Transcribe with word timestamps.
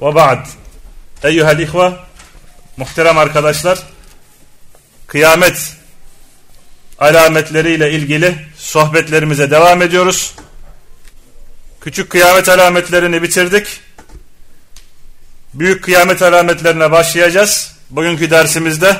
Ve 0.00 0.14
ba'd. 0.14 0.46
Eyyühel 1.22 1.58
ihve, 1.58 1.92
muhterem 2.76 3.18
arkadaşlar, 3.18 3.78
kıyamet 5.06 5.76
alametleriyle 6.98 7.92
ilgili 7.92 8.46
sohbetlerimize 8.56 9.50
devam 9.50 9.82
ediyoruz. 9.82 10.34
Küçük 11.80 12.10
kıyamet 12.10 12.48
alametlerini 12.48 13.22
bitirdik. 13.22 13.80
Büyük 15.54 15.84
kıyamet 15.84 16.22
alametlerine 16.22 16.90
başlayacağız. 16.90 17.74
Bugünkü 17.90 18.30
dersimizde 18.30 18.96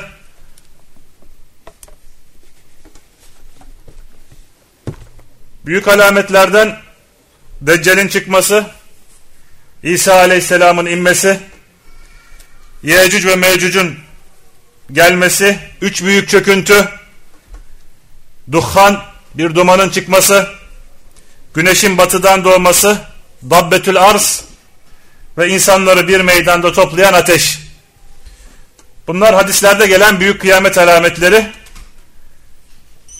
büyük 5.65 5.87
alametlerden 5.87 6.77
Deccal'in 7.61 8.07
çıkması, 8.07 8.65
İsa 9.83 10.15
Aleyhisselam'ın 10.15 10.85
inmesi, 10.85 11.39
Yecüc 12.83 13.27
ve 13.27 13.35
Mecüc'ün 13.35 13.99
gelmesi, 14.91 15.59
üç 15.81 16.03
büyük 16.03 16.29
çöküntü, 16.29 16.89
duhan, 18.51 19.03
bir 19.35 19.55
dumanın 19.55 19.89
çıkması, 19.89 20.47
güneşin 21.53 21.97
batıdan 21.97 22.43
doğması, 22.43 22.97
dabbetül 23.49 23.97
arz 23.97 24.43
ve 25.37 25.49
insanları 25.49 26.07
bir 26.07 26.21
meydanda 26.21 26.71
toplayan 26.71 27.13
ateş. 27.13 27.59
Bunlar 29.07 29.35
hadislerde 29.35 29.87
gelen 29.87 30.19
büyük 30.19 30.41
kıyamet 30.41 30.77
alametleri. 30.77 31.45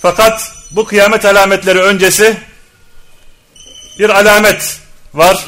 Fakat 0.01 0.51
bu 0.71 0.85
kıyamet 0.85 1.25
alametleri 1.25 1.79
öncesi 1.79 2.37
bir 3.99 4.09
alamet 4.09 4.79
var 5.13 5.45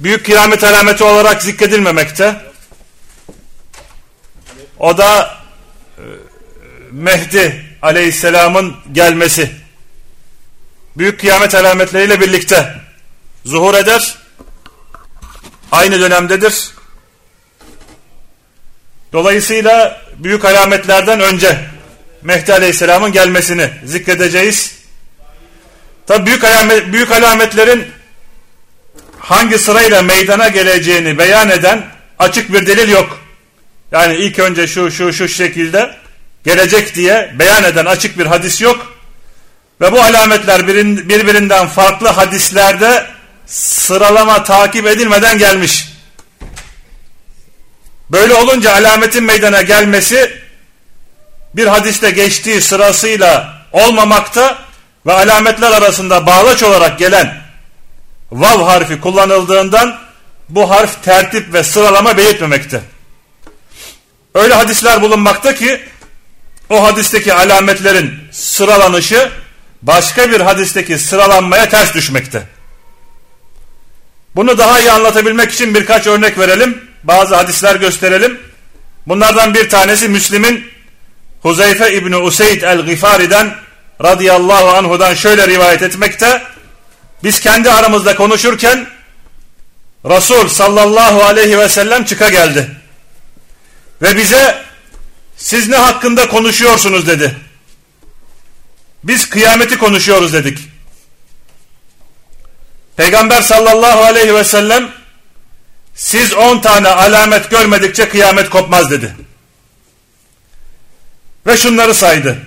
büyük 0.00 0.26
kıyamet 0.26 0.64
alameti 0.64 1.04
olarak 1.04 1.42
zikredilmemekte. 1.42 2.40
O 4.78 4.98
da 4.98 5.36
e, 5.98 6.04
Mehdi 6.90 7.64
aleyhisselamın 7.82 8.76
gelmesi. 8.92 9.50
Büyük 10.96 11.20
kıyamet 11.20 11.54
alametleriyle 11.54 12.20
birlikte 12.20 12.74
zuhur 13.44 13.74
eder. 13.74 14.18
Aynı 15.72 16.00
dönemdedir. 16.00 16.70
Dolayısıyla 19.12 20.02
büyük 20.16 20.44
alametlerden 20.44 21.20
önce 21.20 21.60
Mehdi 22.22 22.52
aleyhisselamın 22.52 23.12
gelmesini 23.12 23.70
zikredeceğiz. 23.84 24.80
Tabi 26.06 26.26
büyük, 26.26 26.44
alamet, 26.44 26.92
büyük 26.92 27.10
alametlerin 27.10 27.99
hangi 29.20 29.58
sırayla 29.58 30.02
meydana 30.02 30.48
geleceğini 30.48 31.18
beyan 31.18 31.50
eden 31.50 31.86
açık 32.18 32.52
bir 32.52 32.66
delil 32.66 32.88
yok. 32.88 33.20
Yani 33.92 34.16
ilk 34.16 34.38
önce 34.38 34.66
şu 34.66 34.90
şu 34.90 35.12
şu 35.12 35.28
şekilde 35.28 35.96
gelecek 36.44 36.94
diye 36.94 37.34
beyan 37.38 37.64
eden 37.64 37.84
açık 37.84 38.18
bir 38.18 38.26
hadis 38.26 38.60
yok. 38.60 38.96
Ve 39.80 39.92
bu 39.92 40.02
alametler 40.02 40.66
birbirinden 41.08 41.66
farklı 41.66 42.08
hadislerde 42.08 43.06
sıralama 43.46 44.44
takip 44.44 44.86
edilmeden 44.86 45.38
gelmiş. 45.38 45.88
Böyle 48.10 48.34
olunca 48.34 48.72
alametin 48.72 49.24
meydana 49.24 49.62
gelmesi 49.62 50.40
bir 51.54 51.66
hadiste 51.66 52.10
geçtiği 52.10 52.60
sırasıyla 52.60 53.60
olmamakta 53.72 54.58
ve 55.06 55.12
alametler 55.12 55.72
arasında 55.72 56.26
bağlaç 56.26 56.62
olarak 56.62 56.98
gelen 56.98 57.39
vav 58.32 58.62
harfi 58.62 59.00
kullanıldığından 59.00 59.98
bu 60.48 60.70
harf 60.70 61.04
tertip 61.04 61.52
ve 61.52 61.62
sıralama 61.62 62.16
belirtmemekte. 62.16 62.80
Öyle 64.34 64.54
hadisler 64.54 65.02
bulunmakta 65.02 65.54
ki 65.54 65.80
o 66.68 66.84
hadisteki 66.84 67.34
alametlerin 67.34 68.14
sıralanışı 68.30 69.30
başka 69.82 70.30
bir 70.30 70.40
hadisteki 70.40 70.98
sıralanmaya 70.98 71.68
ters 71.68 71.94
düşmekte. 71.94 72.42
Bunu 74.36 74.58
daha 74.58 74.80
iyi 74.80 74.90
anlatabilmek 74.90 75.52
için 75.52 75.74
birkaç 75.74 76.06
örnek 76.06 76.38
verelim. 76.38 76.90
Bazı 77.04 77.36
hadisler 77.36 77.76
gösterelim. 77.76 78.40
Bunlardan 79.06 79.54
bir 79.54 79.68
tanesi 79.68 80.08
Müslim'in 80.08 80.70
Huzeyfe 81.42 81.94
İbni 81.94 82.16
Useyd 82.16 82.62
el-Gifari'den 82.62 83.54
radıyallahu 84.04 84.68
anhudan 84.68 85.14
şöyle 85.14 85.48
rivayet 85.48 85.82
etmekte. 85.82 86.42
Biz 87.24 87.40
kendi 87.40 87.70
aramızda 87.70 88.16
konuşurken 88.16 88.86
Resul 90.04 90.48
sallallahu 90.48 91.22
aleyhi 91.22 91.58
ve 91.58 91.68
sellem 91.68 92.04
çıka 92.04 92.30
geldi. 92.30 92.70
Ve 94.02 94.16
bize 94.16 94.62
siz 95.36 95.68
ne 95.68 95.76
hakkında 95.76 96.28
konuşuyorsunuz 96.28 97.06
dedi. 97.06 97.36
Biz 99.04 99.28
kıyameti 99.28 99.78
konuşuyoruz 99.78 100.32
dedik. 100.32 100.58
Peygamber 102.96 103.42
sallallahu 103.42 104.00
aleyhi 104.00 104.34
ve 104.34 104.44
sellem 104.44 104.90
siz 105.94 106.34
on 106.34 106.60
tane 106.60 106.88
alamet 106.88 107.50
görmedikçe 107.50 108.08
kıyamet 108.08 108.50
kopmaz 108.50 108.90
dedi. 108.90 109.16
Ve 111.46 111.56
şunları 111.56 111.94
saydı. 111.94 112.38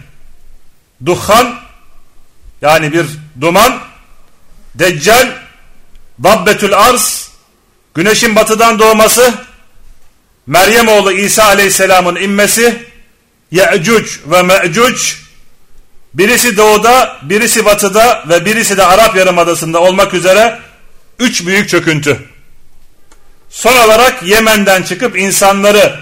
Duhan 1.05 1.59
yani 2.61 2.93
bir 2.93 3.05
duman 3.41 3.92
Deccal, 4.75 5.27
Dabbetül 6.23 6.73
Arz, 6.73 7.31
güneşin 7.93 8.35
batıdan 8.35 8.79
doğması, 8.79 9.33
Meryem 10.47 10.87
oğlu 10.87 11.11
İsa 11.11 11.43
Aleyhisselam'ın 11.43 12.15
inmesi, 12.15 12.85
Ye'cuc 13.51 14.09
ve 14.25 14.41
Me'cuc, 14.41 15.15
birisi 16.13 16.57
doğuda, 16.57 17.17
birisi 17.21 17.65
batıda 17.65 18.23
ve 18.29 18.45
birisi 18.45 18.77
de 18.77 18.85
Arap 18.85 19.15
Yarımadası'nda 19.15 19.81
olmak 19.81 20.13
üzere 20.13 20.59
üç 21.19 21.45
büyük 21.45 21.69
çöküntü. 21.69 22.19
Son 23.49 23.77
olarak 23.77 24.23
Yemen'den 24.23 24.83
çıkıp 24.83 25.17
insanları 25.17 25.99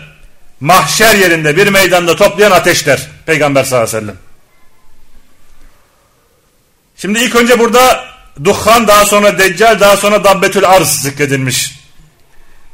mahşer 0.59 1.16
yerinde 1.16 1.58
bir 1.58 1.68
meydanda 1.68 2.16
toplayan 2.16 2.52
ateşler. 2.52 3.08
Peygamber 3.26 3.64
sallallahu 3.64 3.90
aleyhi 3.90 3.98
ve 3.98 4.12
sellem. 4.12 4.18
Şimdi 6.98 7.20
ilk 7.20 7.36
önce 7.36 7.59
burada 7.59 8.11
Duhan 8.44 8.88
daha 8.88 9.06
sonra 9.06 9.38
Deccal 9.38 9.79
daha 9.79 9.97
sonra 9.97 10.24
Dabbetül 10.24 10.66
Arz 10.66 11.02
zikredilmiş. 11.02 11.81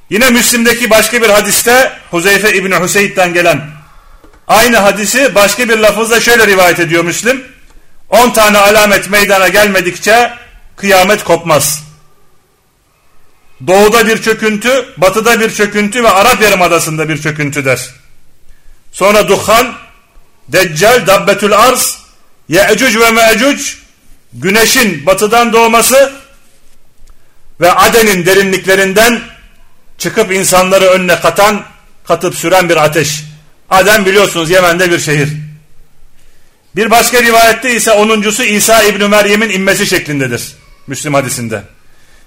Yine 0.09 0.29
Müslim'deki 0.29 0.89
başka 0.89 1.21
bir 1.21 1.29
hadiste 1.29 1.91
Huzeyfe 2.11 2.53
İbni 2.53 2.75
Hüseyit'ten 2.75 3.33
gelen 3.33 3.61
aynı 4.47 4.77
hadisi 4.77 5.35
başka 5.35 5.69
bir 5.69 5.77
lafızla 5.77 6.19
şöyle 6.19 6.47
rivayet 6.47 6.79
ediyor 6.79 7.03
Müslim. 7.03 7.43
10 8.09 8.29
tane 8.29 8.57
alamet 8.57 9.09
meydana 9.09 9.47
gelmedikçe 9.47 10.33
kıyamet 10.75 11.23
kopmaz. 11.23 11.83
Doğuda 13.67 14.07
bir 14.07 14.21
çöküntü, 14.21 14.85
batıda 14.97 15.39
bir 15.39 15.53
çöküntü 15.53 16.03
ve 16.03 16.09
Arap 16.09 16.41
Yarımadası'nda 16.41 17.09
bir 17.09 17.21
çöküntü 17.21 17.65
der. 17.65 17.89
Sonra 18.91 19.27
Duhan, 19.27 19.73
Deccal, 20.47 21.07
Dabbetül 21.07 21.53
Arz, 21.53 21.97
Ye'cuc 22.49 22.99
ve 22.99 23.11
Me'cuc 23.11 23.86
güneşin 24.41 25.05
batıdan 25.05 25.53
doğması 25.53 26.13
ve 27.61 27.71
Aden'in 27.71 28.25
derinliklerinden 28.25 29.21
çıkıp 29.97 30.31
insanları 30.31 30.85
önüne 30.85 31.19
katan, 31.19 31.63
katıp 32.03 32.35
süren 32.35 32.69
bir 32.69 32.77
ateş. 32.77 33.23
Aden 33.69 34.05
biliyorsunuz 34.05 34.49
Yemen'de 34.49 34.91
bir 34.91 34.99
şehir. 34.99 35.29
Bir 36.75 36.91
başka 36.91 37.23
rivayette 37.23 37.75
ise 37.75 37.91
onuncusu 37.91 38.43
İsa 38.43 38.83
İbni 38.83 39.07
Meryem'in 39.07 39.49
inmesi 39.49 39.87
şeklindedir. 39.87 40.55
Müslim 40.87 41.13
hadisinde. 41.13 41.63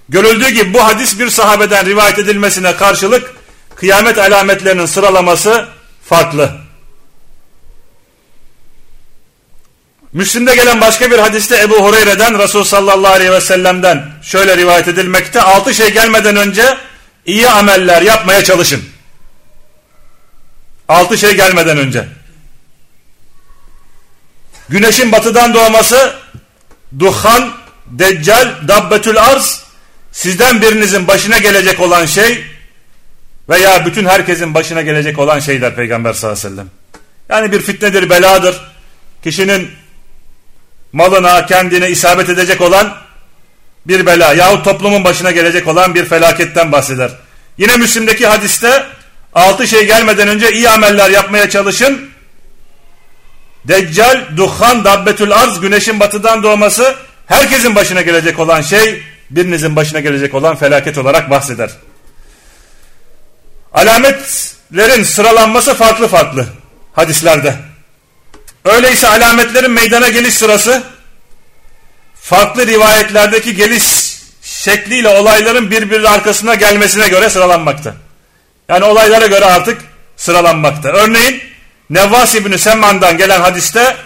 Görüldüğü 0.09 0.49
gibi 0.49 0.73
bu 0.73 0.83
hadis 0.83 1.19
bir 1.19 1.29
sahabeden 1.29 1.85
rivayet 1.85 2.19
edilmesine 2.19 2.75
karşılık 2.75 3.33
kıyamet 3.75 4.17
alametlerinin 4.17 4.85
sıralaması 4.85 5.67
farklı. 6.05 6.51
Müslim'de 10.13 10.55
gelen 10.55 10.81
başka 10.81 11.11
bir 11.11 11.19
hadiste 11.19 11.61
Ebu 11.61 11.75
Hureyre'den 11.75 12.39
Resul 12.39 12.63
sallallahu 12.63 13.13
aleyhi 13.13 13.31
ve 13.31 13.41
sellem'den 13.41 14.11
şöyle 14.21 14.57
rivayet 14.57 14.87
edilmekte. 14.87 15.41
Altı 15.41 15.73
şey 15.73 15.93
gelmeden 15.93 16.35
önce 16.35 16.77
iyi 17.25 17.49
ameller 17.49 18.01
yapmaya 18.01 18.43
çalışın. 18.43 18.83
Altı 20.87 21.17
şey 21.17 21.35
gelmeden 21.35 21.77
önce. 21.77 22.07
Güneşin 24.69 25.11
batıdan 25.11 25.53
doğması, 25.53 26.13
duhan, 26.99 27.53
deccal, 27.85 28.53
dabbetül 28.67 29.17
arz, 29.17 29.63
sizden 30.11 30.61
birinizin 30.61 31.07
başına 31.07 31.37
gelecek 31.37 31.79
olan 31.79 32.05
şey 32.05 32.43
veya 33.49 33.85
bütün 33.85 34.05
herkesin 34.05 34.53
başına 34.53 34.81
gelecek 34.81 35.19
olan 35.19 35.39
şeyler 35.39 35.75
Peygamber 35.75 36.13
sallallahu 36.13 36.39
aleyhi 36.39 36.53
ve 36.53 36.55
sellem. 36.55 36.71
Yani 37.29 37.51
bir 37.51 37.61
fitnedir, 37.61 38.09
beladır. 38.09 38.61
Kişinin 39.23 39.71
malına, 40.93 41.45
kendine 41.45 41.89
isabet 41.89 42.29
edecek 42.29 42.61
olan 42.61 42.93
bir 43.87 44.05
bela 44.05 44.33
yahut 44.33 44.65
toplumun 44.65 45.03
başına 45.03 45.31
gelecek 45.31 45.67
olan 45.67 45.95
bir 45.95 46.05
felaketten 46.05 46.71
bahseder. 46.71 47.11
Yine 47.57 47.77
Müslim'deki 47.77 48.27
hadiste 48.27 48.83
altı 49.33 49.67
şey 49.67 49.85
gelmeden 49.85 50.27
önce 50.27 50.51
iyi 50.51 50.69
ameller 50.69 51.09
yapmaya 51.09 51.49
çalışın. 51.49 52.11
Deccal, 53.67 54.23
duhan, 54.37 54.85
dabbetül 54.85 55.31
arz, 55.31 55.59
güneşin 55.59 55.99
batıdan 55.99 56.43
doğması 56.43 56.95
herkesin 57.25 57.75
başına 57.75 58.01
gelecek 58.01 58.39
olan 58.39 58.61
şey 58.61 59.03
birinizin 59.29 59.75
başına 59.75 59.99
gelecek 59.99 60.33
olan 60.33 60.55
felaket 60.55 60.97
olarak 60.97 61.29
bahseder. 61.29 61.69
Alametlerin 63.73 65.03
sıralanması 65.03 65.73
farklı 65.73 66.07
farklı 66.07 66.47
hadislerde. 66.93 67.70
Öyleyse 68.65 69.07
alametlerin 69.07 69.71
meydana 69.71 70.09
geliş 70.09 70.33
sırası 70.33 70.83
farklı 72.15 72.67
rivayetlerdeki 72.67 73.55
geliş 73.55 73.83
şekliyle 74.41 75.07
olayların 75.07 75.71
birbiri 75.71 76.09
arkasına 76.09 76.55
gelmesine 76.55 77.09
göre 77.09 77.29
sıralanmakta. 77.29 77.95
Yani 78.69 78.85
olaylara 78.85 79.27
göre 79.27 79.45
artık 79.45 79.81
sıralanmakta. 80.17 80.89
Örneğin 80.89 81.41
Nevvas 81.89 82.35
İbni 82.35 82.59
Semman'dan 82.59 83.17
gelen 83.17 83.41
hadiste 83.41 83.97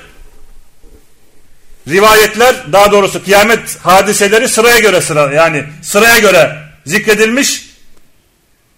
rivayetler 1.88 2.56
daha 2.74 2.92
doğrusu 2.92 3.24
kıyamet 3.24 3.78
hadiseleri 3.84 4.50
sıraya 4.50 4.80
göre 4.80 5.02
sıra 5.02 5.34
yani 5.34 5.66
sıraya 5.82 6.20
göre 6.20 6.58
zikredilmiş 6.86 7.70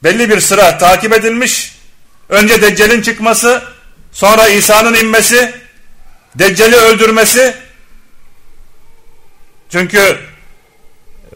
belli 0.03 0.29
bir 0.29 0.39
sıra 0.39 0.77
takip 0.77 1.13
edilmiş 1.13 1.71
önce 2.29 2.61
Deccal'in 2.61 3.01
çıkması 3.01 3.63
sonra 4.11 4.47
İsa'nın 4.47 4.93
inmesi 4.93 5.53
Deccal'i 6.39 6.75
öldürmesi 6.75 7.53
çünkü 9.69 10.17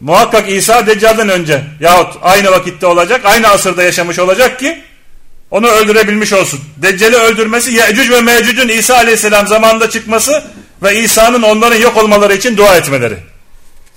muhakkak 0.00 0.50
İsa 0.50 0.86
Deccal'den 0.86 1.28
önce 1.28 1.62
yahut 1.80 2.16
aynı 2.22 2.50
vakitte 2.50 2.86
olacak 2.86 3.20
aynı 3.24 3.48
asırda 3.48 3.82
yaşamış 3.82 4.18
olacak 4.18 4.58
ki 4.58 4.82
onu 5.50 5.68
öldürebilmiş 5.68 6.32
olsun. 6.32 6.60
Deccal'i 6.76 7.16
öldürmesi 7.16 7.72
Yecüc 7.72 8.10
ve 8.10 8.20
Mecüc'ün 8.20 8.68
İsa 8.68 8.96
aleyhisselam 8.96 9.46
zamanında 9.46 9.90
çıkması 9.90 10.44
ve 10.82 11.00
İsa'nın 11.00 11.42
onların 11.42 11.76
yok 11.76 11.96
olmaları 11.96 12.34
için 12.34 12.56
dua 12.56 12.76
etmeleri. 12.76 13.16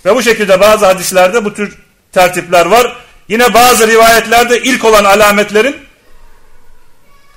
Ve 0.06 0.16
bu 0.16 0.24
şekilde 0.24 0.60
bazı 0.60 0.86
hadislerde 0.86 1.46
bu 1.46 1.54
tür 1.54 1.78
tertipler 2.12 2.66
var. 2.66 2.96
Yine 3.28 3.54
bazı 3.54 3.88
rivayetlerde 3.88 4.62
ilk 4.62 4.86
olan 4.86 5.04
alametlerin 5.04 5.76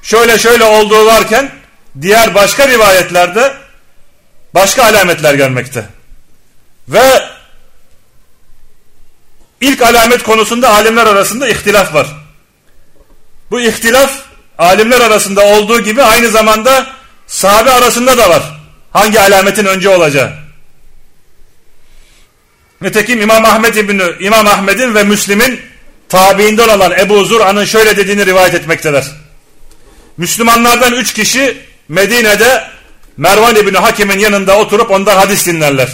şöyle 0.02 0.38
şöyle 0.38 0.64
olduğu 0.64 1.06
varken 1.06 1.57
diğer 2.02 2.34
başka 2.34 2.68
rivayetlerde 2.68 3.54
başka 4.54 4.84
alametler 4.84 5.34
gelmekte. 5.34 5.86
Ve 6.88 7.22
ilk 9.60 9.82
alamet 9.82 10.22
konusunda 10.22 10.68
alimler 10.68 11.06
arasında 11.06 11.48
ihtilaf 11.48 11.94
var. 11.94 12.06
Bu 13.50 13.60
ihtilaf 13.60 14.22
alimler 14.58 15.00
arasında 15.00 15.46
olduğu 15.46 15.80
gibi 15.80 16.02
aynı 16.02 16.28
zamanda 16.28 16.86
sahabe 17.26 17.70
arasında 17.70 18.18
da 18.18 18.30
var. 18.30 18.42
Hangi 18.92 19.20
alametin 19.20 19.64
önce 19.64 19.88
olacağı. 19.88 20.32
Nitekim 22.80 23.20
İmam 23.20 23.44
Ahmed 23.44 23.74
İbni 23.74 24.02
İmam 24.20 24.46
Ahmed'in 24.46 24.94
ve 24.94 25.04
Müslim'in 25.04 25.60
tabiinden 26.08 26.68
olan 26.68 26.92
Ebu 26.92 27.24
Zur'an'ın 27.24 27.64
şöyle 27.64 27.96
dediğini 27.96 28.26
rivayet 28.26 28.54
etmektedir. 28.54 29.04
Müslümanlardan 30.16 30.92
üç 30.92 31.12
kişi 31.12 31.56
Medine'de 31.88 32.64
Mervan 33.16 33.56
İbni 33.56 33.78
Hakim'in 33.78 34.18
yanında 34.18 34.58
oturup 34.58 34.90
ondan 34.90 35.16
hadis 35.16 35.46
dinlerler. 35.46 35.88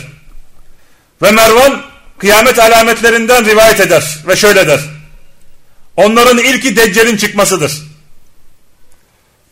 Ve 1.23 1.31
Mervan 1.31 1.83
kıyamet 2.19 2.59
alametlerinden 2.59 3.45
rivayet 3.45 3.81
eder 3.81 4.19
ve 4.27 4.37
şöyle 4.37 4.69
der. 4.69 4.81
Onların 5.97 6.39
ilki 6.39 6.77
Deccal'in 6.77 7.17
çıkmasıdır. 7.17 7.83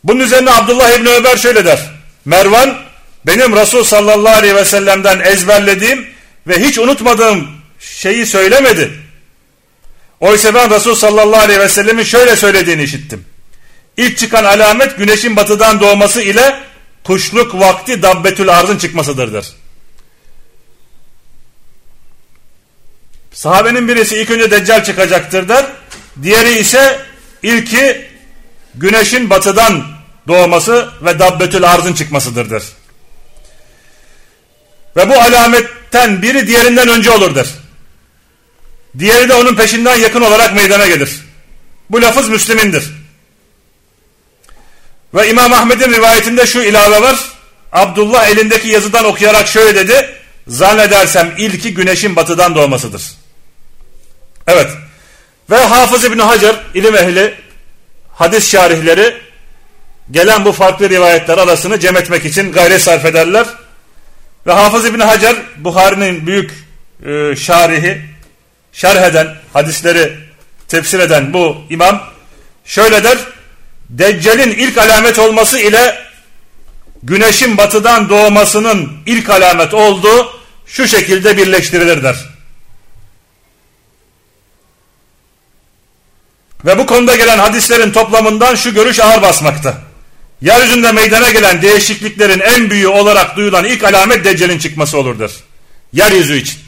Bunun 0.03 0.19
üzerine 0.19 0.51
Abdullah 0.51 0.89
İbni 0.89 1.09
Ömer 1.09 1.37
şöyle 1.37 1.65
der. 1.65 1.79
Mervan 2.25 2.77
benim 3.25 3.55
Resul 3.55 3.83
sallallahu 3.83 4.35
aleyhi 4.35 4.55
ve 4.55 4.65
sellem'den 4.65 5.19
ezberlediğim 5.19 6.07
ve 6.47 6.59
hiç 6.59 6.77
unutmadığım 6.77 7.47
şeyi 7.79 8.25
söylemedi. 8.25 8.91
Oysa 10.19 10.53
ben 10.53 10.69
Resul 10.69 10.95
sallallahu 10.95 11.41
aleyhi 11.41 11.59
ve 11.59 11.69
sellemin 11.69 12.03
şöyle 12.03 12.35
söylediğini 12.35 12.83
işittim. 12.83 13.25
İlk 13.97 14.17
çıkan 14.17 14.43
alamet 14.43 14.97
güneşin 14.97 15.35
batıdan 15.35 15.79
doğması 15.79 16.21
ile 16.21 16.59
kuşluk 17.03 17.59
vakti 17.59 18.01
dabbetül 18.01 18.49
arzın 18.49 18.77
çıkmasıdır 18.77 19.33
der. 19.33 19.45
Sahabenin 23.33 23.87
birisi 23.87 24.17
ilk 24.17 24.31
önce 24.31 24.51
deccal 24.51 24.83
çıkacaktır 24.83 25.49
der. 25.49 25.65
Diğeri 26.23 26.59
ise 26.59 26.99
ilki 27.43 28.07
güneşin 28.75 29.29
batıdan 29.29 29.83
doğması 30.27 30.89
ve 31.01 31.19
dabbetül 31.19 31.63
arzın 31.63 31.93
çıkmasıdır 31.93 32.49
der. 32.49 32.63
Ve 34.95 35.09
bu 35.09 35.13
alametten 35.13 36.21
biri 36.21 36.47
diğerinden 36.47 36.87
önce 36.87 37.11
olur 37.11 37.35
der. 37.35 37.47
Diğeri 38.99 39.29
de 39.29 39.33
onun 39.33 39.55
peşinden 39.55 39.95
yakın 39.95 40.21
olarak 40.21 40.55
meydana 40.55 40.87
gelir. 40.87 41.19
Bu 41.89 42.01
lafız 42.01 42.29
Müslümindir. 42.29 43.02
Ve 45.13 45.29
İmam 45.29 45.53
Ahmet'in 45.53 45.93
rivayetinde 45.93 46.47
şu 46.47 46.61
ilave 46.61 47.01
var. 47.01 47.19
Abdullah 47.71 48.27
elindeki 48.27 48.67
yazıdan 48.67 49.05
okuyarak 49.05 49.47
şöyle 49.47 49.75
dedi. 49.75 50.09
Zannedersem 50.47 51.33
ilki 51.37 51.73
güneşin 51.73 52.15
batıdan 52.15 52.55
doğmasıdır. 52.55 53.03
Evet. 54.47 54.67
Ve 55.49 55.57
Hafız 55.57 56.03
İbni 56.03 56.21
Hacer 56.21 56.55
ilim 56.73 56.95
ehli 56.95 57.33
hadis 58.13 58.51
şarihleri 58.51 59.17
gelen 60.11 60.45
bu 60.45 60.51
farklı 60.51 60.89
rivayetler 60.89 61.37
arasını 61.37 61.79
cem 61.79 61.97
etmek 61.97 62.25
için 62.25 62.51
gayret 62.51 62.81
sarf 62.81 63.05
ederler. 63.05 63.45
Ve 64.47 64.51
Hafız 64.51 64.85
İbni 64.85 65.03
Hacer 65.03 65.35
Buhari'nin 65.57 66.27
büyük 66.27 66.51
e, 67.05 67.35
şarihi 67.35 68.01
şerh 68.73 69.01
eden 69.01 69.35
hadisleri 69.53 70.13
tefsir 70.67 70.99
eden 70.99 71.33
bu 71.33 71.57
imam 71.69 72.03
şöyle 72.65 73.03
der 73.03 73.17
Deccal'in 73.89 74.51
ilk 74.51 74.77
alamet 74.77 75.19
olması 75.19 75.59
ile 75.59 75.97
güneşin 77.03 77.57
batıdan 77.57 78.09
doğmasının 78.09 78.91
ilk 79.05 79.29
alamet 79.29 79.73
olduğu 79.73 80.41
şu 80.65 80.87
şekilde 80.87 81.37
birleştirilir 81.37 82.03
der. 82.03 82.15
Ve 86.65 86.77
bu 86.77 86.85
konuda 86.85 87.15
gelen 87.15 87.37
hadislerin 87.37 87.91
toplamından 87.91 88.55
şu 88.55 88.73
görüş 88.73 88.99
ağır 88.99 89.21
basmakta. 89.21 89.77
Yeryüzünde 90.41 90.91
meydana 90.91 91.31
gelen 91.31 91.61
değişikliklerin 91.61 92.39
en 92.39 92.69
büyüğü 92.69 92.87
olarak 92.87 93.37
duyulan 93.37 93.65
ilk 93.65 93.83
alamet 93.83 94.25
Deccal'in 94.25 94.59
çıkması 94.59 94.97
olurdur. 94.97 95.31
Yeryüzü 95.93 96.37
için. 96.37 96.59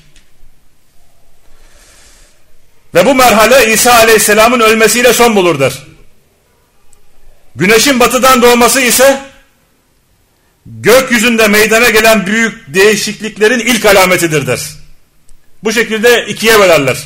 Ve 2.94 3.06
bu 3.06 3.16
merhale 3.16 3.74
İsa 3.74 3.94
Aleyhisselam'ın 3.94 4.60
ölmesiyle 4.60 5.14
son 5.14 5.36
bulurdur. 5.36 5.74
Güneşin 7.56 8.00
batıdan 8.00 8.42
doğması 8.42 8.82
ise 8.82 9.22
gökyüzünde 10.66 11.48
meydana 11.48 11.90
gelen 11.90 12.26
büyük 12.26 12.74
değişikliklerin 12.74 13.60
ilk 13.60 13.86
alametidir 13.86 14.48
der. 14.48 14.60
Bu 15.64 15.72
şekilde 15.74 16.26
ikiye 16.26 16.60
bölerler. 16.60 16.98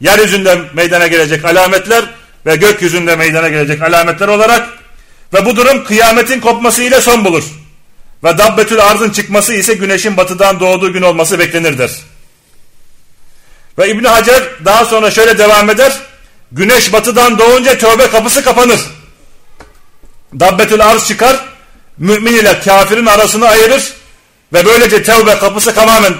Yeryüzünde 0.00 0.60
meydana 0.74 1.06
gelecek 1.06 1.44
alametler 1.44 2.04
ve 2.46 2.56
gökyüzünde 2.56 3.16
meydana 3.16 3.48
gelecek 3.48 3.82
alametler 3.82 4.28
olarak 4.28 4.68
ve 5.34 5.46
bu 5.46 5.56
durum 5.56 5.84
kıyametin 5.84 6.40
kopması 6.40 6.82
ile 6.82 7.00
son 7.00 7.24
bulur. 7.24 7.44
Ve 8.24 8.38
dabbetül 8.38 8.80
arzın 8.80 9.10
çıkması 9.10 9.54
ise 9.54 9.74
güneşin 9.74 10.16
batıdan 10.16 10.60
doğduğu 10.60 10.92
gün 10.92 11.02
olması 11.02 11.38
beklenirdir. 11.38 11.90
Ve 13.78 13.90
İbni 13.90 14.08
Hacer 14.08 14.42
daha 14.64 14.84
sonra 14.84 15.10
şöyle 15.10 15.38
devam 15.38 15.70
eder. 15.70 15.92
Güneş 16.52 16.92
batıdan 16.92 17.38
doğunca 17.38 17.78
tövbe 17.78 18.10
kapısı 18.10 18.44
kapanır. 18.44 18.80
Dabbetül 20.40 20.86
arz 20.86 21.08
çıkar. 21.08 21.36
Mümin 21.98 22.32
ile 22.32 22.60
kafirin 22.60 23.06
arasını 23.06 23.48
ayırır. 23.48 23.94
Ve 24.52 24.66
böylece 24.66 25.02
tevbe 25.02 25.38
kapısı 25.38 25.74
tamamen 25.74 26.14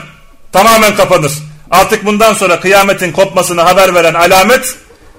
tamamen 0.53 0.97
kapanır. 0.97 1.33
Artık 1.71 2.05
bundan 2.05 2.35
sonra 2.35 2.61
kıyametin 2.61 3.13
kopmasını 3.13 3.61
haber 3.61 3.95
veren 3.95 4.15
alamet 4.15 4.77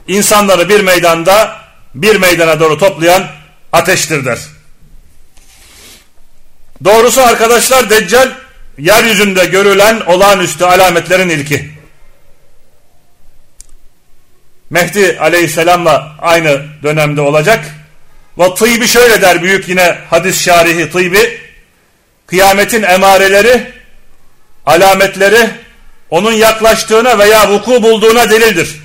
insanları 0.07 0.69
bir 0.69 0.81
meydanda 0.81 1.55
bir 1.95 2.15
meydana 2.15 2.59
doğru 2.59 2.77
toplayan 2.77 3.27
ateştir 3.73 4.25
der. 4.25 4.39
Doğrusu 6.83 7.21
arkadaşlar 7.21 7.89
Deccal 7.89 8.31
yeryüzünde 8.77 9.45
görülen 9.45 9.99
olağanüstü 9.99 10.65
alametlerin 10.65 11.29
ilki. 11.29 11.71
Mehdi 14.69 15.17
aleyhisselamla 15.19 16.15
aynı 16.19 16.65
dönemde 16.83 17.21
olacak. 17.21 17.65
Ve 18.37 18.55
Tıbbi 18.55 18.87
şöyle 18.87 19.21
der 19.21 19.43
büyük 19.43 19.69
yine 19.69 19.97
hadis 20.09 20.41
şarihi 20.41 20.91
Tıbbi. 20.91 21.41
Kıyametin 22.27 22.83
emareleri, 22.83 23.71
alametleri 24.65 25.49
onun 26.09 26.31
yaklaştığına 26.31 27.19
veya 27.19 27.51
vuku 27.51 27.83
bulduğuna 27.83 28.29
delildir. 28.29 28.75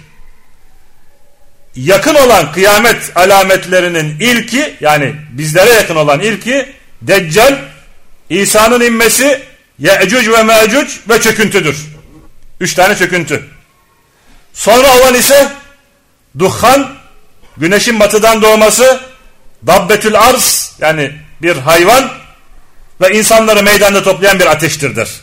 Yakın 1.77 2.15
olan 2.15 2.53
kıyamet 2.53 3.17
alametlerinin 3.17 4.21
ilki 4.21 4.75
yani 4.81 5.15
bizlere 5.31 5.71
yakın 5.71 5.97
olan 5.97 6.21
ilki 6.21 6.73
Deccal, 7.03 7.59
İsa'nın 8.31 8.81
inmesi, 8.81 9.43
Ye'cuc 9.79 10.33
ve 10.33 10.43
Me'cuc 10.43 10.93
ve 11.09 11.21
çöküntüdür. 11.21 11.77
Üç 12.61 12.75
tane 12.75 12.97
çöküntü. 12.97 13.45
Sonra 14.53 14.99
olan 14.99 15.15
ise 15.15 15.49
Duhan, 16.39 16.95
güneşin 17.57 18.01
batıdan 18.01 18.43
doğması, 18.43 19.01
Dabbetül 19.67 20.17
Arz 20.17 20.75
yani 20.81 21.13
bir 21.43 21.57
hayvan 21.57 22.11
ve 23.01 23.19
insanları 23.19 23.63
meydanda 23.63 24.03
toplayan 24.03 24.41
bir 24.41 24.47
ateştirdir. 24.47 25.21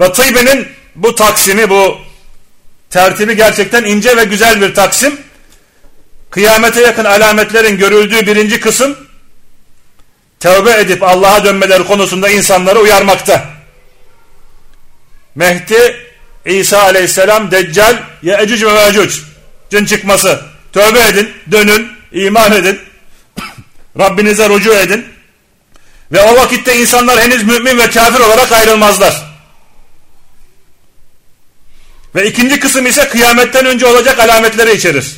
Ve 0.00 0.12
Tıbe'nin 0.12 0.68
bu 0.94 1.14
taksimi, 1.14 1.70
bu 1.70 1.98
tertibi 2.90 3.36
gerçekten 3.36 3.84
ince 3.84 4.16
ve 4.16 4.24
güzel 4.24 4.60
bir 4.60 4.74
taksim. 4.74 5.20
Kıyamete 6.30 6.80
yakın 6.80 7.04
alametlerin 7.04 7.78
görüldüğü 7.78 8.26
birinci 8.26 8.60
kısım, 8.60 8.96
tövbe 10.40 10.80
edip 10.80 11.02
Allah'a 11.02 11.44
dönmeleri 11.44 11.84
konusunda 11.84 12.28
insanları 12.28 12.78
uyarmakta. 12.78 13.44
Mehdi, 15.34 15.96
İsa 16.44 16.82
aleyhisselam, 16.82 17.50
Deccal, 17.50 17.96
Ye'cuc 18.22 18.66
ve 18.66 18.72
Me'cuc, 18.72 19.20
cin 19.70 19.84
çıkması. 19.84 20.40
Tövbe 20.72 21.00
edin, 21.00 21.32
dönün, 21.50 21.97
iman 22.12 22.52
edin, 22.52 22.80
Rabbinize 23.98 24.48
rucu 24.48 24.72
edin. 24.72 25.06
Ve 26.12 26.22
o 26.22 26.36
vakitte 26.36 26.76
insanlar 26.76 27.20
henüz 27.20 27.42
mümin 27.42 27.78
ve 27.78 27.90
kafir 27.90 28.20
olarak 28.20 28.52
ayrılmazlar. 28.52 29.28
Ve 32.14 32.28
ikinci 32.28 32.60
kısım 32.60 32.86
ise 32.86 33.08
kıyametten 33.08 33.66
önce 33.66 33.86
olacak 33.86 34.18
alametleri 34.18 34.76
içerir. 34.76 35.16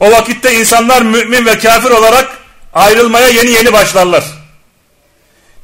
O 0.00 0.12
vakitte 0.12 0.54
insanlar 0.54 1.02
mümin 1.02 1.46
ve 1.46 1.58
kafir 1.58 1.90
olarak 1.90 2.38
ayrılmaya 2.72 3.28
yeni 3.28 3.50
yeni 3.50 3.72
başlarlar. 3.72 4.24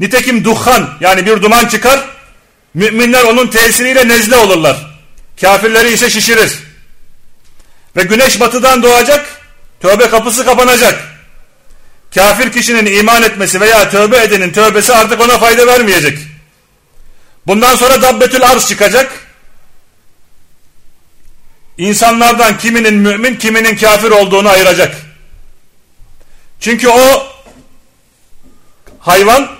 Nitekim 0.00 0.44
duhan 0.44 0.90
yani 1.00 1.26
bir 1.26 1.42
duman 1.42 1.66
çıkar, 1.66 2.00
müminler 2.74 3.24
onun 3.24 3.46
tesiriyle 3.46 4.08
nezle 4.08 4.36
olurlar. 4.36 4.76
Kafirleri 5.40 5.92
ise 5.92 6.10
şişirir. 6.10 6.58
Ve 7.96 8.02
güneş 8.02 8.40
batıdan 8.40 8.82
doğacak, 8.82 9.39
tövbe 9.80 10.08
kapısı 10.08 10.44
kapanacak. 10.44 11.10
Kafir 12.14 12.52
kişinin 12.52 12.98
iman 12.98 13.22
etmesi 13.22 13.60
veya 13.60 13.90
tövbe 13.90 14.22
edenin 14.22 14.52
tövbesi 14.52 14.92
artık 14.94 15.20
ona 15.20 15.38
fayda 15.38 15.66
vermeyecek. 15.66 16.18
Bundan 17.46 17.76
sonra 17.76 18.02
dabbetül 18.02 18.44
arz 18.44 18.68
çıkacak. 18.68 19.12
İnsanlardan 21.78 22.58
kiminin 22.58 22.94
mümin, 22.94 23.36
kiminin 23.36 23.76
kafir 23.76 24.10
olduğunu 24.10 24.48
ayıracak. 24.48 24.96
Çünkü 26.60 26.88
o 26.88 27.26
hayvan 28.98 29.50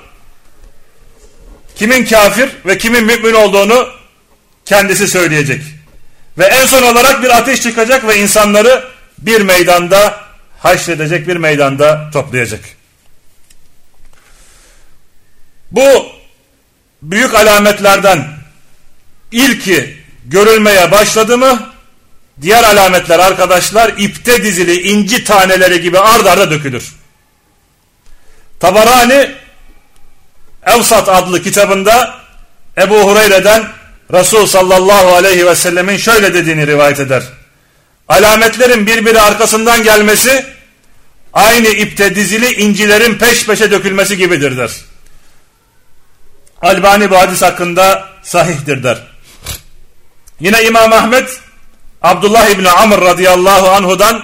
kimin 1.75 2.05
kafir 2.05 2.51
ve 2.67 2.79
kimin 2.79 3.05
mümin 3.05 3.35
olduğunu 3.35 3.89
kendisi 4.65 5.09
söyleyecek. 5.09 5.63
Ve 6.39 6.45
en 6.45 6.67
son 6.67 6.83
olarak 6.83 7.23
bir 7.23 7.37
ateş 7.39 7.63
çıkacak 7.63 8.07
ve 8.07 8.19
insanları 8.19 8.91
bir 9.21 9.41
meydanda 9.41 10.21
haşredecek, 10.59 11.29
bir 11.29 11.37
meydanda 11.37 12.11
toplayacak. 12.13 12.61
Bu 15.71 16.07
büyük 17.03 17.35
alametlerden 17.35 18.29
ilki 19.33 19.97
görülmeye 20.25 20.91
başladı 20.91 21.39
mı 21.39 21.73
diğer 22.41 22.65
alametler 22.65 23.19
arkadaşlar 23.19 23.93
ipte 23.99 24.43
dizili 24.43 24.81
inci 24.81 25.25
taneleri 25.25 25.81
gibi 25.81 25.99
ard 25.99 26.27
arda 26.27 26.51
dökülür. 26.51 26.95
Tabarani 28.61 29.31
Evsat 30.67 31.09
adlı 31.09 31.43
kitabında 31.43 32.15
Ebu 32.79 33.11
Hureyre'den 33.11 33.69
Resul 34.13 34.47
sallallahu 34.47 35.15
aleyhi 35.15 35.47
ve 35.47 35.55
sellemin 35.55 35.97
şöyle 35.97 36.35
dediğini 36.35 36.67
rivayet 36.67 37.01
eder. 37.01 37.23
Alametlerin 38.11 38.87
birbiri 38.87 39.21
arkasından 39.21 39.83
gelmesi 39.83 40.47
aynı 41.33 41.69
ipte 41.69 42.15
dizili 42.15 42.53
incilerin 42.53 43.15
peş 43.15 43.47
peşe 43.47 43.71
dökülmesi 43.71 44.17
gibidir 44.17 44.57
der. 44.57 44.71
Albani 46.63 47.11
bu 47.11 47.19
hadis 47.19 47.43
hakkında 47.43 48.09
sahihtir 48.23 48.83
der. 48.83 48.99
Yine 50.41 50.63
İmam 50.65 50.93
Ahmet 50.93 51.41
Abdullah 52.03 52.49
İbni 52.49 52.71
Amr 52.71 53.01
radıyallahu 53.01 53.71
anhudan 53.71 54.23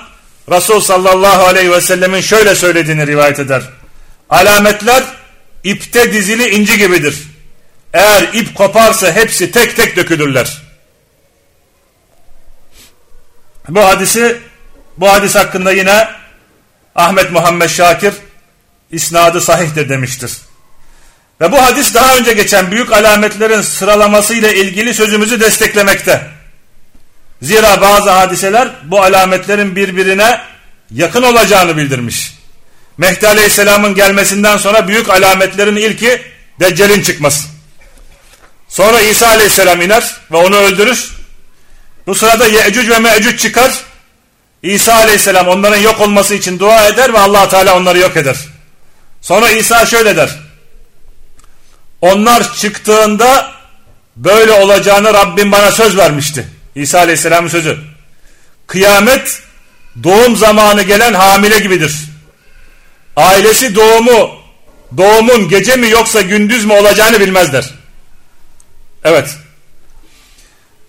Resul 0.50 0.81
sallallahu 0.81 1.45
aleyhi 1.45 1.73
ve 1.73 1.81
sellemin 1.81 2.21
şöyle 2.21 2.55
söylediğini 2.55 3.07
rivayet 3.07 3.38
eder. 3.38 3.62
Alametler 4.31 5.02
ipte 5.64 6.12
dizili 6.12 6.49
inci 6.49 6.78
gibidir. 6.78 7.23
Eğer 7.93 8.23
ip 8.33 8.55
koparsa 8.55 9.12
hepsi 9.12 9.50
tek 9.50 9.76
tek 9.76 9.97
dökülürler. 9.97 10.65
Bu 13.68 13.85
hadisi 13.85 14.40
bu 14.96 15.12
hadis 15.12 15.35
hakkında 15.35 15.73
yine 15.73 16.08
Ahmet 16.94 17.32
Muhammed 17.32 17.68
Şakir 17.68 18.14
isnadı 18.90 19.40
sahihtir 19.40 19.88
demiştir. 19.88 20.32
Ve 21.40 21.52
bu 21.52 21.62
hadis 21.62 21.94
daha 21.94 22.16
önce 22.16 22.32
geçen 22.32 22.70
büyük 22.70 22.92
alametlerin 22.92 23.61
sıralamasıyla 23.61 24.52
ilgili 24.52 24.94
sözümüzü 24.94 25.40
desteklemekte. 25.40 26.26
Zira 27.42 27.80
bazı 27.80 28.11
hadiseler 28.11 28.68
bu 28.85 29.02
alametlerin 29.02 29.76
birbirine 29.76 30.40
yakın 30.90 31.23
olacağını 31.23 31.76
bildirmiş. 31.76 32.37
Mehdi 32.99 33.28
Aleyhisselam'ın 33.28 33.94
gelmesinden 33.94 34.56
sonra 34.56 34.88
büyük 34.88 35.08
alametlerin 35.08 35.76
ilki 35.76 36.23
Deccal'in 36.61 37.02
çıkması. 37.02 37.49
Sonra 38.68 39.00
İsa 39.00 39.26
Aleyhisselam 39.26 39.82
iner 39.82 40.16
ve 40.32 40.37
onu 40.37 40.56
öldürür. 40.56 41.15
Bu 42.07 42.15
sırada 42.15 42.47
Ye'cuc 42.47 42.91
ve 42.91 42.99
Me'cuc 42.99 43.39
çıkar. 43.39 43.85
İsa 44.63 44.95
Aleyhisselam 44.95 45.49
onların 45.49 45.81
yok 45.81 46.01
olması 46.01 46.35
için 46.35 46.59
dua 46.59 46.87
eder 46.87 47.13
ve 47.13 47.19
allah 47.19 47.49
Teala 47.49 47.77
onları 47.77 47.99
yok 47.99 48.17
eder. 48.17 48.37
Sonra 49.21 49.51
İsa 49.51 49.87
şöyle 49.87 50.17
der. 50.17 50.31
Onlar 52.01 52.55
çıktığında 52.55 53.53
böyle 54.17 54.53
olacağını 54.53 55.15
Rabbim 55.15 55.53
bana 55.53 55.73
söz 55.73 55.97
vermişti. 55.97 56.49
İsa 56.75 56.99
Aleyhisselam'ın 56.99 57.49
sözü. 57.49 57.79
Kıyamet 58.67 59.43
doğum 60.03 60.37
zamanı 60.37 60.83
gelen 60.83 61.15
hamile 61.15 61.59
gibidir. 61.59 61.97
Ailesi 63.17 63.75
doğumu 63.75 64.31
doğumun 64.97 65.49
gece 65.49 65.77
mi 65.77 65.91
yoksa 65.91 66.21
gündüz 66.21 66.65
mü 66.65 66.73
olacağını 66.73 67.21
bilmezler. 67.21 67.71
Evet. 69.05 69.37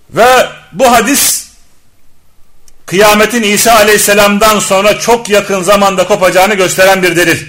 Ve 0.09 0.47
bu 0.73 0.91
hadis 0.91 1.47
kıyametin 2.85 3.43
İsa 3.43 3.73
Aleyhisselam'dan 3.73 4.59
sonra 4.59 4.99
çok 4.99 5.29
yakın 5.29 5.63
zamanda 5.63 6.07
kopacağını 6.07 6.53
gösteren 6.53 7.03
bir 7.03 7.15
delil. 7.15 7.45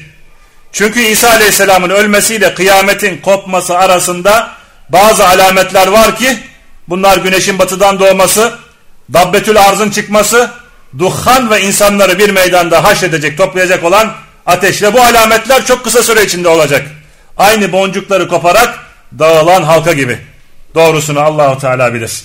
Çünkü 0.73 1.01
İsa 1.01 1.31
Aleyhisselam'ın 1.31 1.91
ölmesiyle 1.91 2.55
kıyametin 2.55 3.19
kopması 3.19 3.79
arasında 3.79 4.51
bazı 4.89 5.29
alametler 5.29 5.87
var 5.87 6.17
ki 6.17 6.39
bunlar 6.89 7.17
güneşin 7.19 7.59
batıdan 7.59 8.01
doğması, 8.01 8.55
Dabbetül 9.13 9.61
Arz'ın 9.61 9.91
çıkması, 9.91 10.51
duhan 10.99 11.51
ve 11.51 11.63
insanları 11.63 12.19
bir 12.19 12.31
meydanda 12.31 12.85
haşredecek, 12.85 13.39
toplayacak 13.39 13.85
olan 13.85 14.13
ateşle 14.47 14.95
bu 14.95 15.01
alametler 15.01 15.67
çok 15.67 15.85
kısa 15.85 16.03
süre 16.03 16.25
içinde 16.25 16.49
olacak. 16.49 16.87
Aynı 17.37 17.73
boncukları 17.73 18.29
koparak 18.29 18.79
dağılan 19.19 19.63
halka 19.63 19.93
gibi. 19.93 20.19
Doğrusunu 20.75 21.21
Allahu 21.21 21.61
Teala 21.61 21.95
bilir. 21.95 22.23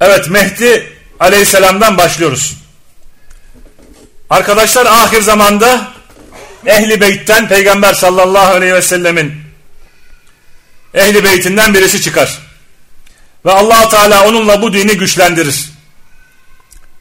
Evet 0.00 0.28
Mehdi 0.28 0.96
Aleyhisselam'dan 1.20 1.98
başlıyoruz. 1.98 2.56
Arkadaşlar 4.30 4.86
ahir 4.86 5.22
zamanda 5.22 5.88
ehli 6.66 7.00
beytten 7.00 7.48
peygamber 7.48 7.94
sallallahu 7.94 8.54
aleyhi 8.54 8.74
ve 8.74 8.82
sellemin 8.82 9.42
ehli 10.94 11.24
beytinden 11.24 11.74
birisi 11.74 12.02
çıkar. 12.02 12.38
Ve 13.44 13.52
allah 13.52 13.88
Teala 13.88 14.28
onunla 14.28 14.62
bu 14.62 14.72
dini 14.72 14.96
güçlendirir. 14.96 15.70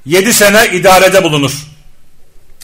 Yedi 0.06 0.34
sene 0.34 0.70
idarede 0.74 1.24
bulunur. 1.24 1.52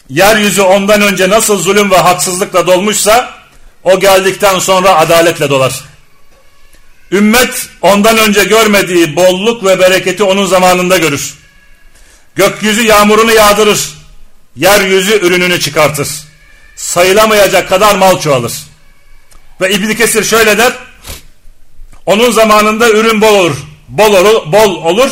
Yeryüzü 0.10 0.62
ondan 0.62 1.02
önce 1.02 1.30
nasıl 1.30 1.62
zulüm 1.62 1.92
ve 1.92 1.98
haksızlıkla 1.98 2.68
dolmuşsa 2.68 3.34
o 3.84 4.00
geldikten 4.00 4.60
sonra 4.60 4.96
adaletle 4.96 5.50
dolar. 5.50 5.84
Ümmet 7.12 7.70
ondan 7.82 8.18
önce 8.18 8.44
görmediği 8.44 9.16
bolluk 9.16 9.64
ve 9.64 9.80
bereketi 9.80 10.24
onun 10.24 10.46
zamanında 10.46 10.98
görür. 10.98 11.34
Gökyüzü 12.36 12.84
yağmurunu 12.84 13.32
yağdırır. 13.32 13.94
Yeryüzü 14.56 15.20
ürününü 15.26 15.60
çıkartır. 15.60 16.08
Sayılamayacak 16.76 17.70
kadar 17.70 17.96
mal 17.96 18.20
çoğalır. 18.20 18.54
Ve 19.62 19.74
İbn 19.74 19.94
Kesir 19.94 20.24
şöyle 20.24 20.58
der. 20.58 20.74
Onun 22.06 22.32
zamanında 22.32 22.90
ürün 22.90 23.22
bol 23.22 23.34
olur. 23.34 23.56
Bol 23.88 24.14
olur, 24.14 24.52
bol 24.52 24.76
olur. 24.84 25.12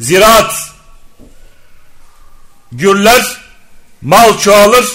Ziraat 0.00 0.72
gürler, 2.72 3.36
mal 4.02 4.38
çoğalır, 4.38 4.86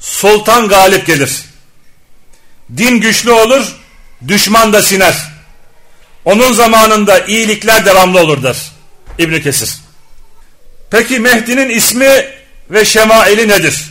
sultan 0.00 0.68
galip 0.68 1.06
gelir. 1.06 1.44
Din 2.76 3.00
güçlü 3.00 3.30
olur, 3.30 3.76
düşman 4.28 4.72
da 4.72 4.82
siner. 4.82 5.31
Onun 6.24 6.52
zamanında 6.52 7.18
iyilikler 7.18 7.86
devamlı 7.86 8.20
olur 8.20 8.42
der 8.42 8.56
İbn 9.18 9.40
Kesir. 9.40 9.78
Peki 10.90 11.18
Mehdi'nin 11.20 11.68
ismi 11.68 12.26
ve 12.70 12.84
şemaili 12.84 13.48
nedir? 13.48 13.84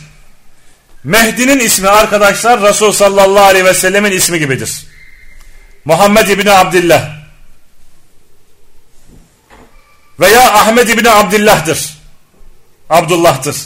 Mehdi'nin 1.04 1.58
ismi 1.58 1.88
arkadaşlar 1.88 2.62
Resul 2.62 2.92
sallallahu 2.92 3.44
aleyhi 3.44 3.64
ve 3.64 3.74
sellemin 3.74 4.12
ismi 4.12 4.38
gibidir. 4.38 4.86
Muhammed 5.84 6.28
İbni 6.28 6.50
Abdillah 6.50 7.10
veya 10.20 10.52
Ahmet 10.52 10.88
İbni 10.88 11.10
Abdillah'dır. 11.10 11.98
Abdullah'tır. 12.90 13.56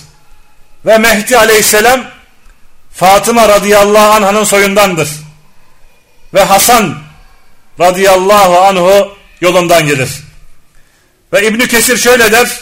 Ve 0.87 0.99
Mehdi 0.99 1.39
aleyhisselam 1.39 2.05
Fatıma 2.93 3.49
radıyallahu 3.49 4.13
anh'ın 4.13 4.45
soyundandır. 4.45 5.09
Ve 6.35 6.45
Hasan 6.45 7.06
radıyallahu 7.81 8.59
anhu 8.59 9.17
yolundan 9.41 9.87
gelir. 9.87 10.11
Ve 11.33 11.47
İbn 11.47 11.61
Kesir 11.67 11.97
şöyle 11.97 12.33
der. 12.33 12.61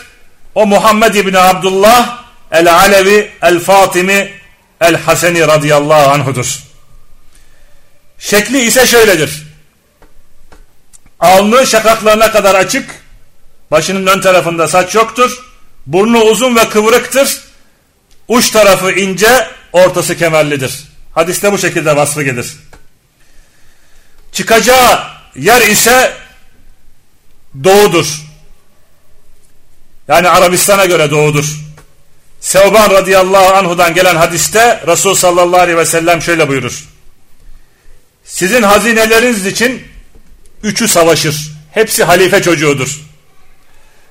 O 0.54 0.66
Muhammed 0.66 1.14
İbni 1.14 1.38
Abdullah 1.38 2.24
el-Alevi 2.52 3.30
el-Fatimi 3.42 4.32
el-Haseni 4.80 5.40
radıyallahu 5.40 6.10
anhudur. 6.10 6.58
Şekli 8.18 8.60
ise 8.60 8.86
şöyledir. 8.86 9.42
Alnı 11.20 11.66
şakaklarına 11.66 12.32
kadar 12.32 12.54
açık, 12.54 12.90
başının 13.70 14.06
ön 14.06 14.20
tarafında 14.20 14.68
saç 14.68 14.94
yoktur, 14.94 15.44
burnu 15.86 16.20
uzun 16.20 16.56
ve 16.56 16.68
kıvrıktır, 16.68 17.40
uç 18.28 18.50
tarafı 18.50 18.92
ince, 18.92 19.48
ortası 19.72 20.16
kemerlidir. 20.16 20.84
Hadiste 21.12 21.52
bu 21.52 21.58
şekilde 21.58 21.96
vasfı 21.96 22.22
gelir. 22.22 22.56
Çıkacağı 24.34 25.00
yer 25.36 25.62
ise 25.62 26.12
doğudur. 27.64 28.06
Yani 30.08 30.28
Arabistan'a 30.28 30.84
göre 30.84 31.10
doğudur. 31.10 31.44
Sevban 32.40 32.90
radıyallahu 32.90 33.54
anhudan 33.54 33.94
gelen 33.94 34.16
hadiste 34.16 34.82
Resul 34.86 35.14
sallallahu 35.14 35.60
aleyhi 35.60 35.78
ve 35.78 35.86
sellem 35.86 36.22
şöyle 36.22 36.48
buyurur. 36.48 36.84
Sizin 38.24 38.62
hazineleriniz 38.62 39.46
için 39.46 39.88
üçü 40.62 40.88
savaşır. 40.88 41.52
Hepsi 41.72 42.04
halife 42.04 42.42
çocuğudur. 42.42 43.00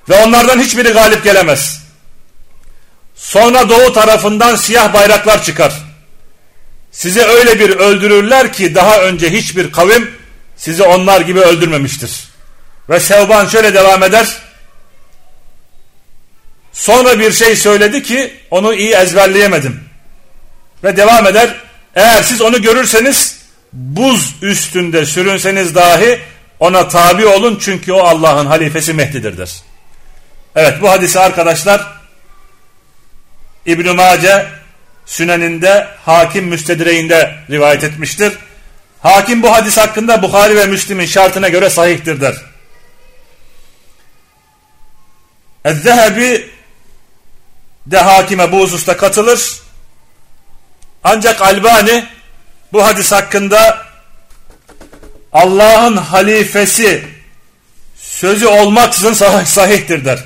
Ve 0.08 0.24
onlardan 0.24 0.58
hiçbiri 0.58 0.88
galip 0.88 1.24
gelemez. 1.24 1.82
Sonra 3.14 3.68
doğu 3.68 3.92
tarafından 3.92 4.56
siyah 4.56 4.94
bayraklar 4.94 5.42
çıkar. 5.42 5.83
Sizi 6.94 7.22
öyle 7.22 7.60
bir 7.60 7.70
öldürürler 7.70 8.52
ki 8.52 8.74
daha 8.74 9.00
önce 9.00 9.30
hiçbir 9.30 9.72
kavim 9.72 10.10
sizi 10.56 10.82
onlar 10.82 11.20
gibi 11.20 11.40
öldürmemiştir. 11.40 12.28
Ve 12.90 13.00
Sevban 13.00 13.46
şöyle 13.46 13.74
devam 13.74 14.02
eder. 14.02 14.38
Sonra 16.72 17.18
bir 17.18 17.32
şey 17.32 17.56
söyledi 17.56 18.02
ki 18.02 18.34
onu 18.50 18.74
iyi 18.74 18.92
ezberleyemedim. 18.92 19.80
Ve 20.84 20.96
devam 20.96 21.26
eder. 21.26 21.54
Eğer 21.94 22.22
siz 22.22 22.40
onu 22.40 22.62
görürseniz 22.62 23.38
buz 23.72 24.34
üstünde 24.42 25.06
sürünseniz 25.06 25.74
dahi 25.74 26.20
ona 26.60 26.88
tabi 26.88 27.26
olun 27.26 27.58
çünkü 27.60 27.92
o 27.92 27.98
Allah'ın 27.98 28.46
halifesi 28.46 28.92
Mehdi'dir 28.92 29.38
der. 29.38 29.50
Evet 30.56 30.82
bu 30.82 30.90
hadisi 30.90 31.20
arkadaşlar 31.20 31.86
İbn-i 33.66 33.92
Mace 33.92 34.46
Süneninde 35.06 35.88
Hakim 36.04 36.44
Müstedireğinde 36.44 37.34
rivayet 37.50 37.84
etmiştir. 37.84 38.32
Hakim 39.00 39.42
bu 39.42 39.52
hadis 39.52 39.76
hakkında 39.76 40.22
Bukhari 40.22 40.56
ve 40.56 40.66
Müslim'in 40.66 41.06
şartına 41.06 41.48
göre 41.48 41.70
sahihtir 41.70 42.20
der. 42.20 42.34
Ez-Zehebi 45.64 46.50
de 47.86 47.98
hakime 47.98 48.52
bu 48.52 48.60
hususta 48.60 48.96
katılır. 48.96 49.60
Ancak 51.04 51.42
Albani 51.42 52.04
bu 52.72 52.86
hadis 52.86 53.12
hakkında 53.12 53.86
Allah'ın 55.32 55.96
halifesi 55.96 57.04
sözü 57.96 58.46
olmaksızın 58.46 59.12
sah 59.12 59.46
sahihtir 59.46 60.04
der. 60.04 60.24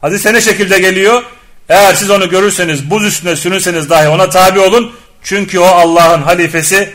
Hadise 0.00 0.34
ne 0.34 0.40
şekilde 0.40 0.78
geliyor? 0.78 1.22
Eğer 1.70 1.94
siz 1.94 2.10
onu 2.10 2.28
görürseniz 2.30 2.90
buz 2.90 3.04
üstüne 3.04 3.36
sürünseniz 3.36 3.90
dahi 3.90 4.08
ona 4.08 4.30
tabi 4.30 4.60
olun. 4.60 4.92
Çünkü 5.22 5.58
o 5.58 5.64
Allah'ın 5.64 6.22
halifesi 6.22 6.90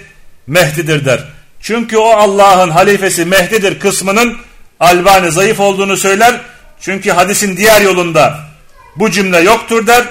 Mehdi'dir 0.48 1.06
der. 1.06 1.24
Çünkü 1.62 1.98
o 1.98 2.10
Allah'ın 2.10 2.70
halifesi 2.70 3.26
Mehdi'dir 3.26 3.80
kısmının 3.80 4.38
Albani 4.80 5.32
zayıf 5.32 5.60
olduğunu 5.60 5.98
söyler. 5.98 6.42
Çünkü 6.82 7.12
hadisin 7.12 7.58
diğer 7.58 7.82
yolunda 7.82 8.40
bu 8.96 9.12
cümle 9.12 9.40
yoktur 9.40 9.88
der. 9.88 10.04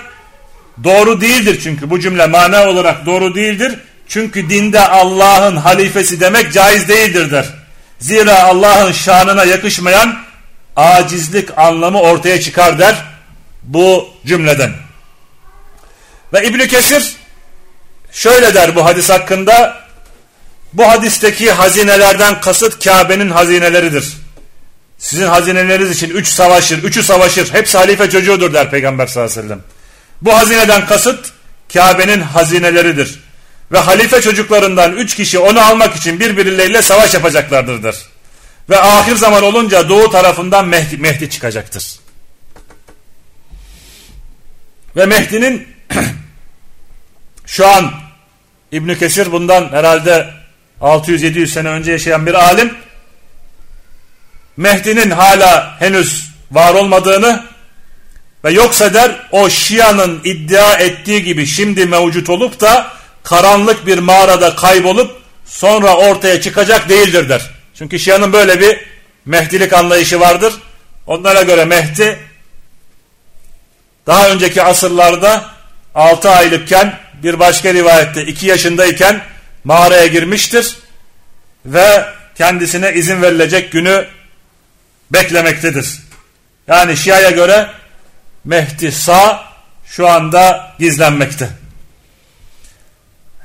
Doğru 0.85 1.21
değildir 1.21 1.61
çünkü 1.63 1.91
bu 1.91 2.01
cümle 2.01 2.27
mana 2.27 2.69
olarak 2.69 3.07
doğru 3.07 3.35
değildir. 3.35 3.79
Çünkü 4.09 4.51
dinde 4.51 4.89
Allah'ın 4.89 5.57
halifesi 5.57 6.21
demek 6.21 6.53
caiz 6.53 6.89
değildir 6.89 7.31
der. 7.31 7.47
Zira 7.99 8.43
Allah'ın 8.43 8.93
şanına 8.93 9.45
yakışmayan 9.45 10.17
acizlik 10.77 11.59
anlamı 11.59 12.01
ortaya 12.01 12.41
çıkar 12.41 12.79
der 12.79 13.14
bu 13.65 14.09
cümleden. 14.27 14.73
Ve 16.33 16.47
İbn 16.47 16.67
Kesir 16.67 17.17
şöyle 18.13 18.55
der 18.55 18.77
bu 18.77 18.85
hadis 18.85 19.11
hakkında 19.11 19.85
bu 20.73 20.89
hadisteki 20.89 21.53
hazinelerden 21.53 22.41
kasıt 22.41 22.85
Kabe'nin 22.85 23.31
hazineleridir. 23.31 24.13
Sizin 24.99 25.27
hazineleriniz 25.27 25.91
için 25.91 26.11
üç 26.11 26.29
savaşır, 26.29 26.83
üçü 26.83 27.03
savaşır. 27.03 27.53
Hepsi 27.53 27.79
halife 27.79 28.11
çocuğudur 28.11 28.55
der 28.55 28.71
Peygamber 28.71 29.07
sallallahu 29.07 29.33
aleyhi 29.33 29.47
ve 29.47 29.49
sellem. 29.49 29.65
Bu 30.23 30.37
hazineden 30.37 30.87
kasıt 30.87 31.33
Kabe'nin 31.73 32.21
hazineleridir. 32.21 33.25
Ve 33.73 33.79
halife 33.79 34.21
çocuklarından 34.21 34.93
üç 34.97 35.15
kişi 35.15 35.39
onu 35.39 35.61
almak 35.61 35.97
için 35.97 36.21
birbirleriyle 36.21 36.83
savaş 36.83 37.15
yapacaklardır 37.15 37.83
der. 37.83 37.95
Ve 38.71 38.79
ahir 38.79 39.17
zaman 39.17 39.43
olunca 39.43 39.89
doğu 39.89 40.11
tarafından 40.11 40.69
Mehdi, 40.69 40.97
Mehdi 40.97 41.31
çıkacaktır. 41.31 42.04
Ve 44.97 45.07
Mehdi'nin 45.07 45.69
şu 47.47 47.69
an 47.69 47.93
İbn 48.73 48.95
Kesir 48.95 49.33
bundan 49.33 49.69
herhalde 49.73 50.31
600-700 50.81 51.47
sene 51.47 51.69
önce 51.69 51.93
yaşayan 51.93 52.27
bir 52.27 52.35
alim 52.35 52.75
Mehdi'nin 54.57 55.11
hala 55.11 55.81
henüz 55.81 56.31
var 56.51 56.75
olmadığını 56.75 57.45
ve 58.45 58.51
yoksa 58.53 58.95
der 58.95 59.11
o 59.31 59.51
Şia'nın 59.51 60.21
iddia 60.25 60.77
ettiği 60.77 61.23
gibi 61.23 61.47
şimdi 61.47 61.87
mevcut 61.87 62.31
olup 62.31 62.61
da 62.61 62.93
karanlık 63.23 63.87
bir 63.87 63.99
mağarada 63.99 64.57
kaybolup 64.57 65.23
sonra 65.45 65.97
ortaya 65.97 66.41
çıkacak 66.41 66.89
değildir 66.89 67.29
der. 67.29 67.51
Çünkü 67.79 67.99
Şia'nın 67.99 68.33
böyle 68.33 68.61
bir 68.61 68.79
Mehdilik 69.27 69.73
anlayışı 69.73 70.21
vardır. 70.21 70.55
Onlara 71.07 71.43
göre 71.43 71.65
Mehdi 71.65 72.19
daha 74.07 74.29
önceki 74.29 74.63
asırlarda 74.63 75.45
6 75.95 76.31
aylıkken 76.31 76.99
bir 77.23 77.39
başka 77.39 77.75
rivayette 77.75 78.27
2 78.27 78.47
yaşındayken 78.47 79.21
mağaraya 79.65 80.07
girmiştir 80.07 80.77
ve 81.67 82.05
kendisine 82.39 82.93
izin 82.93 83.23
verilecek 83.23 83.73
günü 83.73 84.07
beklemektedir. 85.11 86.01
Yani 86.69 86.97
Şia'ya 86.97 87.31
göre 87.31 87.69
Mehdi 88.45 88.93
sağ 88.93 89.45
şu 89.87 90.09
anda 90.09 90.75
gizlenmekte. 90.79 91.49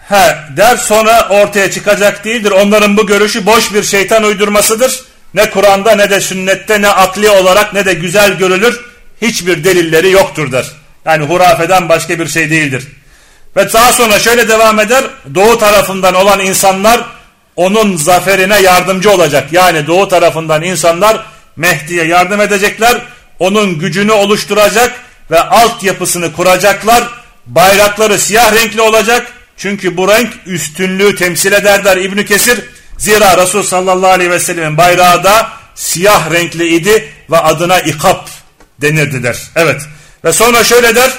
He 0.10 0.38
der 0.58 0.78
sonra 0.78 1.30
ortaya 1.30 1.72
çıkacak 1.72 2.26
değildir. 2.26 2.52
Onların 2.52 2.98
bu 2.98 3.08
görüşü 3.08 3.46
boş 3.46 3.74
bir 3.74 3.84
şeytan 3.84 4.24
uydurmasıdır. 4.24 5.04
Ne 5.34 5.50
Kur'an'da 5.50 5.96
ne 5.96 6.10
de 6.10 6.22
sünnette 6.22 6.82
ne 6.82 6.90
akli 6.90 7.30
olarak 7.30 7.74
ne 7.74 7.86
de 7.86 7.94
güzel 7.94 8.38
görülür. 8.38 8.89
Hiçbir 9.22 9.64
delilleri 9.64 10.12
yoktur 10.12 10.52
der. 10.52 10.72
Yani 11.06 11.26
hurafeden 11.26 11.90
başka 11.90 12.20
bir 12.20 12.28
şey 12.28 12.50
değildir. 12.50 12.88
Ve 13.56 13.74
daha 13.74 13.94
sonra 13.94 14.20
şöyle 14.20 14.50
devam 14.50 14.80
eder. 14.80 15.04
Doğu 15.36 15.58
tarafından 15.58 16.14
olan 16.14 16.40
insanlar 16.40 17.02
onun 17.56 17.98
zaferine 17.98 18.62
yardımcı 18.62 19.12
olacak. 19.12 19.54
Yani 19.54 19.88
doğu 19.88 20.08
tarafından 20.08 20.64
insanlar 20.64 21.26
Mehdi'ye 21.56 22.06
yardım 22.06 22.42
edecekler. 22.42 23.02
Onun 23.40 23.80
gücünü 23.80 24.12
oluşturacak 24.12 24.94
ve 25.32 25.42
altyapısını 25.42 26.34
kuracaklar. 26.34 27.04
Bayrakları 27.46 28.20
siyah 28.20 28.54
renkli 28.54 28.82
olacak. 28.82 29.34
Çünkü 29.58 29.98
bu 29.98 30.08
renk 30.08 30.34
üstünlüğü 30.46 31.16
temsil 31.16 31.52
eder 31.52 31.86
der 31.86 31.98
İbn 31.98 32.24
Kesir. 32.24 32.60
Zira 32.98 33.38
Resul 33.38 33.64
sallallahu 33.64 34.12
aleyhi 34.12 34.32
ve 34.32 34.40
sellemin 34.40 34.78
bayrağı 34.78 35.24
da 35.24 35.50
siyah 35.76 36.32
renkli 36.32 36.68
idi 36.76 37.10
ve 37.32 37.38
adına 37.38 37.80
ikap 37.80 38.30
denirdi 38.82 39.24
der. 39.24 39.38
Evet. 39.56 39.82
Ve 40.26 40.34
sonra 40.34 40.64
şöyle 40.64 40.96
der. 40.96 41.12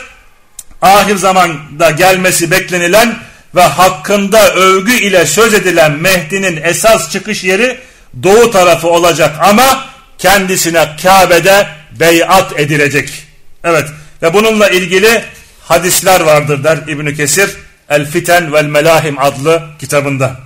Ahir 0.82 1.16
zamanda 1.16 1.90
gelmesi 1.90 2.50
beklenilen 2.50 3.18
ve 3.54 3.62
hakkında 3.62 4.54
övgü 4.54 4.92
ile 4.92 5.26
söz 5.26 5.54
edilen 5.54 5.92
Mehdi'nin 5.92 6.62
esas 6.62 7.12
çıkış 7.12 7.44
yeri 7.44 7.78
doğu 8.22 8.50
tarafı 8.50 8.88
olacak 8.88 9.36
ama 9.42 9.84
kendisine 10.18 10.88
Kabe'de 11.02 11.66
beyat 12.00 12.60
edilecek. 12.60 13.26
Evet 13.64 13.88
ve 14.22 14.34
bununla 14.34 14.68
ilgili 14.68 15.24
hadisler 15.62 16.20
vardır 16.20 16.64
der 16.64 16.76
İbn 16.76 17.14
Kesir 17.14 17.50
El 17.88 18.10
Fiten 18.10 18.52
vel 18.52 18.64
Melahim 18.64 19.18
adlı 19.18 19.62
kitabında. 19.80 20.36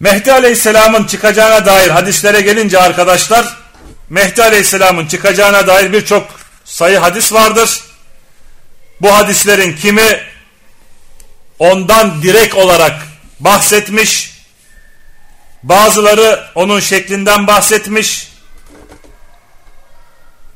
Mehdi 0.00 0.32
Aleyhisselam'ın 0.32 1.04
çıkacağına 1.04 1.66
dair 1.66 1.90
hadislere 1.90 2.40
gelince 2.40 2.78
arkadaşlar 2.78 3.56
Mehdi 4.10 4.42
Aleyhisselam'ın 4.42 5.06
çıkacağına 5.06 5.66
dair 5.66 5.92
birçok 5.92 6.40
sayı 6.64 6.98
hadis 6.98 7.32
vardır. 7.32 7.80
Bu 9.00 9.14
hadislerin 9.14 9.76
kimi 9.76 10.20
ondan 11.58 12.22
direkt 12.22 12.54
olarak 12.54 13.02
bahsetmiş, 13.40 14.32
bazıları 15.62 16.44
onun 16.54 16.80
şeklinden 16.80 17.46
bahsetmiş, 17.46 18.32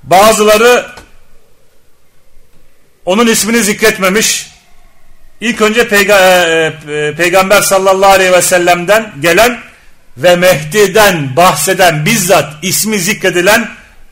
bazıları 0.03 0.87
onun 3.05 3.27
ismini 3.27 3.63
zikretmemiş. 3.63 4.51
İlk 5.41 5.61
önce 5.61 5.81
e, 5.81 5.85
e, 5.85 7.15
Peygamber 7.17 7.63
sallallahu 7.63 8.11
aleyhi 8.11 8.33
ve 8.33 8.43
sellem'den 8.43 9.13
gelen 9.21 9.74
ve 10.17 10.37
Mehdi'den 10.37 11.37
bahseden 11.37 12.07
bizzat 12.07 12.55
ismi 12.63 12.99
zikredilen 12.99 13.69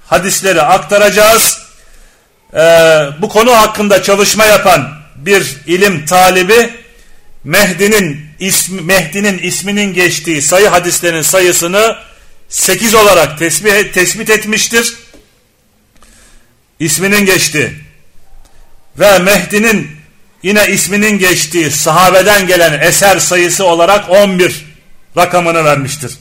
hadisleri 0.07 0.63
aktaracağız. 0.63 1.63
Ee, 2.55 2.59
bu 3.19 3.29
konu 3.29 3.57
hakkında 3.57 4.03
çalışma 4.03 4.45
yapan 4.45 4.89
bir 5.17 5.57
ilim 5.67 6.07
talibi 6.07 6.71
Mehdi'nin 7.45 8.27
ismi, 8.39 8.81
Mehdi'nin 8.81 9.39
isminin 9.39 9.95
geçtiği 9.95 10.43
sayı 10.43 10.69
hadislerin 10.69 11.23
sayısını 11.23 11.97
8 12.49 12.95
olarak 12.95 13.39
tespit, 13.39 13.95
tespit 13.95 14.31
etmiştir. 14.31 14.95
İsminin 16.79 17.27
geçtiği 17.27 17.71
ve 18.99 19.19
Mehdi'nin 19.19 19.91
yine 20.43 20.69
isminin 20.69 21.19
geçtiği 21.19 21.71
sahabeden 21.71 22.47
gelen 22.47 22.81
eser 22.81 23.19
sayısı 23.19 23.65
olarak 23.65 24.11
11 24.11 24.72
rakamını 25.17 25.65
vermiştir. 25.65 26.13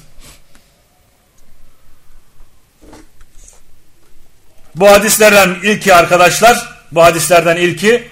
Bu 4.75 4.91
hadislerden 4.91 5.57
ilki 5.63 5.95
arkadaşlar, 5.95 6.79
bu 6.91 7.03
hadislerden 7.03 7.55
ilki 7.55 8.07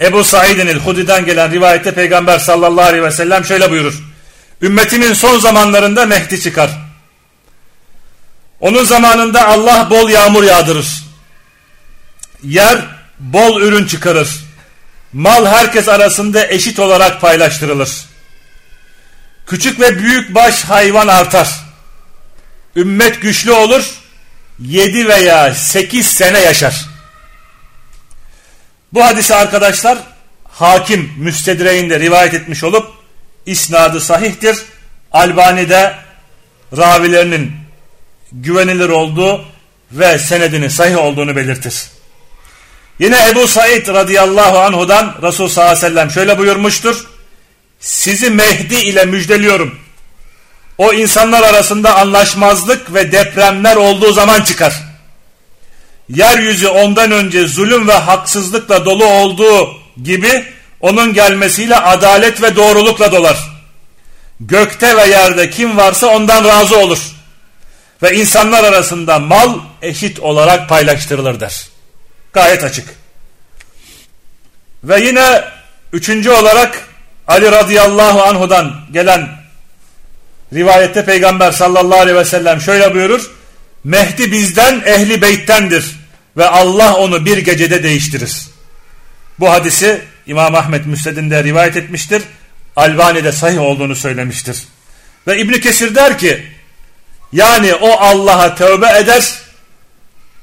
Ebu 0.00 0.24
Said'in 0.24 0.66
el-Hudi'den 0.66 1.24
gelen 1.24 1.52
rivayette 1.52 1.94
Peygamber 1.94 2.38
sallallahu 2.38 2.84
aleyhi 2.84 3.04
ve 3.04 3.10
sellem 3.10 3.44
şöyle 3.44 3.70
buyurur. 3.70 4.02
Ümmetimin 4.62 5.12
son 5.12 5.38
zamanlarında 5.38 6.06
Mehdi 6.06 6.40
çıkar. 6.40 6.70
Onun 8.60 8.84
zamanında 8.84 9.48
Allah 9.48 9.90
bol 9.90 10.10
yağmur 10.10 10.42
yağdırır. 10.42 10.88
Yer 12.42 12.78
bol 13.18 13.60
ürün 13.60 13.86
çıkarır. 13.86 14.28
Mal 15.12 15.46
herkes 15.46 15.88
arasında 15.88 16.46
eşit 16.46 16.78
olarak 16.78 17.20
paylaştırılır. 17.20 18.09
Küçük 19.50 19.80
ve 19.80 19.98
büyük 19.98 20.34
baş 20.34 20.64
hayvan 20.64 21.08
artar. 21.08 21.50
Ümmet 22.76 23.22
güçlü 23.22 23.52
olur. 23.52 23.94
Yedi 24.58 25.08
veya 25.08 25.54
sekiz 25.54 26.06
sene 26.06 26.38
yaşar. 26.38 26.86
Bu 28.92 29.04
hadisi 29.04 29.34
arkadaşlar 29.34 29.98
hakim 30.44 31.12
müstedreğinde 31.18 32.00
rivayet 32.00 32.34
etmiş 32.34 32.64
olup 32.64 32.92
isnadı 33.46 34.00
sahihtir. 34.00 34.56
Albani'de 35.12 35.94
ravilerinin 36.76 37.52
güvenilir 38.32 38.88
olduğu 38.88 39.44
ve 39.92 40.18
senedinin 40.18 40.68
sahih 40.68 40.98
olduğunu 40.98 41.36
belirtir. 41.36 41.84
Yine 42.98 43.28
Ebu 43.28 43.48
Said 43.48 43.88
radıyallahu 43.88 44.58
anhudan 44.58 45.16
Resul 45.22 45.48
sallallahu 45.48 45.76
aleyhi 45.76 45.86
ve 45.86 45.88
sellem 45.88 46.10
şöyle 46.10 46.38
buyurmuştur. 46.38 47.06
Sizi 47.80 48.30
Mehdi 48.30 48.74
ile 48.74 49.04
müjdeliyorum. 49.04 49.78
O 50.78 50.92
insanlar 50.92 51.42
arasında 51.42 51.96
anlaşmazlık 51.96 52.94
ve 52.94 53.12
depremler 53.12 53.76
olduğu 53.76 54.12
zaman 54.12 54.42
çıkar. 54.42 54.74
Yeryüzü 56.08 56.68
ondan 56.68 57.10
önce 57.10 57.46
zulüm 57.46 57.88
ve 57.88 57.92
haksızlıkla 57.92 58.84
dolu 58.84 59.04
olduğu 59.04 59.80
gibi 60.02 60.44
onun 60.80 61.14
gelmesiyle 61.14 61.76
adalet 61.76 62.42
ve 62.42 62.56
doğrulukla 62.56 63.12
dolar. 63.12 63.38
Gökte 64.40 64.96
ve 64.96 65.06
yerde 65.06 65.50
kim 65.50 65.76
varsa 65.76 66.06
ondan 66.06 66.44
razı 66.44 66.78
olur. 66.78 66.98
Ve 68.02 68.16
insanlar 68.16 68.64
arasında 68.64 69.18
mal 69.18 69.58
eşit 69.82 70.20
olarak 70.20 70.68
paylaştırılır 70.68 71.40
der. 71.40 71.68
Gayet 72.32 72.64
açık. 72.64 72.88
Ve 74.84 75.00
yine 75.00 75.44
üçüncü 75.92 76.30
olarak 76.30 76.89
Ali 77.30 77.52
radıyallahu 77.52 78.22
anhudan 78.22 78.72
gelen 78.92 79.28
rivayette 80.54 81.04
Peygamber 81.04 81.52
sallallahu 81.52 82.00
aleyhi 82.00 82.18
ve 82.18 82.24
sellem 82.24 82.60
şöyle 82.60 82.94
buyurur. 82.94 83.30
Mehdi 83.84 84.32
bizden 84.32 84.82
ehli 84.86 85.22
beyttendir 85.22 85.84
ve 86.36 86.48
Allah 86.48 86.94
onu 86.94 87.24
bir 87.24 87.38
gecede 87.38 87.82
değiştirir. 87.82 88.36
Bu 89.40 89.50
hadisi 89.50 90.00
İmam 90.26 90.54
Ahmet 90.54 90.86
Müsned'inde 90.86 91.44
rivayet 91.44 91.76
etmiştir. 91.76 92.22
Albani'de 92.76 93.32
sahih 93.32 93.60
olduğunu 93.60 93.96
söylemiştir. 93.96 94.62
Ve 95.26 95.38
İbn 95.38 95.60
Kesir 95.60 95.94
der 95.94 96.18
ki 96.18 96.46
yani 97.32 97.74
o 97.74 97.90
Allah'a 97.90 98.54
tövbe 98.54 98.98
eder, 98.98 99.34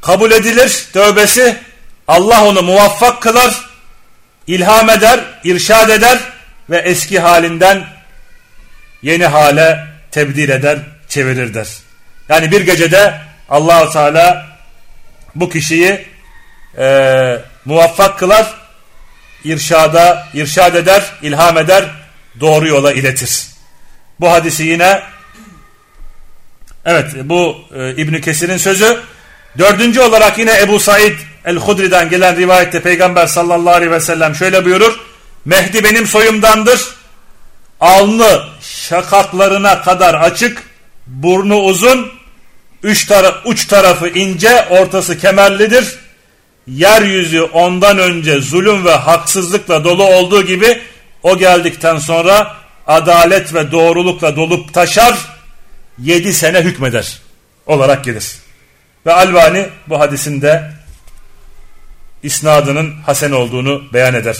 kabul 0.02 0.32
edilir 0.32 0.88
tövbesi, 0.93 1.58
Allah 2.08 2.45
onu 2.45 2.62
muvaffak 2.62 3.21
kılar, 3.21 3.69
ilham 4.47 4.89
eder, 4.89 5.19
irşad 5.43 5.89
eder 5.89 6.37
ve 6.69 6.77
eski 6.77 7.19
halinden 7.19 7.84
yeni 9.01 9.25
hale 9.25 9.88
tebdil 10.12 10.49
eder, 10.49 10.80
çevirir 11.08 11.53
der. 11.53 11.67
Yani 12.30 12.51
bir 12.51 12.62
gecede 12.62 13.21
allah 13.49 13.91
Teala 13.91 14.47
bu 15.36 15.49
kişiyi 15.49 16.06
e, 16.77 17.38
muvaffak 17.65 18.19
kılar, 18.19 18.53
irşada, 19.43 20.27
irşad 20.34 20.75
eder, 20.75 21.03
ilham 21.21 21.58
eder, 21.58 21.86
doğru 22.39 22.67
yola 22.67 22.93
iletir. 22.93 23.47
Bu 24.19 24.32
hadisi 24.32 24.63
yine 24.63 25.01
evet 26.86 27.12
bu 27.23 27.58
e, 27.75 27.89
İbn 27.91 28.21
Kesir'in 28.21 28.58
sözü. 28.58 28.99
Dördüncü 29.58 29.99
olarak 29.99 30.38
yine 30.38 30.62
Ebu 30.62 30.80
Said 30.80 31.17
el-Hudri'den 31.45 32.10
gelen 32.10 32.38
rivayette 32.38 32.82
Peygamber 32.82 33.27
sallallahu 33.27 33.73
aleyhi 33.73 33.91
ve 33.91 33.99
sellem 33.99 34.36
şöyle 34.36 34.65
buyurur. 34.65 34.99
Mehdi 35.47 35.83
benim 35.83 36.07
soyumdandır. 36.07 36.81
Alnı 37.79 38.43
şakaklarına 38.62 39.81
kadar 39.81 40.13
açık, 40.13 40.63
burnu 41.07 41.55
uzun, 41.55 42.12
üç 42.83 43.05
tara 43.05 43.41
uç 43.45 43.65
tarafı 43.67 44.07
ince, 44.07 44.65
ortası 44.69 45.17
kemerlidir. 45.17 45.95
Yeryüzü 46.67 47.41
ondan 47.41 47.97
önce 47.97 48.41
zulüm 48.41 48.86
ve 48.86 48.91
haksızlıkla 48.91 49.83
dolu 49.83 50.03
olduğu 50.03 50.45
gibi 50.45 50.81
o 51.23 51.38
geldikten 51.38 51.97
sonra 51.97 52.55
adalet 52.88 53.53
ve 53.53 53.71
doğrulukla 53.71 54.36
dolup 54.36 54.73
taşar, 54.73 55.17
yedi 55.99 56.33
sene 56.33 56.62
hükmeder 56.62 57.19
olarak 57.65 58.03
gelir. 58.03 58.36
Ve 59.05 59.13
Albani 59.13 59.67
bu 59.88 59.99
hadisinde 59.99 60.71
isnadının 62.23 62.93
hasen 63.05 63.31
olduğunu 63.31 63.83
beyan 63.93 64.13
eder. 64.13 64.38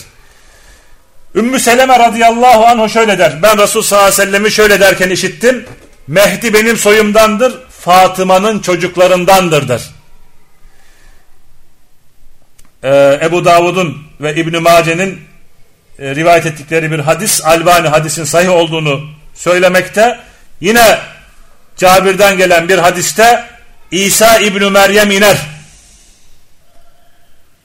Ümmü 1.38 1.60
Seleme 1.60 2.00
radıyallahu 2.00 2.66
anh 2.66 2.90
şöyle 2.90 3.20
der. 3.20 3.44
Ben 3.44 3.58
Resul 3.58 3.82
sallallahu 3.82 4.08
aleyhi 4.08 4.22
ve 4.22 4.26
sellem'i 4.26 4.52
şöyle 4.52 4.80
derken 4.80 5.10
işittim. 5.10 5.66
Mehdi 6.08 6.54
benim 6.54 6.78
soyumdandır, 6.78 7.54
Fatıma'nın 7.70 8.60
çocuklarındandır 8.60 9.68
der. 9.68 9.82
Ee, 12.84 13.20
Ebu 13.26 13.46
Davud'un 13.46 13.98
ve 14.22 14.36
İbn-i 14.36 14.60
Mace'nin 14.60 15.22
e, 16.00 16.16
rivayet 16.16 16.46
ettikleri 16.46 16.92
bir 16.92 17.00
hadis, 17.00 17.46
Albani 17.46 17.88
hadisin 17.88 18.24
sahih 18.24 18.50
olduğunu 18.50 19.10
söylemekte. 19.34 20.20
Yine 20.62 21.00
Cabir'den 21.78 22.38
gelen 22.38 22.70
bir 22.70 22.78
hadiste 22.78 23.46
İsa 23.92 24.40
İbn 24.40 24.72
Meryem 24.72 25.12
iner. 25.12 25.38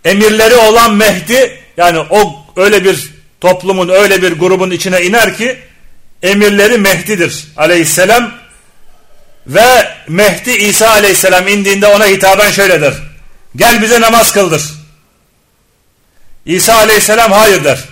Emirleri 0.05 0.55
olan 0.55 0.95
Mehdi 0.95 1.59
yani 1.77 1.99
o 1.99 2.45
öyle 2.57 2.85
bir 2.85 3.12
toplumun 3.43 3.89
öyle 3.89 4.23
bir 4.23 4.33
grubun 4.33 4.71
içine 4.71 5.03
iner 5.03 5.37
ki 5.37 5.59
emirleri 6.23 6.79
Mehdi'dir 6.79 7.45
aleyhisselam 7.57 8.33
ve 9.47 9.89
Mehdi 10.09 10.51
İsa 10.51 10.91
aleyhisselam 10.91 11.49
indiğinde 11.49 11.87
ona 11.87 12.07
hitaben 12.07 12.51
şöyle 12.51 12.81
der. 12.81 12.95
Gel 13.57 13.83
bize 13.83 14.01
namaz 14.01 14.33
kıldır. 14.33 14.63
İsa 16.47 16.75
aleyhisselam 16.75 17.33
hayır 17.33 17.65
der. 17.65 17.85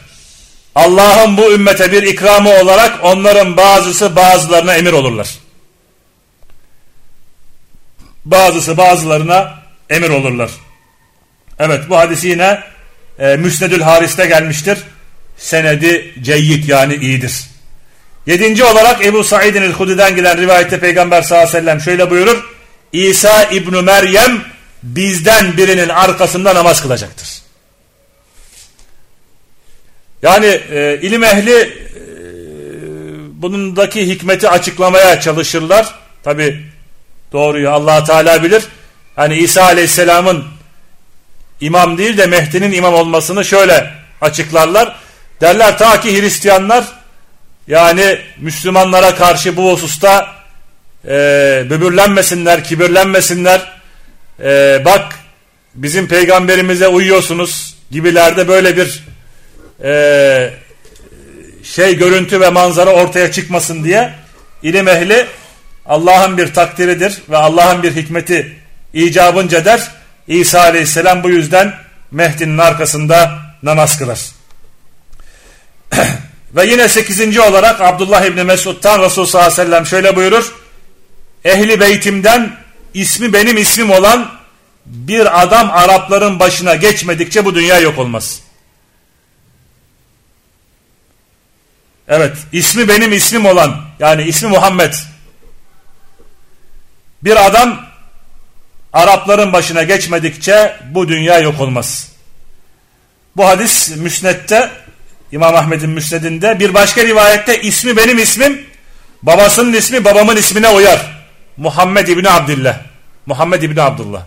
Allah'ın 0.74 1.36
bu 1.36 1.52
ümmete 1.52 1.92
bir 1.92 2.02
ikramı 2.02 2.50
olarak 2.50 3.04
onların 3.04 3.56
bazısı 3.56 4.16
bazılarına 4.16 4.74
emir 4.74 4.92
olurlar. 4.92 5.28
Bazısı 8.24 8.76
bazılarına 8.76 9.54
emir 9.90 10.08
olurlar. 10.10 10.50
Evet 11.58 11.80
bu 11.88 11.96
hadisi 11.96 12.28
yine 12.28 12.62
e, 13.18 13.36
Müsnedül 13.36 13.80
Haris'te 13.80 14.26
gelmiştir. 14.26 14.78
Senedi 15.40 16.14
ceyyid 16.22 16.68
yani 16.68 16.94
iyidir. 16.94 17.44
Yedinci 18.26 18.64
olarak 18.64 19.06
Ebu 19.06 19.24
Said'in 19.24 19.62
el-Hudi'den 19.62 20.16
gelen 20.16 20.38
rivayette 20.38 20.80
Peygamber 20.80 21.22
sallallahu 21.22 21.48
aleyhi 21.48 21.56
ve 21.56 21.60
sellem 21.60 21.80
şöyle 21.80 22.10
buyurur. 22.10 22.44
İsa 22.92 23.44
İbn 23.44 23.84
Meryem 23.84 24.44
bizden 24.82 25.56
birinin 25.56 25.88
arkasında 25.88 26.54
namaz 26.54 26.82
kılacaktır. 26.82 27.28
Yani 30.22 30.46
e, 30.46 30.98
ilim 31.02 31.24
ehli 31.24 31.60
e, 31.60 31.70
bunundaki 33.42 34.06
hikmeti 34.08 34.48
açıklamaya 34.48 35.20
çalışırlar. 35.20 35.94
Tabi 36.22 36.62
doğruyu 37.32 37.70
allah 37.70 38.04
Teala 38.04 38.42
bilir. 38.42 38.62
Hani 39.16 39.36
İsa 39.36 39.62
Aleyhisselam'ın 39.62 40.44
imam 41.60 41.98
değil 41.98 42.18
de 42.18 42.26
Mehdi'nin 42.26 42.72
imam 42.72 42.94
olmasını 42.94 43.44
şöyle 43.44 43.90
açıklarlar. 44.20 44.96
Derler 45.40 45.78
ta 45.78 46.00
ki 46.00 46.22
Hristiyanlar 46.22 46.84
yani 47.66 48.18
Müslümanlara 48.38 49.14
karşı 49.14 49.56
bu 49.56 49.72
hususta 49.72 50.34
e, 51.04 51.10
böbürlenmesinler, 51.70 52.64
kibirlenmesinler. 52.64 53.72
E, 54.44 54.82
bak 54.84 55.18
bizim 55.74 56.08
peygamberimize 56.08 56.88
uyuyorsunuz 56.88 57.76
gibilerde 57.90 58.48
böyle 58.48 58.76
bir 58.76 59.04
e, 59.84 60.50
şey 61.62 61.98
görüntü 61.98 62.40
ve 62.40 62.50
manzara 62.50 62.90
ortaya 62.90 63.32
çıkmasın 63.32 63.84
diye 63.84 64.14
ilim 64.62 64.88
ehli 64.88 65.26
Allah'ın 65.86 66.38
bir 66.38 66.54
takdiridir 66.54 67.18
ve 67.30 67.36
Allah'ın 67.36 67.82
bir 67.82 67.96
hikmeti 67.96 68.56
icabınca 68.94 69.64
der. 69.64 69.90
İsa 70.28 70.60
aleyhisselam 70.60 71.22
bu 71.22 71.30
yüzden 71.30 71.74
Mehdi'nin 72.10 72.58
arkasında 72.58 73.40
namaz 73.62 73.98
kılar. 73.98 74.39
ve 76.56 76.66
yine 76.66 76.88
sekizinci 76.88 77.40
olarak 77.40 77.80
Abdullah 77.80 78.24
İbni 78.24 78.44
Mesud'dan 78.44 79.02
Resul 79.02 79.26
sallallahu 79.26 79.52
aleyhi 79.52 79.62
ve 79.62 79.70
sellem 79.70 79.86
şöyle 79.86 80.16
buyurur. 80.16 80.54
Ehli 81.44 81.80
beytimden 81.80 82.56
ismi 82.94 83.32
benim 83.32 83.56
ismim 83.56 83.90
olan 83.90 84.30
bir 84.86 85.42
adam 85.42 85.70
Arapların 85.70 86.38
başına 86.38 86.74
geçmedikçe 86.74 87.44
bu 87.44 87.54
dünya 87.54 87.78
yok 87.78 87.98
olmaz. 87.98 88.40
Evet 92.08 92.36
ismi 92.52 92.88
benim 92.88 93.12
ismim 93.12 93.46
olan 93.46 93.84
yani 93.98 94.22
ismi 94.22 94.48
Muhammed. 94.48 94.94
Bir 97.22 97.46
adam 97.46 97.86
Arapların 98.92 99.52
başına 99.52 99.82
geçmedikçe 99.82 100.76
bu 100.90 101.08
dünya 101.08 101.38
yok 101.38 101.60
olmaz. 101.60 102.12
Bu 103.36 103.46
hadis 103.46 103.96
müsnette 103.96 104.70
İmam 105.32 105.54
Ahmet'in 105.54 105.90
müsnedinde 105.90 106.60
bir 106.60 106.74
başka 106.74 107.04
rivayette 107.04 107.60
ismi 107.60 107.96
benim 107.96 108.18
ismim 108.18 108.66
babasının 109.22 109.72
ismi 109.72 110.04
babamın 110.04 110.36
ismine 110.36 110.68
uyar. 110.68 111.24
Muhammed 111.56 112.08
İbni 112.08 112.30
Abdillah. 112.30 112.78
Muhammed 113.26 113.62
İbni 113.62 113.82
Abdullah. 113.82 114.22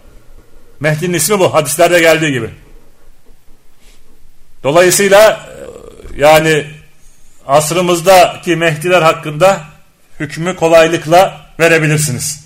Mehdi'nin 0.79 1.13
ismi 1.13 1.39
bu 1.39 1.53
hadislerde 1.53 1.99
geldiği 1.99 2.31
gibi. 2.31 2.49
Dolayısıyla 4.63 5.49
yani 6.17 6.65
asrımızdaki 7.47 8.55
Mehdiler 8.55 9.01
hakkında 9.01 9.61
hükmü 10.19 10.55
kolaylıkla 10.55 11.47
verebilirsiniz. 11.59 12.43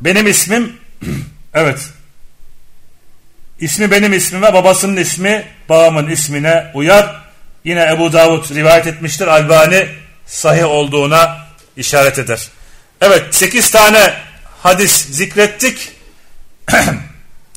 Benim 0.00 0.26
ismim 0.26 0.76
evet 1.54 1.90
ismi 3.60 3.90
benim 3.90 4.12
ismime 4.12 4.52
babasının 4.52 4.96
ismi 4.96 5.44
babamın 5.68 6.10
ismine 6.10 6.70
uyar. 6.74 7.20
Yine 7.64 7.82
Ebu 7.82 8.12
Davud 8.12 8.54
rivayet 8.54 8.86
etmiştir. 8.86 9.26
Albani 9.26 9.86
sahih 10.26 10.64
olduğuna 10.64 11.38
işaret 11.76 12.18
eder. 12.18 12.48
Evet 13.00 13.34
8 13.34 13.70
tane 13.70 14.14
hadis 14.62 14.92
zikrettik. 14.92 15.92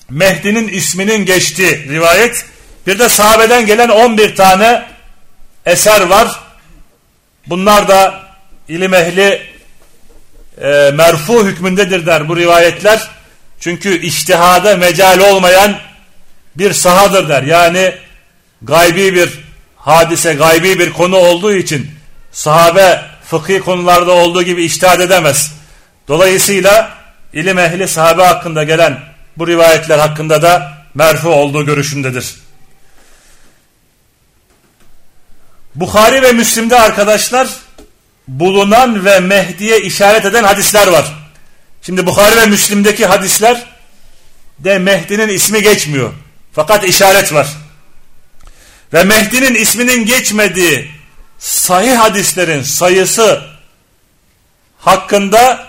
Mehdi'nin 0.10 0.68
isminin 0.68 1.26
geçtiği 1.26 1.90
rivayet. 1.90 2.46
Bir 2.88 3.00
de 3.00 3.10
sahabeden 3.10 3.66
gelen 3.66 3.90
11 3.90 4.36
tane 4.36 4.86
eser 5.66 6.02
var. 6.02 6.40
Bunlar 7.48 7.88
da 7.88 8.24
ilim 8.68 8.94
ehli 8.94 9.42
e, 10.62 10.92
merfu 10.94 11.46
hükmündedir 11.46 12.06
der 12.06 12.30
bu 12.30 12.38
rivayetler. 12.38 13.08
Çünkü 13.60 14.02
iştihada 14.02 14.78
mecal 14.78 15.20
olmayan 15.20 15.78
bir 16.56 16.74
sahadır 16.74 17.30
der. 17.30 17.44
Yani 17.44 17.96
gaybi 18.62 19.16
bir 19.16 19.40
hadise, 19.76 20.34
gaybi 20.34 20.80
bir 20.80 20.94
konu 20.94 21.16
olduğu 21.16 21.54
için 21.54 21.92
sahabe 22.32 23.02
fıkhi 23.26 23.60
konularda 23.60 24.12
olduğu 24.12 24.44
gibi 24.44 24.64
iştihad 24.64 25.00
edemez. 25.00 25.54
Dolayısıyla 26.08 26.98
ilim 27.34 27.60
ehli 27.60 27.88
sahabe 27.88 28.24
hakkında 28.24 28.64
gelen 28.64 29.00
bu 29.38 29.48
rivayetler 29.48 30.00
hakkında 30.00 30.42
da 30.42 30.74
merfu 30.94 31.30
olduğu 31.30 31.66
görüşündedir. 31.66 32.36
Bukhari 35.76 36.22
ve 36.22 36.32
Müslim'de 36.32 36.80
arkadaşlar 36.80 37.48
bulunan 38.28 39.06
ve 39.06 39.20
Mehdi'ye 39.20 39.82
işaret 39.82 40.26
eden 40.26 40.44
hadisler 40.44 40.88
var. 40.88 41.06
Şimdi 41.82 42.06
Bukhari 42.06 42.38
ve 42.38 42.46
Müslim'deki 42.46 43.06
hadisler 43.06 43.64
de 44.60 44.80
Mehdi'nin 44.80 45.28
ismi 45.28 45.64
geçmiyor. 45.64 46.14
Fakat 46.54 46.84
işaret 46.84 47.34
var. 47.34 47.48
Ve 48.94 49.04
Mehdi'nin 49.04 49.56
isminin 49.56 50.06
geçmediği 50.06 50.92
sahih 51.40 51.98
hadislerin 51.98 52.62
sayısı 52.62 53.42
hakkında 54.80 55.68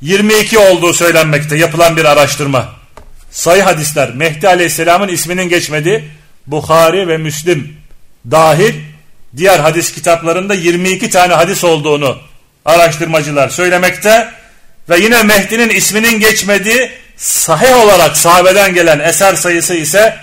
22 0.00 0.58
olduğu 0.58 0.92
söylenmekte 0.92 1.56
yapılan 1.56 1.96
bir 1.96 2.04
araştırma. 2.04 2.72
Sayı 3.30 3.62
hadisler 3.62 4.14
Mehdi 4.14 4.48
Aleyhisselam'ın 4.48 5.08
isminin 5.08 5.48
geçmediği 5.48 6.04
Bukhari 6.46 7.08
ve 7.08 7.16
Müslim 7.16 7.76
dahil 8.30 8.74
diğer 9.36 9.58
hadis 9.58 9.92
kitaplarında 9.92 10.54
22 10.54 11.10
tane 11.10 11.34
hadis 11.34 11.64
olduğunu 11.64 12.18
araştırmacılar 12.64 13.48
söylemekte 13.48 14.32
ve 14.90 14.98
yine 14.98 15.22
Mehdi'nin 15.22 15.68
isminin 15.68 16.20
geçmediği 16.20 16.90
sahih 17.22 17.84
olarak 17.84 18.16
sahabeden 18.16 18.74
gelen 18.74 18.98
eser 18.98 19.34
sayısı 19.34 19.74
ise 19.74 20.16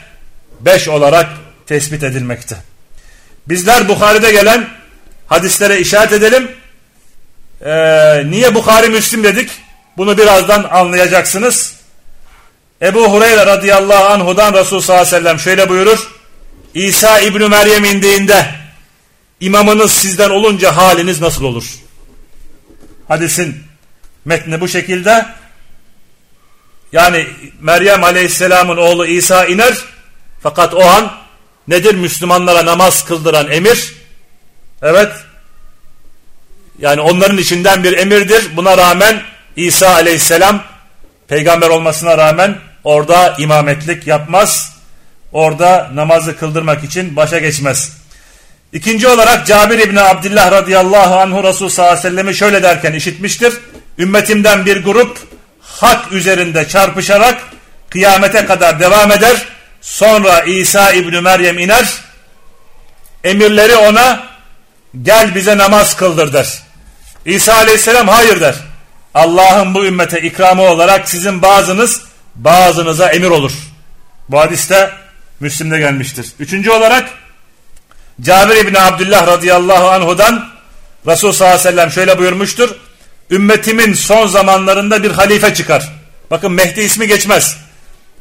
5 0.59 0.87
olarak 0.87 1.29
tespit 1.67 2.03
edilmekte. 2.03 2.55
Bizler 3.47 3.89
Bukhari'de 3.89 4.31
gelen 4.31 4.69
hadislere 5.27 5.79
işaret 5.79 6.13
edelim. 6.13 6.51
Ee, 7.65 8.23
niye 8.29 8.55
Bukhari 8.55 8.89
Müslim 8.89 9.23
dedik? 9.23 9.49
Bunu 9.97 10.17
birazdan 10.17 10.63
anlayacaksınız. 10.63 11.73
Ebu 12.81 13.13
Hureyre 13.13 13.45
radıyallahu 13.45 14.05
anhudan 14.05 14.53
Resul 14.53 14.81
sallallahu 14.81 15.07
aleyhi 15.07 15.15
ve 15.15 15.19
sellem 15.19 15.39
şöyle 15.39 15.69
buyurur. 15.69 16.11
İsa 16.73 17.19
İbni 17.19 17.47
Meryem 17.47 17.83
indiğinde 17.83 18.45
imamınız 19.39 19.91
sizden 19.91 20.29
olunca 20.29 20.75
haliniz 20.75 21.21
nasıl 21.21 21.43
olur? 21.43 21.65
Hadisin 23.07 23.63
metni 24.25 24.61
bu 24.61 24.67
şekilde. 24.67 25.25
Yani 26.93 27.27
Meryem 27.61 28.03
Aleyhisselam'ın 28.03 28.77
oğlu 28.77 29.05
İsa 29.05 29.45
iner 29.45 29.77
fakat 30.43 30.73
o 30.73 30.83
an 30.83 31.11
nedir? 31.67 31.95
Müslümanlara 31.95 32.65
namaz 32.65 33.05
kıldıran 33.05 33.51
emir. 33.51 33.93
Evet. 34.81 35.11
Yani 36.79 37.01
onların 37.01 37.37
içinden 37.37 37.83
bir 37.83 37.97
emirdir. 37.97 38.57
Buna 38.57 38.77
rağmen 38.77 39.21
İsa 39.55 39.93
aleyhisselam 39.93 40.63
peygamber 41.27 41.69
olmasına 41.69 42.17
rağmen 42.17 42.57
orada 42.83 43.35
imametlik 43.37 44.07
yapmaz. 44.07 44.79
Orada 45.31 45.91
namazı 45.93 46.37
kıldırmak 46.37 46.83
için 46.83 47.15
başa 47.15 47.39
geçmez. 47.39 47.97
İkinci 48.73 49.07
olarak 49.07 49.47
Cabir 49.47 49.79
İbni 49.79 50.01
Abdullah 50.01 50.51
radıyallahu 50.51 51.15
anhu 51.15 51.43
Resul 51.43 51.69
sallallahu 51.69 51.93
aleyhi 51.93 52.07
ve 52.07 52.09
sellem'i 52.09 52.35
şöyle 52.35 52.63
derken 52.63 52.93
işitmiştir. 52.93 53.53
Ümmetimden 53.97 54.65
bir 54.65 54.83
grup 54.83 55.28
hak 55.81 56.11
üzerinde 56.11 56.67
çarpışarak 56.67 57.41
kıyamete 57.89 58.45
kadar 58.45 58.79
devam 58.79 59.11
eder. 59.11 59.35
Sonra 59.81 60.39
İsa 60.39 60.91
İbni 60.91 61.21
Meryem 61.21 61.59
iner. 61.59 61.93
Emirleri 63.23 63.75
ona 63.75 64.23
gel 65.01 65.35
bize 65.35 65.57
namaz 65.57 65.95
kıldır 65.95 66.33
der. 66.33 66.63
İsa 67.25 67.53
aleyhisselam 67.53 68.07
hayır 68.07 68.41
der. 68.41 68.55
Allah'ın 69.13 69.73
bu 69.73 69.85
ümmete 69.85 70.21
ikramı 70.21 70.61
olarak 70.61 71.09
sizin 71.09 71.41
bazınız 71.41 72.01
bazınıza 72.35 73.09
emir 73.09 73.29
olur. 73.29 73.53
Bu 74.29 74.39
hadiste 74.39 74.91
Müslim'de 75.39 75.79
gelmiştir. 75.79 76.27
Üçüncü 76.39 76.71
olarak 76.71 77.09
Cabir 78.21 78.55
İbni 78.55 78.79
Abdullah 78.79 79.27
radıyallahu 79.27 79.89
anhudan 79.89 80.49
Resul 81.07 81.31
sallallahu 81.31 81.59
aleyhi 81.59 81.67
ve 81.67 81.71
sellem 81.71 81.91
şöyle 81.91 82.17
buyurmuştur. 82.17 82.75
Ümmetimin 83.31 83.93
son 83.93 84.27
zamanlarında 84.27 85.03
bir 85.03 85.11
halife 85.11 85.53
çıkar. 85.53 85.89
Bakın 86.31 86.51
Mehdi 86.51 86.81
ismi 86.81 87.07
geçmez. 87.07 87.57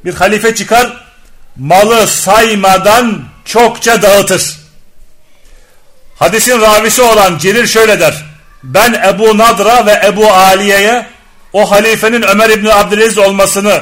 Bir 0.05 0.15
halife 0.15 0.55
çıkar 0.55 1.05
malı 1.57 2.07
saymadan 2.07 3.25
çokça 3.45 4.03
dağıtır. 4.03 4.59
Hadisin 6.17 6.61
ravisi 6.61 7.03
olan 7.03 7.39
Celil 7.39 7.67
şöyle 7.67 8.01
der. 8.01 8.25
Ben 8.63 8.93
Ebu 8.93 9.39
Nadra 9.39 9.87
ve 9.87 10.01
Ebu 10.07 10.33
Aliye'ye 10.33 11.07
o 11.53 11.71
halifenin 11.71 12.23
Ömer 12.23 12.51
İbni 12.51 12.75
Abdülaziz 12.75 13.19
olmasını 13.19 13.81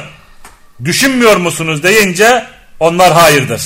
düşünmüyor 0.85 1.37
musunuz 1.37 1.83
deyince 1.83 2.45
onlar 2.79 3.13
hayırdır. 3.13 3.61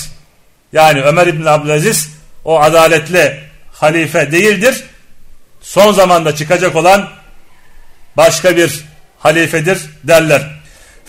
Yani 0.73 1.01
Ömer 1.01 1.27
İbni 1.27 1.49
Abdülaziz 1.49 2.09
o 2.45 2.61
adaletli 2.61 3.43
halife 3.73 4.31
değildir. 4.31 4.83
Son 5.61 5.91
zamanda 5.91 6.35
çıkacak 6.35 6.75
olan 6.75 7.09
başka 8.17 8.57
bir 8.57 8.79
halifedir 9.19 9.79
derler. 10.03 10.41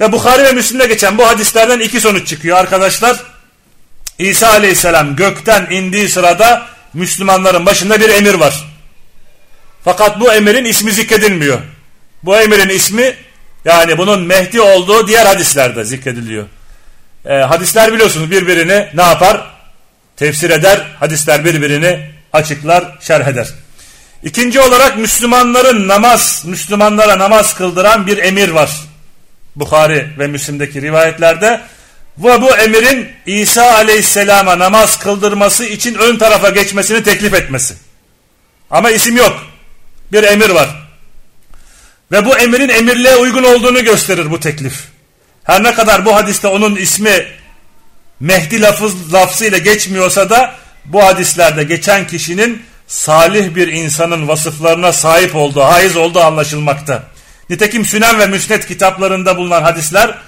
Ve 0.00 0.12
Bukhari 0.12 0.44
ve 0.44 0.52
Müslim'de 0.52 0.86
geçen 0.86 1.18
bu 1.18 1.28
hadislerden 1.28 1.80
iki 1.80 2.00
sonuç 2.00 2.28
çıkıyor 2.28 2.56
arkadaşlar. 2.56 3.16
İsa 4.18 4.48
aleyhisselam 4.48 5.16
gökten 5.16 5.66
indiği 5.70 6.08
sırada 6.08 6.66
Müslümanların 6.94 7.66
başında 7.66 8.00
bir 8.00 8.08
emir 8.08 8.34
var. 8.34 8.64
Fakat 9.84 10.20
bu 10.20 10.32
emirin 10.32 10.64
ismi 10.64 10.92
zikredilmiyor. 10.92 11.58
Bu 12.22 12.36
emirin 12.36 12.68
ismi 12.68 13.14
yani 13.64 13.98
bunun 13.98 14.22
Mehdi 14.22 14.60
olduğu 14.60 15.08
diğer 15.08 15.26
hadislerde 15.26 15.84
zikrediliyor. 15.84 16.46
E, 17.24 17.34
hadisler 17.34 17.92
biliyorsunuz 17.92 18.30
birbirini 18.30 18.88
ne 18.94 19.02
yapar? 19.02 19.50
Tefsir 20.16 20.50
eder. 20.50 20.86
Hadisler 21.00 21.44
birbirini 21.44 22.10
açıklar, 22.32 22.98
şerh 23.00 23.26
eder. 23.26 23.48
İkinci 24.22 24.60
olarak 24.60 24.98
Müslümanların 24.98 25.88
namaz, 25.88 26.42
Müslümanlara 26.46 27.18
namaz 27.18 27.54
kıldıran 27.54 28.06
bir 28.06 28.18
emir 28.18 28.48
var. 28.48 28.70
Bukhari 29.56 30.08
ve 30.18 30.26
Müslim'deki 30.26 30.82
rivayetlerde. 30.82 31.60
Ve 32.18 32.42
bu 32.42 32.56
emirin 32.56 33.08
İsa 33.26 33.74
aleyhisselama 33.74 34.58
namaz 34.58 34.98
kıldırması 34.98 35.64
için 35.64 35.94
ön 35.94 36.18
tarafa 36.18 36.50
geçmesini 36.50 37.02
teklif 37.02 37.34
etmesi. 37.34 37.74
Ama 38.70 38.90
isim 38.90 39.16
yok. 39.16 39.42
Bir 40.12 40.22
emir 40.22 40.50
var. 40.50 40.68
Ve 42.12 42.24
bu 42.24 42.38
emirin 42.38 42.68
emirliğe 42.68 43.16
uygun 43.16 43.44
olduğunu 43.44 43.84
gösterir 43.84 44.30
bu 44.30 44.40
teklif. 44.40 44.74
Her 45.44 45.62
ne 45.62 45.74
kadar 45.74 46.04
bu 46.04 46.14
hadiste 46.14 46.48
onun 46.48 46.76
ismi 46.76 47.26
Mehdi 48.20 48.60
lafız, 48.60 49.14
lafzıyla 49.14 49.58
geçmiyorsa 49.58 50.30
da 50.30 50.54
bu 50.84 51.04
hadislerde 51.04 51.64
geçen 51.64 52.06
kişinin 52.06 52.62
salih 52.92 53.54
bir 53.54 53.68
insanın 53.68 54.28
vasıflarına 54.28 54.92
sahip 54.92 55.36
olduğu, 55.36 55.60
haiz 55.60 55.96
olduğu 55.96 56.20
anlaşılmakta. 56.20 57.02
Nitekim 57.50 57.84
Sünen 57.84 58.18
ve 58.18 58.26
Müsned 58.26 58.62
kitaplarında 58.62 59.36
bulunan 59.36 59.62
hadisler 59.62 60.18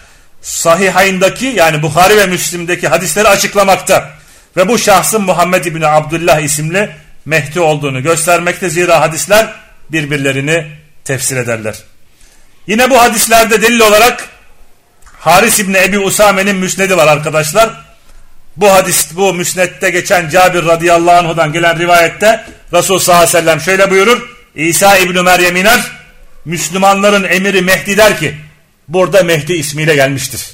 sahihayındaki 0.42 1.46
yani 1.46 1.83
Bukhari 1.83 2.16
ve 2.16 2.27
Müslim'deki 2.27 2.88
hadisleri 2.88 3.29
açıklamakta. 3.29 4.11
Ve 4.57 4.68
bu 4.68 4.79
şahsın 4.79 5.22
Muhammed 5.22 5.64
İbni 5.64 5.87
Abdullah 5.87 6.40
isimli 6.40 6.90
Mehdi 7.24 7.61
olduğunu 7.61 8.03
göstermekte. 8.03 8.70
Zira 8.70 9.00
hadisler 9.00 9.55
birbirlerini 9.92 10.66
tefsir 11.05 11.37
ederler. 11.37 11.77
Yine 12.66 12.90
bu 12.90 13.00
hadislerde 13.00 13.62
delil 13.62 13.81
olarak 13.81 14.29
Haris 15.18 15.59
İbni 15.59 15.79
Ebi 15.79 15.98
Usame'nin 15.98 16.57
müsnedi 16.57 16.96
var 16.96 17.09
arkadaşlar. 17.09 17.84
Bu 18.57 18.73
hadis, 18.73 19.09
bu 19.17 19.35
müsnette 19.35 19.90
geçen 19.90 20.29
Cabir 20.29 20.64
radıyallahu 20.64 21.17
anhudan 21.17 21.53
gelen 21.53 21.79
rivayette 21.79 22.45
Resul 22.73 22.99
sallallahu 22.99 23.23
aleyhi 23.23 23.37
ve 23.37 23.40
sellem 23.40 23.61
şöyle 23.61 23.90
buyurur. 23.90 24.29
İsa 24.55 24.97
İbni 24.97 25.23
Meryem 25.23 25.57
iner. 25.57 25.81
Müslümanların 26.45 27.25
emiri 27.25 27.62
Mehdi 27.62 27.97
der 27.97 28.19
ki 28.19 28.35
burada 28.88 29.23
Mehdi 29.23 29.53
ismiyle 29.53 29.95
gelmiştir. 29.95 30.51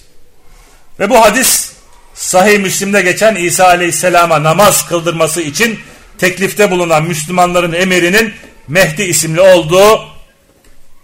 Ve 1.01 1.11
bu 1.11 1.21
hadis 1.21 1.73
sahih 2.15 2.59
Müslim'de 2.59 3.03
geçen 3.03 3.35
İsa 3.35 3.67
aleyhisselama 3.67 4.43
namaz 4.43 4.89
kıldırması 4.89 5.41
için 5.41 5.81
teklifte 6.19 6.71
bulunan 6.71 7.03
Müslümanların 7.03 7.73
emirinin 7.73 8.35
Mehdi 8.69 9.03
isimli 9.03 9.41
olduğu 9.41 10.01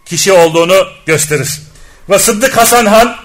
kişi 0.07 0.33
olduğunu 0.33 0.87
gösterir. 1.07 1.61
Ve 2.11 2.19
Sıddık 2.19 2.57
Hasan 2.57 2.87
Han 2.87 3.17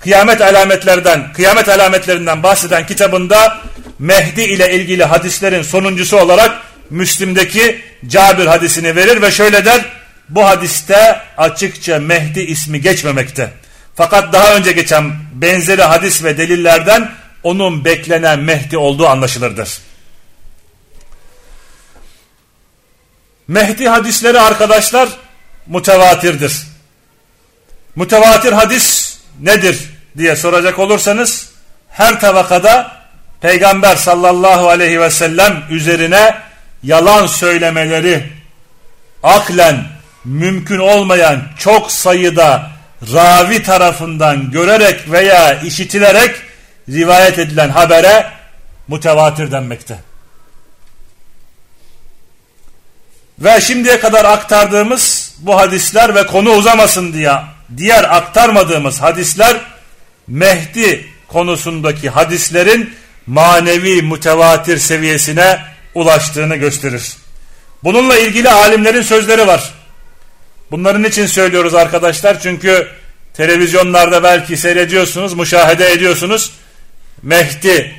kıyamet 0.00 0.40
alametlerden, 0.40 1.32
kıyamet 1.32 1.68
alametlerinden 1.68 2.42
bahseden 2.42 2.86
kitabında 2.86 3.60
Mehdi 3.98 4.42
ile 4.42 4.74
ilgili 4.74 5.04
hadislerin 5.04 5.62
sonuncusu 5.62 6.16
olarak 6.16 6.62
Müslim'deki 6.90 7.82
Cabir 8.06 8.46
hadisini 8.46 8.96
verir 8.96 9.22
ve 9.22 9.30
şöyle 9.30 9.64
der. 9.64 9.84
Bu 10.28 10.46
hadiste 10.46 11.20
açıkça 11.36 11.98
Mehdi 11.98 12.40
ismi 12.40 12.80
geçmemekte. 12.80 13.50
Fakat 13.96 14.32
daha 14.32 14.54
önce 14.54 14.72
geçen 14.72 15.12
benzeri 15.34 15.82
hadis 15.82 16.24
ve 16.24 16.38
delillerden 16.38 17.10
onun 17.42 17.84
beklenen 17.84 18.38
Mehdi 18.38 18.78
olduğu 18.78 19.06
anlaşılırdır. 19.06 19.78
Mehdi 23.48 23.88
hadisleri 23.88 24.40
arkadaşlar 24.40 25.08
mutevatirdir. 25.66 26.62
Mutevatir 27.96 28.52
hadis 28.52 28.99
nedir 29.40 29.90
diye 30.18 30.36
soracak 30.36 30.78
olursanız 30.78 31.50
her 31.88 32.20
tabakada 32.20 33.00
Peygamber 33.40 33.96
sallallahu 33.96 34.68
aleyhi 34.68 35.00
ve 35.00 35.10
sellem 35.10 35.62
üzerine 35.70 36.34
yalan 36.82 37.26
söylemeleri 37.26 38.32
aklen 39.22 39.84
mümkün 40.24 40.78
olmayan 40.78 41.42
çok 41.58 41.92
sayıda 41.92 42.70
ravi 43.12 43.62
tarafından 43.62 44.50
görerek 44.50 45.10
veya 45.10 45.60
işitilerek 45.60 46.36
rivayet 46.88 47.38
edilen 47.38 47.68
habere 47.68 48.26
mutevatir 48.88 49.52
denmekte. 49.52 49.98
Ve 53.38 53.60
şimdiye 53.60 54.00
kadar 54.00 54.24
aktardığımız 54.24 55.34
bu 55.38 55.56
hadisler 55.56 56.14
ve 56.14 56.26
konu 56.26 56.50
uzamasın 56.50 57.12
diye 57.12 57.32
diğer 57.76 58.16
aktarmadığımız 58.16 59.00
hadisler 59.00 59.60
Mehdi 60.28 61.06
konusundaki 61.28 62.10
hadislerin 62.10 62.94
manevi 63.26 64.02
mütevatir 64.02 64.78
seviyesine 64.78 65.58
ulaştığını 65.94 66.56
gösterir. 66.56 67.12
Bununla 67.84 68.18
ilgili 68.18 68.50
alimlerin 68.50 69.02
sözleri 69.02 69.46
var. 69.46 69.70
Bunların 70.70 71.04
için 71.04 71.26
söylüyoruz 71.26 71.74
arkadaşlar? 71.74 72.40
Çünkü 72.40 72.88
televizyonlarda 73.34 74.22
belki 74.22 74.56
seyrediyorsunuz, 74.56 75.34
müşahede 75.34 75.92
ediyorsunuz. 75.92 76.52
Mehdi 77.22 77.94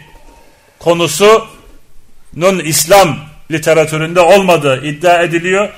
konusunun 0.79 2.59
İslam 2.63 3.19
literatüründe 3.51 4.19
olmadığı 4.19 4.85
iddia 4.85 5.21
ediliyor. 5.21 5.69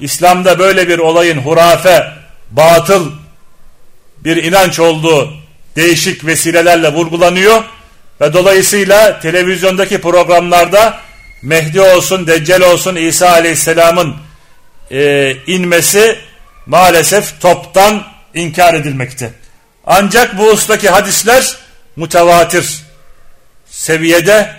İslam'da 0.00 0.58
böyle 0.58 0.88
bir 0.88 0.98
olayın 0.98 1.38
hurafe, 1.38 2.12
batıl 2.50 3.19
bir 4.24 4.36
inanç 4.36 4.80
olduğu 4.80 5.32
değişik 5.76 6.26
vesilelerle 6.26 6.92
vurgulanıyor 6.92 7.64
ve 8.20 8.32
dolayısıyla 8.32 9.20
televizyondaki 9.20 10.00
programlarda 10.00 11.00
Mehdi 11.42 11.80
olsun, 11.80 12.26
Deccal 12.26 12.60
olsun, 12.60 12.96
İsa 12.96 13.30
Aleyhisselam'ın 13.30 14.16
e, 14.90 15.36
inmesi 15.46 16.18
maalesef 16.66 17.40
toptan 17.40 18.02
inkar 18.34 18.74
edilmekte. 18.74 19.32
Ancak 19.86 20.38
bu 20.38 20.46
ustaki 20.50 20.90
hadisler 20.90 21.56
mutevatir 21.96 22.82
seviyede 23.66 24.50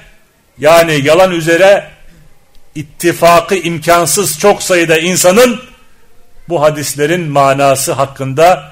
yani 0.58 1.06
yalan 1.06 1.32
üzere 1.32 1.90
ittifakı 2.76 3.56
imkansız 3.56 4.40
çok 4.40 4.64
sayıda 4.64 4.98
insanın 4.98 5.62
bu 6.50 6.62
hadislerin 6.62 7.22
manası 7.22 7.92
hakkında 7.92 8.71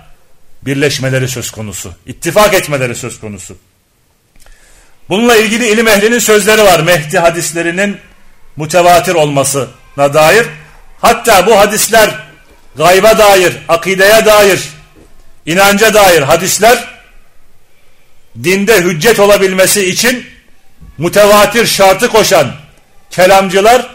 birleşmeleri 0.66 1.28
söz 1.28 1.51
konusu. 1.51 1.93
İttifak 2.05 2.53
etmeleri 2.53 2.95
söz 2.95 3.20
konusu. 3.20 3.57
Bununla 5.10 5.36
ilgili 5.36 5.68
ilim 5.68 5.88
ehlinin 5.88 6.20
sözleri 6.20 6.64
var. 6.64 6.80
Mehdi 6.80 7.20
hadislerinin 7.20 7.97
mütevatir 8.55 9.16
olmasına 9.16 10.14
dair. 10.14 10.45
Hatta 11.01 11.45
bu 11.47 11.60
hadisler 11.60 12.10
gayba 12.76 13.18
dair, 13.18 13.53
akideye 13.68 14.26
dair, 14.26 14.70
inanca 15.45 15.93
dair 15.93 16.22
hadisler 16.22 16.88
dinde 18.43 18.82
hüccet 18.82 19.20
olabilmesi 19.20 19.86
için 19.89 20.26
mütevatir 20.97 21.66
şartı 21.66 22.10
koşan 22.10 22.51
kelamcılar 23.12 23.89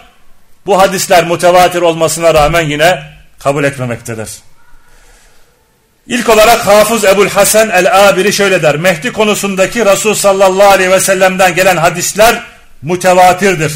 bu 0.67 0.79
hadisler 0.79 1.27
mütevatir 1.27 1.83
olmasına 1.83 2.35
rağmen 2.35 2.61
yine 2.61 3.03
kabul 3.39 3.65
etmemektedir. 3.65 4.29
İlk 6.07 6.29
olarak 6.29 6.67
Hafız 6.67 7.05
Ebul 7.05 7.29
Hasan 7.29 7.71
el-Abiri 7.71 8.33
şöyle 8.33 8.63
der. 8.63 8.77
Mehdi 8.77 9.13
konusundaki 9.13 9.85
Resul 9.85 10.15
sallallahu 10.15 10.69
aleyhi 10.69 10.91
ve 10.91 11.01
sellem'den 11.01 11.55
gelen 11.55 11.77
hadisler 11.77 12.43
mütevatirdir. 12.83 13.75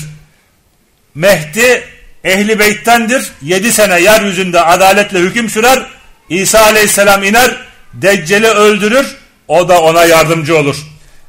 Mehdi 1.15 1.85
ehli 2.25 2.59
beyttendir. 2.59 3.33
Yedi 3.43 3.73
sene 3.73 4.01
yeryüzünde 4.01 4.63
adaletle 4.63 5.19
hüküm 5.19 5.51
sürer. 5.51 5.87
İsa 6.29 6.61
aleyhisselam 6.61 7.25
iner. 7.25 7.57
Deccali 7.93 8.47
öldürür. 8.47 9.17
O 9.49 9.69
da 9.69 9.81
ona 9.81 10.05
yardımcı 10.05 10.59
olur. 10.59 10.77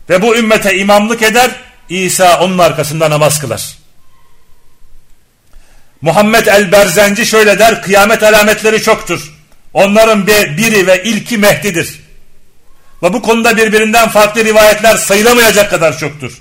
Ve 0.09 0.21
bu 0.21 0.35
ümmete 0.35 0.77
imamlık 0.77 1.21
eder. 1.21 1.51
İsa 1.89 2.39
onun 2.39 2.57
arkasında 2.57 3.09
namaz 3.09 3.39
kılar. 3.41 3.77
Muhammed 6.01 6.45
el-Berzenci 6.45 7.25
şöyle 7.25 7.59
der. 7.59 7.81
Kıyamet 7.81 8.23
alametleri 8.23 8.81
çoktur. 8.81 9.38
Onların 9.73 10.27
biri 10.27 10.87
ve 10.87 11.03
ilki 11.03 11.37
Mehdi'dir. 11.37 11.99
Ve 13.03 13.13
bu 13.13 13.21
konuda 13.21 13.57
birbirinden 13.57 14.09
farklı 14.09 14.45
rivayetler 14.45 14.97
sayılamayacak 14.97 15.69
kadar 15.69 15.97
çoktur. 15.97 16.31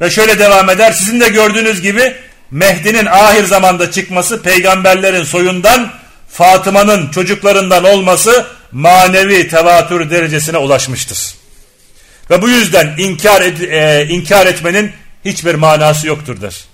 Ve 0.00 0.10
şöyle 0.10 0.38
devam 0.38 0.70
eder. 0.70 0.92
Sizin 0.92 1.20
de 1.20 1.28
gördüğünüz 1.28 1.82
gibi 1.82 2.14
Mehdi'nin 2.50 3.06
ahir 3.06 3.44
zamanda 3.44 3.90
çıkması 3.90 4.42
peygamberlerin 4.42 5.24
soyundan 5.24 5.92
Fatıma'nın 6.28 7.10
çocuklarından 7.10 7.84
olması 7.84 8.46
manevi 8.72 9.48
tevatür 9.48 10.10
derecesine 10.10 10.58
ulaşmıştır. 10.58 11.34
Ve 12.30 12.42
bu 12.42 12.48
yüzden 12.48 12.94
inkar, 12.98 13.42
et, 13.42 13.62
e, 13.62 14.06
inkar 14.08 14.46
etmenin 14.46 14.92
hiçbir 15.24 15.54
manası 15.54 16.06
yoktur 16.06 16.40
der. 16.40 16.64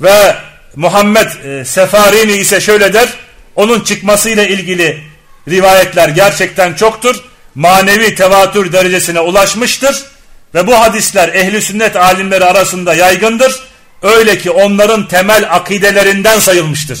Ve 0.00 0.36
Muhammed 0.76 1.44
e, 1.44 1.64
Sefarini 1.64 2.32
ise 2.32 2.60
şöyle 2.60 2.92
der. 2.92 3.08
Onun 3.56 3.80
çıkmasıyla 3.80 4.44
ilgili 4.44 5.02
rivayetler 5.48 6.08
gerçekten 6.08 6.74
çoktur. 6.74 7.16
Manevi 7.54 8.14
tevatür 8.14 8.72
derecesine 8.72 9.20
ulaşmıştır. 9.20 10.04
Ve 10.54 10.66
bu 10.66 10.80
hadisler 10.80 11.28
ehli 11.28 11.62
sünnet 11.62 11.96
alimleri 11.96 12.44
arasında 12.44 12.94
yaygındır. 12.94 13.60
Öyle 14.02 14.38
ki 14.38 14.50
onların 14.50 15.08
temel 15.08 15.54
akidelerinden 15.54 16.38
sayılmıştır. 16.38 17.00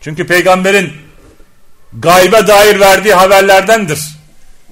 Çünkü 0.00 0.26
peygamberin 0.26 0.92
gaybe 1.92 2.46
dair 2.46 2.80
verdiği 2.80 3.14
haberlerdendir. 3.14 4.00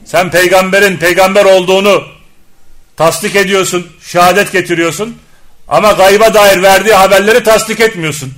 Sen 0.05 0.30
peygamberin 0.30 0.97
peygamber 0.97 1.45
olduğunu 1.45 2.05
tasdik 2.97 3.36
ediyorsun, 3.36 3.86
şehadet 4.03 4.53
getiriyorsun. 4.53 5.18
Ama 5.68 5.93
gayba 5.93 6.34
dair 6.34 6.62
verdiği 6.62 6.95
haberleri 6.95 7.43
tasdik 7.45 7.80
etmiyorsun. 7.80 8.32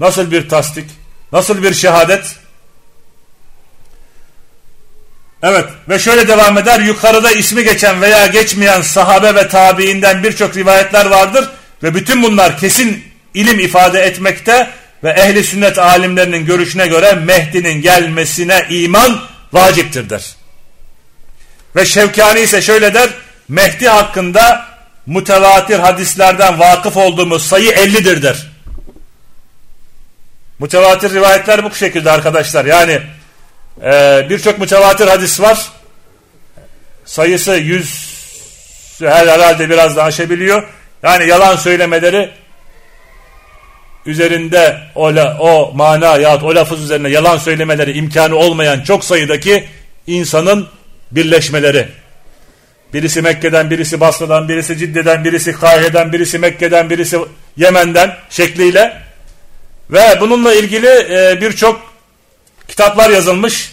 Nasıl 0.00 0.30
bir 0.30 0.48
tasdik? 0.48 0.84
Nasıl 1.32 1.62
bir 1.62 1.74
şehadet? 1.74 2.36
Evet 5.42 5.64
ve 5.88 5.98
şöyle 5.98 6.28
devam 6.28 6.58
eder. 6.58 6.80
Yukarıda 6.80 7.32
ismi 7.32 7.64
geçen 7.64 8.02
veya 8.02 8.26
geçmeyen 8.26 8.80
sahabe 8.80 9.34
ve 9.34 9.48
tabiinden 9.48 10.22
birçok 10.22 10.56
rivayetler 10.56 11.06
vardır. 11.06 11.48
Ve 11.82 11.94
bütün 11.94 12.22
bunlar 12.22 12.58
kesin 12.58 13.04
ilim 13.34 13.60
ifade 13.60 14.00
etmekte 14.00 14.70
ve 15.04 15.10
ehli 15.10 15.44
sünnet 15.44 15.78
alimlerinin 15.78 16.46
görüşüne 16.46 16.86
göre 16.86 17.12
Mehdi'nin 17.12 17.82
gelmesine 17.82 18.66
iman 18.70 19.20
vaciptir 19.52 20.10
der. 20.10 20.36
Ve 21.76 21.86
Şevkani 21.86 22.40
ise 22.40 22.62
şöyle 22.62 22.94
der. 22.94 23.08
Mehdi 23.48 23.88
hakkında 23.88 24.66
mutevatir 25.06 25.78
hadislerden 25.78 26.58
vakıf 26.58 26.96
olduğumuz 26.96 27.46
sayı 27.46 27.70
50'dir 27.70 28.22
der. 28.22 28.55
Mütevatir 30.58 31.14
rivayetler 31.14 31.64
bu 31.64 31.74
şekilde 31.74 32.10
arkadaşlar. 32.10 32.64
Yani 32.64 33.00
e, 33.82 34.26
birçok 34.30 34.58
mütevatir 34.58 35.06
hadis 35.06 35.40
var. 35.40 35.68
Sayısı 37.04 37.52
yüz 37.52 38.16
herhalde 39.00 39.70
biraz 39.70 39.96
daha 39.96 40.06
aşabiliyor. 40.06 40.62
Yani 41.02 41.28
yalan 41.28 41.56
söylemeleri 41.56 42.30
üzerinde 44.06 44.78
o, 44.94 45.08
o 45.40 45.72
mana 45.74 46.16
ya 46.16 46.40
o 46.42 46.54
lafız 46.54 46.82
üzerine 46.82 47.08
yalan 47.08 47.38
söylemeleri 47.38 47.92
imkanı 47.92 48.36
olmayan 48.36 48.80
çok 48.80 49.04
sayıdaki 49.04 49.64
insanın 50.06 50.68
birleşmeleri. 51.10 51.88
Birisi 52.92 53.22
Mekke'den, 53.22 53.70
birisi 53.70 54.00
Basra'dan, 54.00 54.48
birisi 54.48 54.78
Cidde'den, 54.78 55.24
birisi 55.24 55.52
Kahire'den, 55.52 56.12
birisi 56.12 56.38
Mekke'den, 56.38 56.90
birisi 56.90 57.18
Yemen'den 57.56 58.16
şekliyle 58.30 59.05
ve 59.90 60.20
bununla 60.20 60.54
ilgili 60.54 60.88
e, 60.88 61.40
birçok 61.40 61.80
kitaplar 62.68 63.10
yazılmış. 63.10 63.72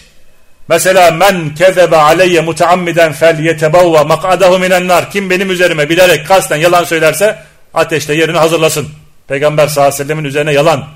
Mesela 0.68 1.10
men 1.10 1.54
kezebe 1.54 1.96
aleyye 1.96 2.40
muteammiden 2.40 3.12
fel 3.12 3.38
yetebavva 3.38 4.04
mak'adahu 4.04 4.58
minen 4.58 4.88
nar. 4.88 5.10
Kim 5.10 5.30
benim 5.30 5.50
üzerime 5.50 5.88
bilerek 5.88 6.28
kasten 6.28 6.56
yalan 6.56 6.84
söylerse 6.84 7.38
ateşte 7.74 8.14
yerini 8.14 8.38
hazırlasın. 8.38 8.88
Peygamber 9.28 9.66
sallallahu 9.66 9.94
aleyhi 9.94 10.00
ve 10.00 10.04
sellemin 10.04 10.28
üzerine 10.28 10.52
yalan. 10.52 10.88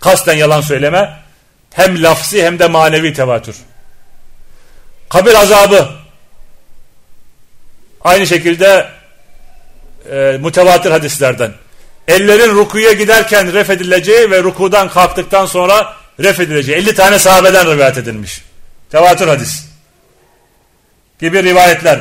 Kasten 0.00 0.34
yalan 0.34 0.60
söyleme. 0.60 1.16
Hem 1.74 2.02
lafsi 2.02 2.44
hem 2.44 2.58
de 2.58 2.68
manevi 2.68 3.12
tevatür. 3.12 3.56
Kabir 5.08 5.34
azabı. 5.34 5.88
Aynı 8.00 8.26
şekilde 8.26 8.88
e, 10.12 10.38
mutevatir 10.40 10.90
hadislerden 10.90 11.52
ellerin 12.08 12.54
rukuya 12.54 12.92
giderken 12.92 13.52
ref 13.52 13.70
edileceği 13.70 14.30
ve 14.30 14.42
rukudan 14.42 14.90
kalktıktan 14.90 15.46
sonra 15.46 15.94
ref 16.20 16.40
edileceği 16.40 16.76
50 16.76 16.94
tane 16.94 17.18
sahabeden 17.18 17.72
rivayet 17.72 17.98
edilmiş. 17.98 18.44
Tevatür 18.90 19.28
hadis 19.28 19.64
gibi 21.20 21.42
rivayetler. 21.42 22.00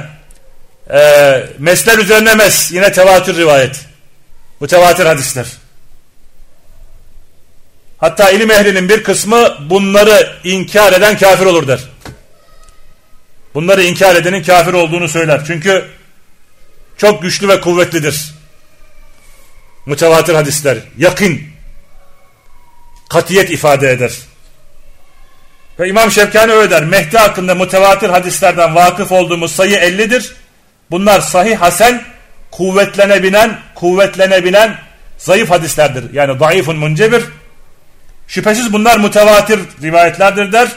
Ee, 0.93 1.45
mesler 1.59 1.97
üzerine 1.97 2.35
mes 2.35 2.71
yine 2.71 2.91
tevatür 2.91 3.37
rivayet. 3.37 3.85
Bu 4.61 4.67
tevatür 4.67 5.05
hadisler. 5.05 5.47
Hatta 7.97 8.29
ilim 8.29 8.51
ehlinin 8.51 8.89
bir 8.89 9.03
kısmı 9.03 9.57
bunları 9.69 10.29
inkar 10.43 10.93
eden 10.93 11.17
kafir 11.17 11.45
olur 11.45 11.67
der. 11.67 11.79
Bunları 13.53 13.83
inkar 13.83 14.15
edenin 14.15 14.43
kafir 14.43 14.73
olduğunu 14.73 15.09
söyler. 15.09 15.41
Çünkü 15.47 15.85
çok 16.97 17.21
güçlü 17.21 17.47
ve 17.47 17.61
kuvvetlidir 17.61 18.36
mütevatir 19.87 20.33
hadisler 20.33 20.77
yakın 20.97 21.41
katiyet 23.09 23.49
ifade 23.49 23.91
eder. 23.91 24.11
Ve 25.79 25.89
İmam 25.89 26.11
Şevkani 26.11 26.51
öyle 26.51 26.71
der. 26.71 26.83
Mehdi 26.83 27.17
hakkında 27.17 27.55
mütevatir 27.55 28.09
hadislerden 28.09 28.75
vakıf 28.75 29.11
olduğumuz 29.11 29.55
sayı 29.55 29.77
50'dir. 29.77 30.35
Bunlar 30.91 31.21
sahih 31.21 31.57
hasen 31.57 32.03
kuvvetlenebilen, 32.51 33.59
kuvvetlenebilen 33.75 34.75
zayıf 35.17 35.49
hadislerdir. 35.49 36.13
Yani 36.13 36.39
zayıfun 36.39 36.75
muncebir. 36.75 37.23
Şüphesiz 38.27 38.73
bunlar 38.73 38.99
mütevatir 38.99 39.59
rivayetlerdir 39.81 40.51
der. 40.51 40.67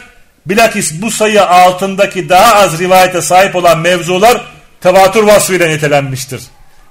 Bilakis 0.46 1.02
bu 1.02 1.10
sayı 1.10 1.46
altındaki 1.46 2.28
daha 2.28 2.54
az 2.54 2.78
rivayete 2.78 3.22
sahip 3.22 3.56
olan 3.56 3.78
mevzular 3.78 4.40
tevatür 4.80 5.22
vasfıyla 5.22 5.66
nitelenmiştir. 5.66 6.42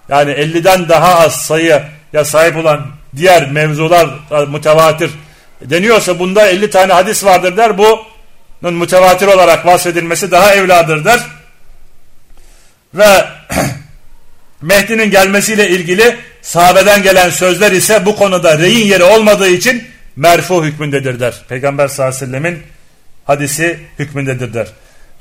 Yani 0.10 0.32
50'den 0.32 0.90
daha 0.90 1.20
az 1.20 1.36
sayı 1.36 1.84
ya 2.14 2.26
sahip 2.26 2.58
olan 2.58 2.88
diğer 3.16 3.52
mevzular 3.52 4.10
mütevatir 4.48 5.12
deniyorsa 5.62 6.20
bunda 6.20 6.48
50 6.48 6.70
tane 6.70 6.94
hadis 6.94 7.24
vardır 7.24 7.58
der. 7.58 7.78
Bunun 7.78 8.74
mütevatir 8.74 9.28
olarak 9.28 9.66
vasfedilmesi 9.66 10.32
daha 10.32 10.54
evladır 10.54 11.06
der. 11.06 11.20
Ve 12.94 13.26
Mehdi'nin 14.62 15.12
gelmesiyle 15.12 15.70
ilgili 15.70 16.18
sahabeden 16.42 17.04
gelen 17.04 17.30
sözler 17.30 17.72
ise 17.72 18.06
bu 18.06 18.16
konuda 18.16 18.60
reyin 18.60 18.88
yeri 18.88 19.04
olmadığı 19.04 19.50
için 19.50 19.84
merfu 20.16 20.64
hükmündedir 20.64 21.20
der. 21.20 21.42
Peygamber 21.50 21.88
sallallahu 21.88 22.16
aleyhi 22.16 22.34
ve 22.34 22.38
sellemin 22.38 22.64
hadisi 23.26 23.80
hükmündedir 24.00 24.54
der. 24.54 24.68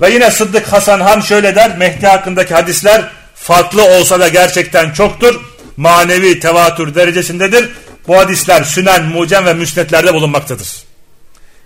Ve 0.01 0.11
yine 0.11 0.31
Sıddık 0.31 0.73
Hasan 0.73 1.01
Han 1.01 1.21
şöyle 1.21 1.55
der. 1.55 1.77
Mehdi 1.77 2.07
hakkındaki 2.07 2.55
hadisler 2.55 3.05
farklı 3.35 3.85
olsa 3.85 4.21
da 4.21 4.29
gerçekten 4.29 4.93
çoktur. 4.93 5.41
Manevi 5.79 6.41
tevatür 6.41 6.95
derecesindedir. 6.95 7.69
Bu 8.09 8.19
hadisler 8.19 8.65
sünen, 8.65 9.05
mucem 9.05 9.47
ve 9.47 9.55
müsnetlerde 9.55 10.15
bulunmaktadır. 10.15 10.69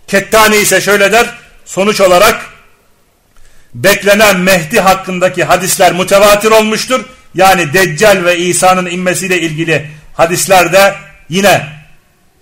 Kettani 0.07 0.57
ise 0.57 0.81
şöyle 0.81 1.13
der, 1.13 1.27
sonuç 1.65 2.01
olarak 2.01 2.47
beklenen 3.75 4.41
Mehdi 4.41 4.81
hakkındaki 4.81 5.45
hadisler 5.45 5.93
mutevatir 5.93 6.51
olmuştur. 6.51 7.05
Yani 7.35 7.73
Deccal 7.73 8.25
ve 8.25 8.39
İsa'nın 8.39 8.87
inmesiyle 8.87 9.41
ilgili 9.41 9.91
hadislerde 10.15 10.95
yine 11.29 11.67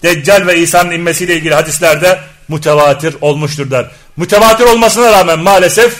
Deccal 0.02 0.46
ve 0.46 0.58
İsa'nın 0.58 0.90
inmesiyle 0.90 1.36
ilgili 1.36 1.54
hadislerde 1.54 2.18
mutevatir 2.48 3.16
olmuştur 3.20 3.70
der. 3.70 3.86
Mutevatir 4.16 4.64
olmasına 4.64 5.12
rağmen 5.12 5.38
maalesef 5.38 5.96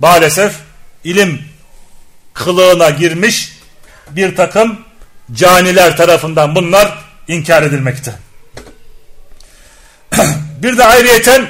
maalesef 0.00 0.52
ilim 1.04 1.42
kılığına 2.34 2.90
girmiş 2.90 3.52
bir 4.10 4.36
takım 4.36 4.89
caniler 5.34 5.96
tarafından 5.96 6.54
bunlar 6.54 6.98
inkar 7.28 7.62
edilmekte. 7.62 8.14
bir 10.62 10.78
de 10.78 10.84
ayrıyeten 10.84 11.48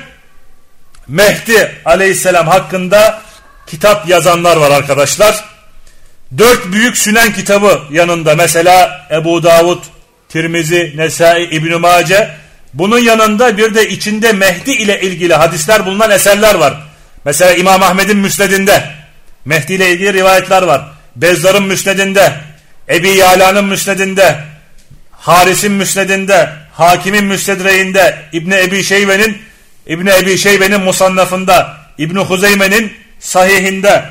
Mehdi 1.09 1.73
aleyhisselam 1.85 2.47
hakkında 2.47 3.23
kitap 3.67 4.09
yazanlar 4.09 4.57
var 4.57 4.71
arkadaşlar. 4.71 5.45
Dört 6.39 6.73
büyük 6.73 6.99
sünen 6.99 7.33
kitabı 7.33 7.81
yanında 7.91 8.35
mesela 8.35 9.07
Ebu 9.11 9.43
Davud, 9.43 9.83
Tirmizi, 10.29 10.93
Nesai, 10.97 11.43
İbn-i 11.43 11.77
Mace. 11.77 12.31
Bunun 12.75 12.99
yanında 12.99 13.57
bir 13.57 13.75
de 13.75 13.89
içinde 13.89 14.33
Mehdi 14.33 14.71
ile 14.71 15.01
ilgili 15.01 15.35
hadisler 15.35 15.87
bulunan 15.87 16.11
eserler 16.11 16.55
var. 16.55 16.75
Mesela 17.25 17.55
İmam 17.55 17.83
Ahmed'in 17.83 18.17
müsnedinde 18.17 18.85
Mehdi 19.45 19.73
ile 19.73 19.91
ilgili 19.91 20.13
rivayetler 20.13 20.63
var. 20.63 20.83
Bezzar'ın 21.17 21.63
müsnedinde, 21.63 22.33
Ebi 22.91 23.09
Yala'nın 23.09 23.65
müsnedinde, 23.65 24.41
Haris'in 25.13 25.73
müsnedinde, 25.73 26.51
Hakim'in 26.73 27.25
müstedreğinde, 27.25 28.23
İbni 28.33 28.57
Ebi 28.57 28.85
Şeybe'nin 28.85 29.43
İbni 29.87 30.11
Ebi 30.11 30.39
Şeybe'nin 30.39 30.81
musannafında, 30.81 31.77
İbni 31.99 32.19
Huzeyme'nin 32.19 32.93
sahihinde 33.19 34.05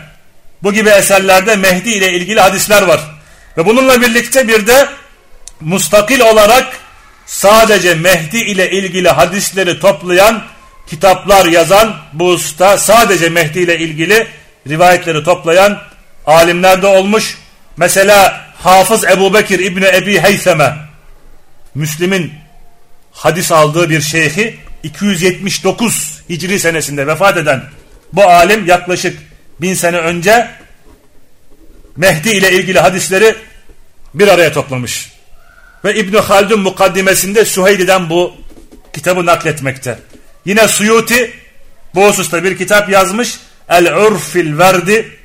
bu 0.63 0.73
gibi 0.73 0.89
eserlerde 0.89 1.55
Mehdi 1.55 1.89
ile 1.89 2.13
ilgili 2.13 2.39
hadisler 2.39 2.81
var. 2.81 2.99
Ve 3.57 3.65
bununla 3.65 4.01
birlikte 4.01 4.47
bir 4.47 4.67
de 4.67 4.89
mustakil 5.61 6.19
olarak 6.19 6.67
sadece 7.25 7.95
Mehdi 7.95 8.37
ile 8.37 8.71
ilgili 8.71 9.09
hadisleri 9.09 9.79
toplayan 9.79 10.43
kitaplar 10.87 11.45
yazan 11.45 11.95
bu 12.13 12.29
usta 12.29 12.77
sadece 12.77 13.29
Mehdi 13.29 13.59
ile 13.59 13.79
ilgili 13.79 14.27
rivayetleri 14.67 15.23
toplayan 15.23 15.81
alimler 16.25 16.81
de 16.81 16.87
olmuş. 16.87 17.37
Mesela 17.77 18.48
Hafız 18.63 19.03
Ebu 19.03 19.33
Bekir 19.33 19.59
İbni 19.59 19.85
Ebi 19.85 20.19
Heyseme 20.19 20.75
Müslim'in 21.75 22.33
hadis 23.11 23.51
aldığı 23.51 23.89
bir 23.89 24.01
şeyhi 24.01 24.59
279 24.83 26.21
Hicri 26.29 26.59
senesinde 26.59 27.07
vefat 27.07 27.37
eden 27.37 27.63
bu 28.13 28.23
alim 28.23 28.65
yaklaşık 28.65 29.19
bin 29.61 29.73
sene 29.73 29.97
önce 29.97 30.49
Mehdi 31.97 32.29
ile 32.29 32.51
ilgili 32.51 32.79
hadisleri 32.79 33.35
bir 34.13 34.27
araya 34.27 34.51
toplamış. 34.51 35.11
Ve 35.85 35.95
İbn 35.95 36.17
Haldun 36.17 36.59
mukaddimesinde 36.59 37.45
Süheyli'den 37.45 38.09
bu 38.09 38.33
kitabı 38.93 39.25
nakletmekte. 39.25 39.99
Yine 40.45 40.67
Suyuti 40.67 41.33
bu 41.95 42.07
hususta 42.07 42.43
bir 42.43 42.57
kitap 42.57 42.89
yazmış. 42.89 43.39
El-Urfil 43.69 44.57
Verdi 44.57 45.17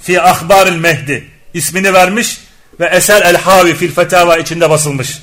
fi 0.00 0.22
Ahbaril 0.22 0.76
Mehdi 0.76 1.28
ismini 1.54 1.94
vermiş 1.94 2.45
ve 2.80 2.86
Eser 2.86 3.22
El-Havi 3.22 3.74
fil 3.74 3.92
Fetava 3.92 4.36
içinde 4.36 4.70
basılmış. 4.70 5.18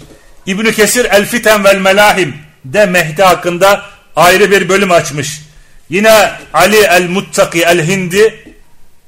İbn 0.46 0.72
Kesir 0.72 1.06
El-Fiten 1.06 1.64
vel 1.64 1.78
Melahim 1.78 2.36
de 2.66 2.86
Mehdi 2.86 3.24
hakkında 3.24 3.86
ayrı 4.16 4.52
bir 4.52 4.70
bölüm 4.70 4.92
açmış. 4.92 5.42
Yine 5.90 6.32
Ali 6.54 6.78
el-Muttaki 6.78 7.64
el-Hindi 7.64 8.54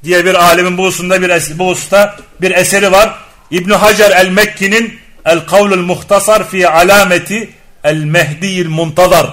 diye 0.03 0.25
bir 0.25 0.35
alimin 0.35 0.77
bu 0.77 0.91
bir, 0.91 1.59
bu 1.59 1.69
hususta 1.69 2.17
bir 2.41 2.51
eseri 2.51 2.91
var. 2.91 3.15
İbn 3.51 3.71
Hacer 3.71 4.11
el-Mekki'nin 4.11 4.99
El-Kavlul 5.25 5.85
Muhtasar 5.85 6.49
fi 6.49 6.69
Alameti 6.69 7.49
El-Mehdi'il 7.83 8.67
Muntazar 8.67 9.27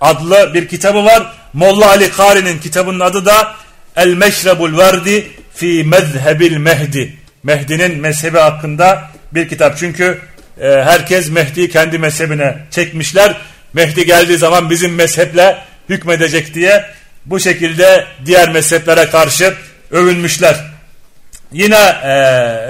adlı 0.00 0.54
bir 0.54 0.68
kitabı 0.68 1.04
var. 1.04 1.32
Molla 1.52 1.88
Ali 1.88 2.10
Kari'nin 2.10 2.58
kitabının 2.58 3.00
adı 3.00 3.24
da 3.26 3.54
El-Meşrebul 3.96 4.78
Verdi 4.78 5.30
fi 5.54 5.84
Mezhebil 5.84 6.56
Mehdi. 6.56 7.19
Mehdi'nin 7.42 7.98
mezhebi 7.98 8.38
hakkında 8.38 9.10
bir 9.32 9.48
kitap. 9.48 9.78
Çünkü 9.78 10.18
e, 10.60 10.66
herkes 10.66 11.30
Mehdi'yi 11.30 11.70
kendi 11.70 11.98
mezhebine 11.98 12.58
çekmişler. 12.70 13.36
Mehdi 13.72 14.06
geldiği 14.06 14.38
zaman 14.38 14.70
bizim 14.70 14.94
mezheple 14.94 15.58
hükmedecek 15.88 16.54
diye 16.54 16.84
bu 17.26 17.40
şekilde 17.40 18.06
diğer 18.26 18.50
mezheplere 18.50 19.10
karşı 19.10 19.54
övünmüşler. 19.90 20.56
Yine 21.52 21.76
e, 22.04 22.12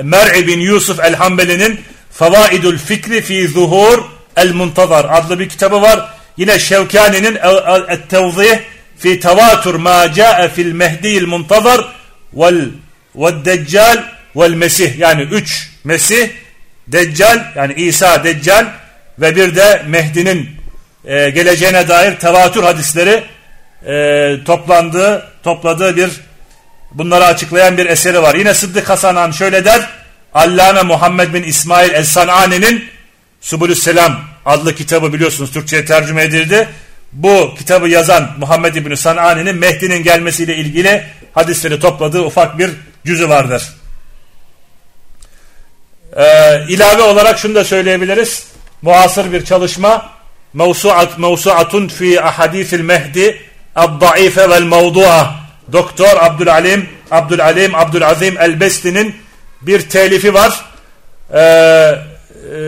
Mer'i 0.03 0.47
bin 0.47 0.61
Yusuf 0.61 1.01
el-Hambeli'nin 1.01 1.81
Favaidul 2.11 2.79
Fikri 2.79 3.21
fi 3.21 3.49
Zuhur 3.49 3.99
el-Muntazar 4.37 5.07
adlı 5.11 5.39
bir 5.39 5.49
kitabı 5.49 5.83
var. 5.83 6.09
Yine 6.37 6.59
Şevkani'nin 6.59 7.37
El-Tevzih 7.37 8.59
fi 8.99 9.21
Tevatur 9.21 9.75
ma 9.75 10.13
ca'e 10.13 10.49
fil 10.49 10.73
Mehdi'il 10.73 11.27
Muntazar 11.27 11.81
vel 12.35 12.69
Deccal 13.45 14.20
vel 14.37 14.55
Mesih 14.55 14.99
yani 14.99 15.23
üç 15.23 15.71
Mesih, 15.85 16.29
Deccal 16.89 17.53
yani 17.57 17.75
İsa 17.75 18.25
Deccal 18.25 18.67
ve 19.19 19.37
bir 19.37 19.57
de 19.57 19.83
Mehdi'nin 19.89 20.51
e, 21.05 21.31
geleceğine 21.31 21.89
dair 21.89 22.17
tevatür 22.17 22.63
hadisleri 22.63 23.25
e, 23.87 24.45
toplandığı, 24.45 25.33
topladığı 25.43 25.97
bir 25.97 26.11
bunları 26.93 27.25
açıklayan 27.25 27.79
bir 27.79 27.87
eseri 27.87 28.23
var. 28.23 28.35
Yine 28.35 28.55
Sıddık 28.55 28.89
Hasan 28.91 29.31
şöyle 29.31 29.65
der. 29.65 29.89
Allame 30.35 30.83
Muhammed 30.83 31.35
bin 31.35 31.43
İsmail 31.43 31.91
El-San'ani'nin 31.91 32.85
Subulüsselam 33.41 34.21
adlı 34.45 34.75
kitabı 34.75 35.13
biliyorsunuz 35.13 35.53
Türkçe'ye 35.53 35.85
tercüme 35.85 36.23
edildi. 36.23 36.69
Bu 37.13 37.55
kitabı 37.59 37.89
yazan 37.89 38.31
Muhammed 38.39 38.75
İbni 38.75 38.97
San'ani'nin 38.97 39.57
Mehdi'nin 39.57 40.03
gelmesiyle 40.03 40.57
ilgili 40.57 41.05
hadisleri 41.33 41.81
topladığı 41.81 42.23
ufak 42.23 42.59
bir 42.59 42.71
cüzü 43.07 43.29
vardır. 43.29 43.63
Ee, 46.17 46.65
ilave 46.69 47.03
olarak 47.03 47.39
şunu 47.39 47.55
da 47.55 47.65
söyleyebiliriz. 47.65 48.47
Muasır 48.83 49.33
bir 49.33 49.45
çalışma 49.45 50.11
mevsuat 50.55 51.19
mevsuatun 51.19 51.89
fi 51.89 52.23
ahadisil 52.23 52.81
mehdi 52.81 53.43
ad-daife 53.77 54.51
vel 54.51 54.63
mevdu'a 54.63 55.35
Doktor 55.73 56.17
Abdülalim 56.17 56.89
Abdülalim 57.11 57.75
Abdülazim 57.75 58.39
El-Besti'nin 58.39 59.17
bir 59.63 59.89
telifi 59.89 60.35
var. 60.35 60.65
Ee, 61.35 61.41
e, 61.41 62.61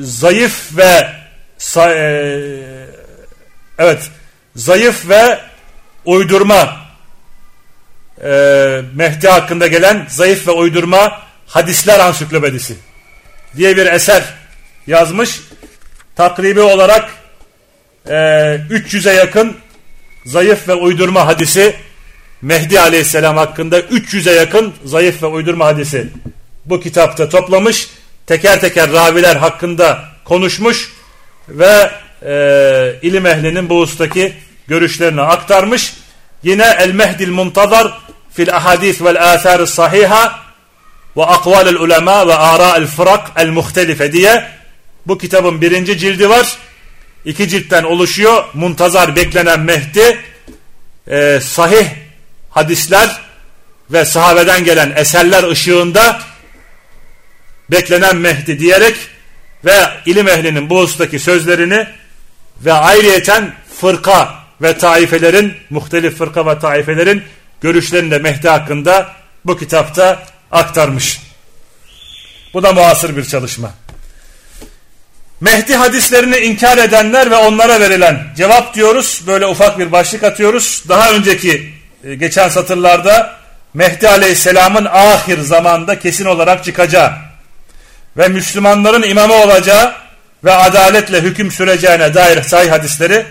zayıf 0.00 0.76
ve 0.76 1.12
sa, 1.58 1.94
e, 1.94 2.38
evet 3.78 4.10
zayıf 4.56 5.08
ve 5.08 5.38
uydurma 6.04 6.76
e, 8.24 8.82
Mehdi 8.94 9.28
hakkında 9.28 9.66
gelen 9.66 10.06
zayıf 10.08 10.48
ve 10.48 10.50
uydurma 10.50 11.29
hadisler 11.50 12.00
ansiklopedisi 12.00 12.76
diye 13.56 13.76
bir 13.76 13.86
eser 13.86 14.22
yazmış 14.86 15.40
takribi 16.16 16.60
olarak 16.60 17.10
e, 18.06 18.12
300'e 18.70 19.12
yakın 19.12 19.56
zayıf 20.24 20.68
ve 20.68 20.74
uydurma 20.74 21.26
hadisi 21.26 21.76
Mehdi 22.42 22.80
aleyhisselam 22.80 23.36
hakkında 23.36 23.80
300'e 23.80 24.32
yakın 24.32 24.74
zayıf 24.84 25.22
ve 25.22 25.26
uydurma 25.26 25.66
hadisi 25.66 26.08
bu 26.64 26.80
kitapta 26.80 27.28
toplamış. 27.28 27.90
Teker 28.26 28.60
teker 28.60 28.92
raviler 28.92 29.36
hakkında 29.36 30.04
konuşmuş 30.24 30.92
ve 31.48 31.90
e, 32.22 32.98
ilim 33.02 33.26
ehlinin 33.26 33.68
bu 33.68 33.80
ustaki 33.80 34.32
görüşlerini 34.68 35.20
aktarmış. 35.20 35.94
Yine 36.42 36.76
El 36.78 36.92
Mehdil 36.92 37.30
Muntazar 37.30 37.98
fil 38.32 38.56
ahadis 38.56 39.02
vel 39.02 39.32
athar 39.32 39.66
sahiha 39.66 40.49
ve 41.16 41.24
akvalul 41.24 41.80
ulema 41.80 42.28
ve 42.28 42.34
ara'el 42.34 42.86
fırak 42.86 43.30
el 43.36 43.48
muhtelife 43.48 44.12
diye 44.12 44.44
bu 45.06 45.18
kitabın 45.18 45.60
birinci 45.60 45.98
cildi 45.98 46.28
var. 46.28 46.58
İki 47.24 47.48
ciltten 47.48 47.82
oluşuyor. 47.82 48.44
Muntazar 48.54 49.16
beklenen 49.16 49.60
Mehdi 49.60 50.18
e, 51.06 51.40
sahih 51.42 51.86
hadisler 52.50 53.20
ve 53.90 54.04
sahabeden 54.04 54.64
gelen 54.64 54.92
eserler 54.96 55.50
ışığında 55.50 56.20
beklenen 57.70 58.16
Mehdi 58.16 58.58
diyerek 58.58 58.96
ve 59.64 59.74
ilim 60.06 60.28
ehlinin 60.28 60.70
bu 60.70 60.80
husustaki 60.80 61.18
sözlerini 61.18 61.86
ve 62.64 62.72
ayrıyeten 62.72 63.54
fırka 63.80 64.34
ve 64.62 64.78
taifelerin, 64.78 65.54
muhtelif 65.70 66.18
fırka 66.18 66.46
ve 66.46 66.58
taifelerin 66.58 67.22
görüşlerini 67.60 68.18
Mehdi 68.18 68.48
hakkında 68.48 69.12
bu 69.44 69.58
kitapta 69.58 70.22
aktarmış. 70.50 71.20
Bu 72.54 72.62
da 72.62 72.72
muasır 72.72 73.16
bir 73.16 73.24
çalışma. 73.24 73.70
Mehdi 75.40 75.76
hadislerini 75.76 76.36
inkar 76.36 76.78
edenler 76.78 77.30
ve 77.30 77.36
onlara 77.36 77.80
verilen 77.80 78.26
cevap 78.36 78.74
diyoruz. 78.74 79.22
Böyle 79.26 79.46
ufak 79.46 79.78
bir 79.78 79.92
başlık 79.92 80.22
atıyoruz. 80.22 80.84
Daha 80.88 81.12
önceki 81.12 81.74
e, 82.04 82.14
geçen 82.14 82.48
satırlarda 82.48 83.40
Mehdi 83.74 84.08
Aleyhisselam'ın 84.08 84.84
ahir 84.84 85.40
zamanda 85.40 85.98
kesin 85.98 86.24
olarak 86.24 86.64
çıkacağı 86.64 87.12
ve 88.16 88.28
Müslümanların 88.28 89.02
imamı 89.02 89.34
olacağı 89.34 89.94
ve 90.44 90.54
adaletle 90.54 91.20
hüküm 91.20 91.50
süreceğine 91.50 92.14
dair 92.14 92.42
sahih 92.42 92.70
hadisleri 92.70 93.26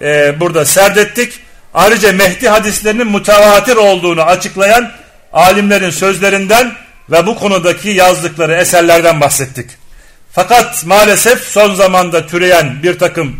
e, 0.00 0.40
burada 0.40 0.64
serdettik. 0.64 1.40
Ayrıca 1.74 2.12
Mehdi 2.12 2.48
hadislerinin 2.48 3.06
mutavatir 3.06 3.76
olduğunu 3.76 4.22
açıklayan 4.22 4.92
alimlerin 5.32 5.90
sözlerinden 5.90 6.72
ve 7.10 7.26
bu 7.26 7.38
konudaki 7.38 7.88
yazdıkları 7.88 8.54
eserlerden 8.54 9.20
bahsettik. 9.20 9.70
Fakat 10.32 10.86
maalesef 10.86 11.44
son 11.44 11.74
zamanda 11.74 12.26
türeyen 12.26 12.82
bir 12.82 12.98
takım 12.98 13.36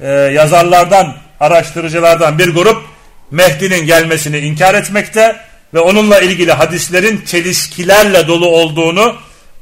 e, 0.00 0.08
yazarlardan, 0.10 1.16
araştırıcılardan 1.40 2.38
bir 2.38 2.48
grup 2.48 2.82
Mehdi'nin 3.30 3.86
gelmesini 3.86 4.38
inkar 4.38 4.74
etmekte 4.74 5.36
ve 5.74 5.80
onunla 5.80 6.20
ilgili 6.20 6.52
hadislerin 6.52 7.24
çelişkilerle 7.26 8.28
dolu 8.28 8.48
olduğunu, 8.48 9.16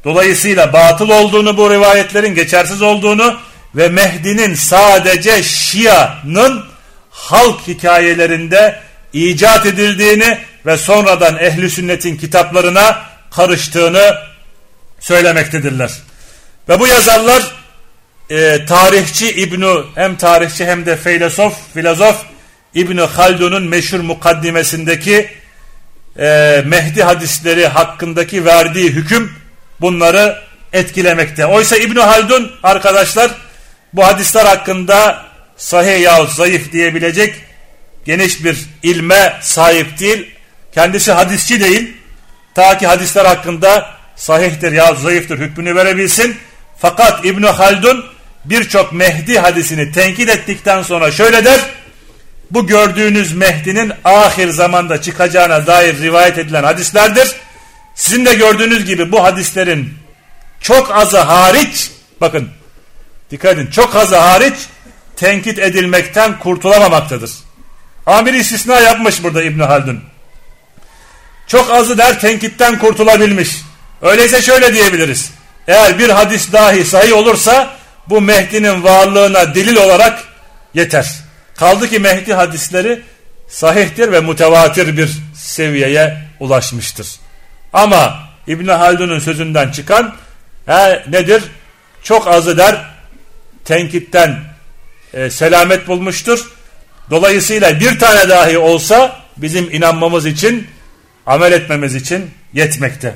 dolayısıyla 0.05 0.73
batıl 0.73 1.09
olduğunu 1.09 1.57
bu 1.57 1.71
rivayetlerin 1.71 2.35
geçersiz 2.35 2.83
olduğunu 2.83 3.37
ve 3.75 3.89
Mehdi'nin 3.89 4.55
sadece 4.55 5.43
Şia'nın 5.43 6.64
halk 7.11 7.61
hikayelerinde 7.69 8.81
icat 9.12 9.66
edildiğini 9.66 10.39
ve 10.69 10.77
sonradan 10.77 11.39
ehli 11.39 11.71
sünnetin 11.71 12.16
kitaplarına 12.16 13.03
karıştığını 13.31 14.14
söylemektedirler. 15.01 15.91
Ve 16.69 16.81
bu 16.81 16.87
yazarlar 16.87 17.53
e, 18.31 18.64
tarihçi 18.66 19.31
İbnu 19.31 19.87
hem 19.95 20.16
tarihçi 20.16 20.66
hem 20.66 20.87
de 20.87 20.97
filozof 20.97 21.55
filozof 21.75 22.16
İbni 22.75 23.01
Haldun'un 23.01 23.62
meşhur 23.62 24.01
mukaddimesindeki 24.01 25.31
e, 26.19 26.62
Mehdi 26.66 27.03
hadisleri 27.03 27.66
hakkındaki 27.66 28.45
verdiği 28.45 28.91
hüküm 28.91 29.33
bunları 29.81 30.43
etkilemekte. 30.73 31.47
Oysa 31.47 31.77
İbni 31.77 32.01
Haldun 32.01 32.53
arkadaşlar 32.62 33.31
bu 33.93 34.07
hadisler 34.07 34.47
hakkında 34.47 35.25
sahih 35.57 36.03
yahut 36.03 36.31
zayıf 36.31 36.73
diyebilecek 36.73 37.35
geniş 38.05 38.45
bir 38.45 38.59
ilme 38.83 39.39
sahip 39.41 39.99
değil. 39.99 40.38
Kendisi 40.73 41.12
hadisçi 41.12 41.61
değil. 41.61 41.97
Ta 42.55 42.79
ki 42.79 42.87
hadisler 42.87 43.25
hakkında 43.25 43.91
sahihtir 44.16 44.73
ya 44.73 44.95
zayıftır 44.95 45.39
hükmünü 45.39 45.75
verebilsin. 45.75 46.37
Fakat 46.79 47.25
İbn 47.25 47.43
Haldun 47.43 48.05
birçok 48.45 48.93
Mehdi 48.93 49.39
hadisini 49.39 49.93
tenkit 49.93 50.29
ettikten 50.29 50.83
sonra 50.83 51.11
şöyle 51.11 51.45
der. 51.45 51.61
Bu 52.51 52.66
gördüğünüz 52.66 53.33
Mehdi'nin 53.33 53.93
ahir 54.05 54.49
zamanda 54.49 55.03
çıkacağına 55.03 55.66
dair 55.66 55.99
rivayet 56.03 56.39
edilen 56.39 56.64
hadislerdir. 56.64 57.37
Sizin 57.95 58.27
de 58.27 58.35
gördüğünüz 58.35 58.85
gibi 58.85 59.12
bu 59.12 59.25
hadislerin 59.25 59.95
çok 60.61 60.97
azı 60.97 61.19
hariç 61.19 61.91
bakın 62.21 62.49
dikkat 63.31 63.55
edin 63.55 63.66
çok 63.66 63.97
azı 63.97 64.16
hariç 64.16 64.55
tenkit 65.16 65.59
edilmekten 65.59 66.39
kurtulamamaktadır. 66.39 67.31
Ama 68.07 68.31
istisna 68.31 68.81
yapmış 68.81 69.23
burada 69.23 69.43
İbn 69.43 69.61
Haldun. 69.61 70.01
Çok 71.49 71.70
azı 71.70 71.99
der 71.99 72.20
tenkitten 72.20 72.78
kurtulabilmiş. 72.78 73.57
Öyleyse 74.03 74.42
şöyle 74.42 74.74
diyebiliriz. 74.74 75.30
Eğer 75.68 75.99
bir 75.99 76.09
hadis 76.09 76.53
dahi 76.53 76.84
sahih 76.84 77.16
olursa 77.16 77.70
bu 78.09 78.20
Mehdi'nin 78.20 78.84
varlığına 78.84 79.55
delil 79.55 79.76
olarak 79.76 80.24
yeter. 80.74 81.14
Kaldı 81.57 81.90
ki 81.90 81.99
Mehdi 81.99 82.34
hadisleri 82.34 83.03
sahihtir 83.49 84.12
ve 84.12 84.20
mutevatir 84.20 84.96
bir 84.96 85.11
seviyeye 85.34 86.18
ulaşmıştır. 86.40 87.09
Ama 87.72 88.18
İbn 88.46 88.68
Haldun'un 88.68 89.18
sözünden 89.18 89.70
çıkan 89.70 90.14
he, 90.66 91.05
nedir? 91.11 91.42
Çok 92.03 92.28
azı 92.28 92.59
der 92.59 92.84
tenkitten 93.64 94.40
e, 95.14 95.30
selamet 95.30 95.88
bulmuştur. 95.88 96.51
Dolayısıyla 97.11 97.80
bir 97.80 97.99
tane 97.99 98.28
dahi 98.28 98.59
olsa 98.59 99.16
bizim 99.36 99.74
inanmamız 99.74 100.26
için, 100.26 100.66
amel 101.29 101.53
etmemiz 101.53 101.95
için 101.95 102.31
yetmekte. 102.53 103.14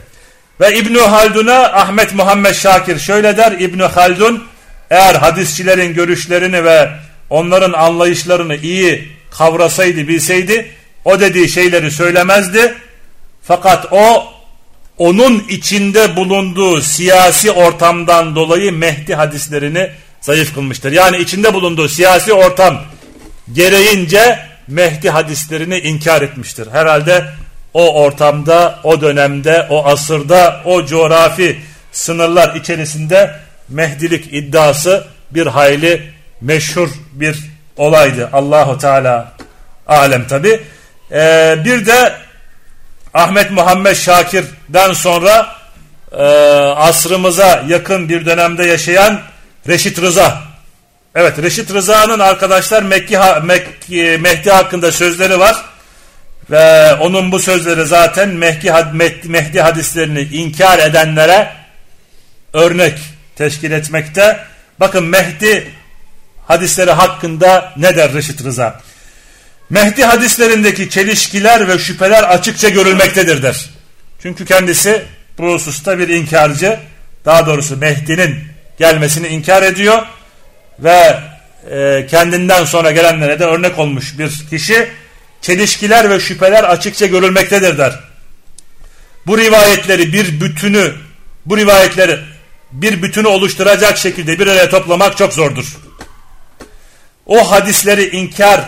Ve 0.60 0.78
İbn 0.78 0.94
Haldun'a 0.94 1.72
Ahmet 1.72 2.14
Muhammed 2.14 2.54
Şakir 2.54 2.98
şöyle 2.98 3.36
der. 3.36 3.52
İbn 3.52 3.80
Haldun 3.80 4.44
eğer 4.90 5.14
hadisçilerin 5.14 5.94
görüşlerini 5.94 6.64
ve 6.64 6.90
onların 7.30 7.72
anlayışlarını 7.72 8.56
iyi 8.56 9.08
kavrasaydı, 9.30 10.08
bilseydi 10.08 10.70
o 11.04 11.20
dediği 11.20 11.48
şeyleri 11.48 11.90
söylemezdi. 11.90 12.74
Fakat 13.42 13.86
o 13.90 14.32
onun 14.98 15.38
içinde 15.48 16.16
bulunduğu 16.16 16.80
siyasi 16.80 17.50
ortamdan 17.50 18.36
dolayı 18.36 18.72
Mehdi 18.72 19.14
hadislerini 19.14 19.90
zayıf 20.20 20.54
kılmıştır. 20.54 20.92
Yani 20.92 21.16
içinde 21.16 21.54
bulunduğu 21.54 21.88
siyasi 21.88 22.32
ortam 22.32 22.82
gereğince 23.52 24.38
Mehdi 24.68 25.10
hadislerini 25.10 25.78
inkar 25.78 26.22
etmiştir. 26.22 26.68
Herhalde 26.72 27.24
o 27.74 28.02
ortamda, 28.02 28.78
o 28.84 29.00
dönemde, 29.00 29.66
o 29.70 29.86
asırda, 29.86 30.60
o 30.64 30.86
coğrafi 30.86 31.60
sınırlar 31.92 32.54
içerisinde 32.54 33.34
Mehdilik 33.68 34.32
iddiası 34.32 35.04
bir 35.30 35.46
hayli 35.46 36.12
meşhur 36.40 36.88
bir 37.12 37.38
olaydı. 37.76 38.30
Allahu 38.32 38.78
Teala 38.78 39.32
alem 39.86 40.26
tabi. 40.26 40.60
Ee, 41.12 41.56
bir 41.64 41.86
de 41.86 42.12
Ahmet 43.14 43.50
Muhammed 43.50 43.94
Şakir'den 43.94 44.92
sonra 44.92 45.56
e, 46.12 46.22
asrımıza 46.76 47.64
yakın 47.68 48.08
bir 48.08 48.26
dönemde 48.26 48.66
yaşayan 48.66 49.20
Reşit 49.68 50.00
Rıza. 50.00 50.42
Evet 51.14 51.38
Reşit 51.42 51.72
Rıza'nın 51.72 52.18
arkadaşlar 52.18 52.82
Mekki, 52.82 53.18
Mekki, 53.42 54.18
Mehdi 54.20 54.50
hakkında 54.50 54.92
sözleri 54.92 55.40
var. 55.40 55.56
Ve 56.52 56.94
onun 56.94 57.32
bu 57.32 57.38
sözleri 57.38 57.86
zaten 57.86 58.28
Mehdi, 59.24 59.60
hadislerini 59.60 60.20
inkar 60.20 60.78
edenlere 60.78 61.52
örnek 62.52 62.98
teşkil 63.36 63.70
etmekte. 63.70 64.38
Bakın 64.80 65.04
Mehdi 65.04 65.70
hadisleri 66.46 66.90
hakkında 66.90 67.72
ne 67.76 67.96
der 67.96 68.14
Reşit 68.14 68.44
Rıza? 68.44 68.80
Mehdi 69.70 70.04
hadislerindeki 70.04 70.90
çelişkiler 70.90 71.68
ve 71.68 71.78
şüpheler 71.78 72.22
açıkça 72.22 72.68
görülmektedir 72.68 73.42
der. 73.42 73.70
Çünkü 74.22 74.44
kendisi 74.44 75.02
bu 75.38 75.52
hususta 75.52 75.98
bir 75.98 76.08
inkarcı. 76.08 76.78
Daha 77.24 77.46
doğrusu 77.46 77.76
Mehdi'nin 77.76 78.38
gelmesini 78.78 79.28
inkar 79.28 79.62
ediyor. 79.62 80.02
Ve 80.78 81.18
e, 81.70 82.06
kendinden 82.06 82.64
sonra 82.64 82.90
gelenlere 82.90 83.38
de 83.38 83.44
örnek 83.44 83.78
olmuş 83.78 84.18
bir 84.18 84.30
kişi 84.50 84.88
çelişkiler 85.42 86.10
ve 86.10 86.20
şüpheler 86.20 86.64
açıkça 86.64 87.06
görülmektedir 87.06 87.78
der. 87.78 88.00
Bu 89.26 89.38
rivayetleri 89.38 90.12
bir 90.12 90.40
bütünü, 90.40 90.94
bu 91.46 91.56
rivayetleri 91.56 92.18
bir 92.72 93.02
bütünü 93.02 93.26
oluşturacak 93.26 93.98
şekilde 93.98 94.38
bir 94.38 94.46
araya 94.46 94.70
toplamak 94.70 95.16
çok 95.16 95.32
zordur. 95.32 95.76
O 97.26 97.50
hadisleri 97.50 98.16
inkar 98.16 98.60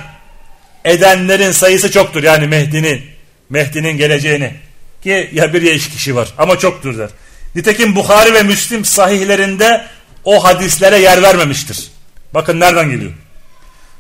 edenlerin 0.85 1.53
sayısı 1.53 1.91
çoktur. 1.91 2.23
Yani 2.23 2.47
Mehdi'nin, 2.47 3.03
Mehdi'nin 3.51 3.97
geleceğini. 3.97 4.55
Ki 5.03 5.31
ya 5.33 5.53
bir 5.53 5.63
ya 5.63 5.73
iki 5.73 5.91
kişi 5.91 6.17
var 6.17 6.29
ama 6.39 6.59
çoktur 6.59 6.99
der. 6.99 7.11
Nitekim 7.55 7.97
Bukhari 7.97 8.35
ve 8.35 8.43
Müslim 8.43 8.85
sahihlerinde 8.85 9.85
o 10.25 10.45
hadislere 10.45 10.99
yer 10.99 11.23
vermemiştir. 11.23 11.91
Bakın 12.35 12.61
nereden 12.61 12.91
geliyor. 12.91 13.13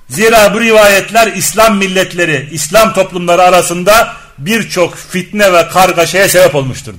Zira 0.09 0.55
bu 0.55 0.61
rivayetler 0.61 1.33
İslam 1.33 1.77
milletleri, 1.77 2.49
İslam 2.53 2.95
toplumları 2.95 3.43
arasında 3.43 4.17
birçok 4.39 4.97
fitne 4.97 5.53
ve 5.53 5.69
kargaşaya 5.69 6.29
sebep 6.29 6.55
olmuştur. 6.55 6.95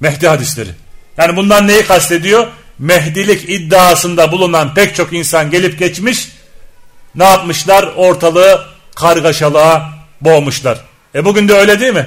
Mehdi 0.00 0.28
hadisleri. 0.28 0.70
Yani 1.16 1.36
bundan 1.36 1.68
neyi 1.68 1.86
kastediyor? 1.86 2.46
Mehdilik 2.78 3.50
iddiasında 3.50 4.32
bulunan 4.32 4.74
pek 4.74 4.94
çok 4.94 5.12
insan 5.12 5.50
gelip 5.50 5.78
geçmiş. 5.78 6.28
Ne 7.14 7.24
yapmışlar? 7.24 7.82
Ortalığı 7.96 8.66
kargaşalığa 8.94 9.90
boğmuşlar. 10.20 10.78
E 11.14 11.24
bugün 11.24 11.48
de 11.48 11.54
öyle 11.54 11.80
değil 11.80 11.94
mi? 11.94 12.06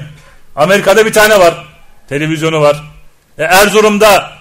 Amerika'da 0.56 1.06
bir 1.06 1.14
tane 1.14 1.40
var. 1.40 1.66
Televizyonu 2.10 2.62
var. 2.62 2.84
E 3.38 3.44
Erzurum'da 3.44 4.32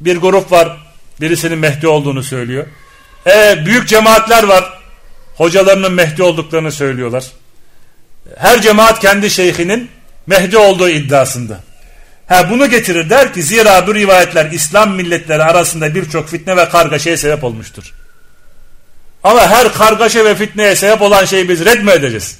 bir 0.00 0.16
grup 0.16 0.52
var. 0.52 0.76
Birisinin 1.20 1.58
Mehdi 1.58 1.86
olduğunu 1.86 2.22
söylüyor. 2.22 2.66
E, 3.26 3.66
büyük 3.66 3.88
cemaatler 3.88 4.42
var. 4.42 4.78
Hocalarının 5.34 5.92
Mehdi 5.92 6.22
olduklarını 6.22 6.72
söylüyorlar. 6.72 7.24
Her 8.36 8.62
cemaat 8.62 9.00
kendi 9.00 9.30
şeyhinin 9.30 9.90
Mehdi 10.26 10.58
olduğu 10.58 10.88
iddiasında. 10.88 11.60
Ha 12.26 12.50
bunu 12.50 12.70
getirir 12.70 13.10
der 13.10 13.34
ki 13.34 13.42
zira 13.42 13.86
bu 13.86 13.94
rivayetler 13.94 14.50
İslam 14.50 14.94
milletleri 14.94 15.44
arasında 15.44 15.94
birçok 15.94 16.28
fitne 16.28 16.56
ve 16.56 16.68
kargaşaya 16.68 17.16
sebep 17.16 17.44
olmuştur. 17.44 17.92
Ama 19.24 19.48
her 19.48 19.72
kargaşa 19.72 20.24
ve 20.24 20.34
fitneye 20.34 20.76
sebep 20.76 21.02
olan 21.02 21.24
şeyi 21.24 21.48
biz 21.48 21.64
red 21.64 21.82
mi 21.82 21.90
edeceğiz? 21.90 22.38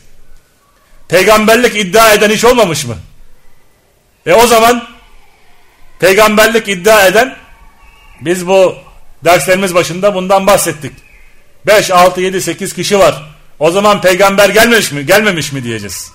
Peygamberlik 1.09 1.77
iddia 1.77 2.13
eden 2.13 2.31
hiç 2.31 2.45
olmamış 2.45 2.85
mı? 2.85 2.97
E 4.27 4.33
o 4.33 4.47
zaman 4.47 4.89
peygamberlik 5.99 6.69
iddia 6.69 7.07
eden 7.07 7.37
biz 8.21 8.47
bu 8.47 8.77
derslerimiz 9.25 9.75
başında 9.75 10.15
bundan 10.15 10.47
bahsettik. 10.47 10.93
5, 11.67 11.91
6, 11.91 12.21
7, 12.21 12.43
8 12.43 12.75
kişi 12.75 12.99
var. 12.99 13.23
O 13.59 13.71
zaman 13.71 14.01
peygamber 14.01 14.49
gelmemiş 14.49 14.93
mi? 14.93 15.07
Gelmemiş 15.07 15.53
mi 15.53 15.65
diyeceğiz. 15.65 16.13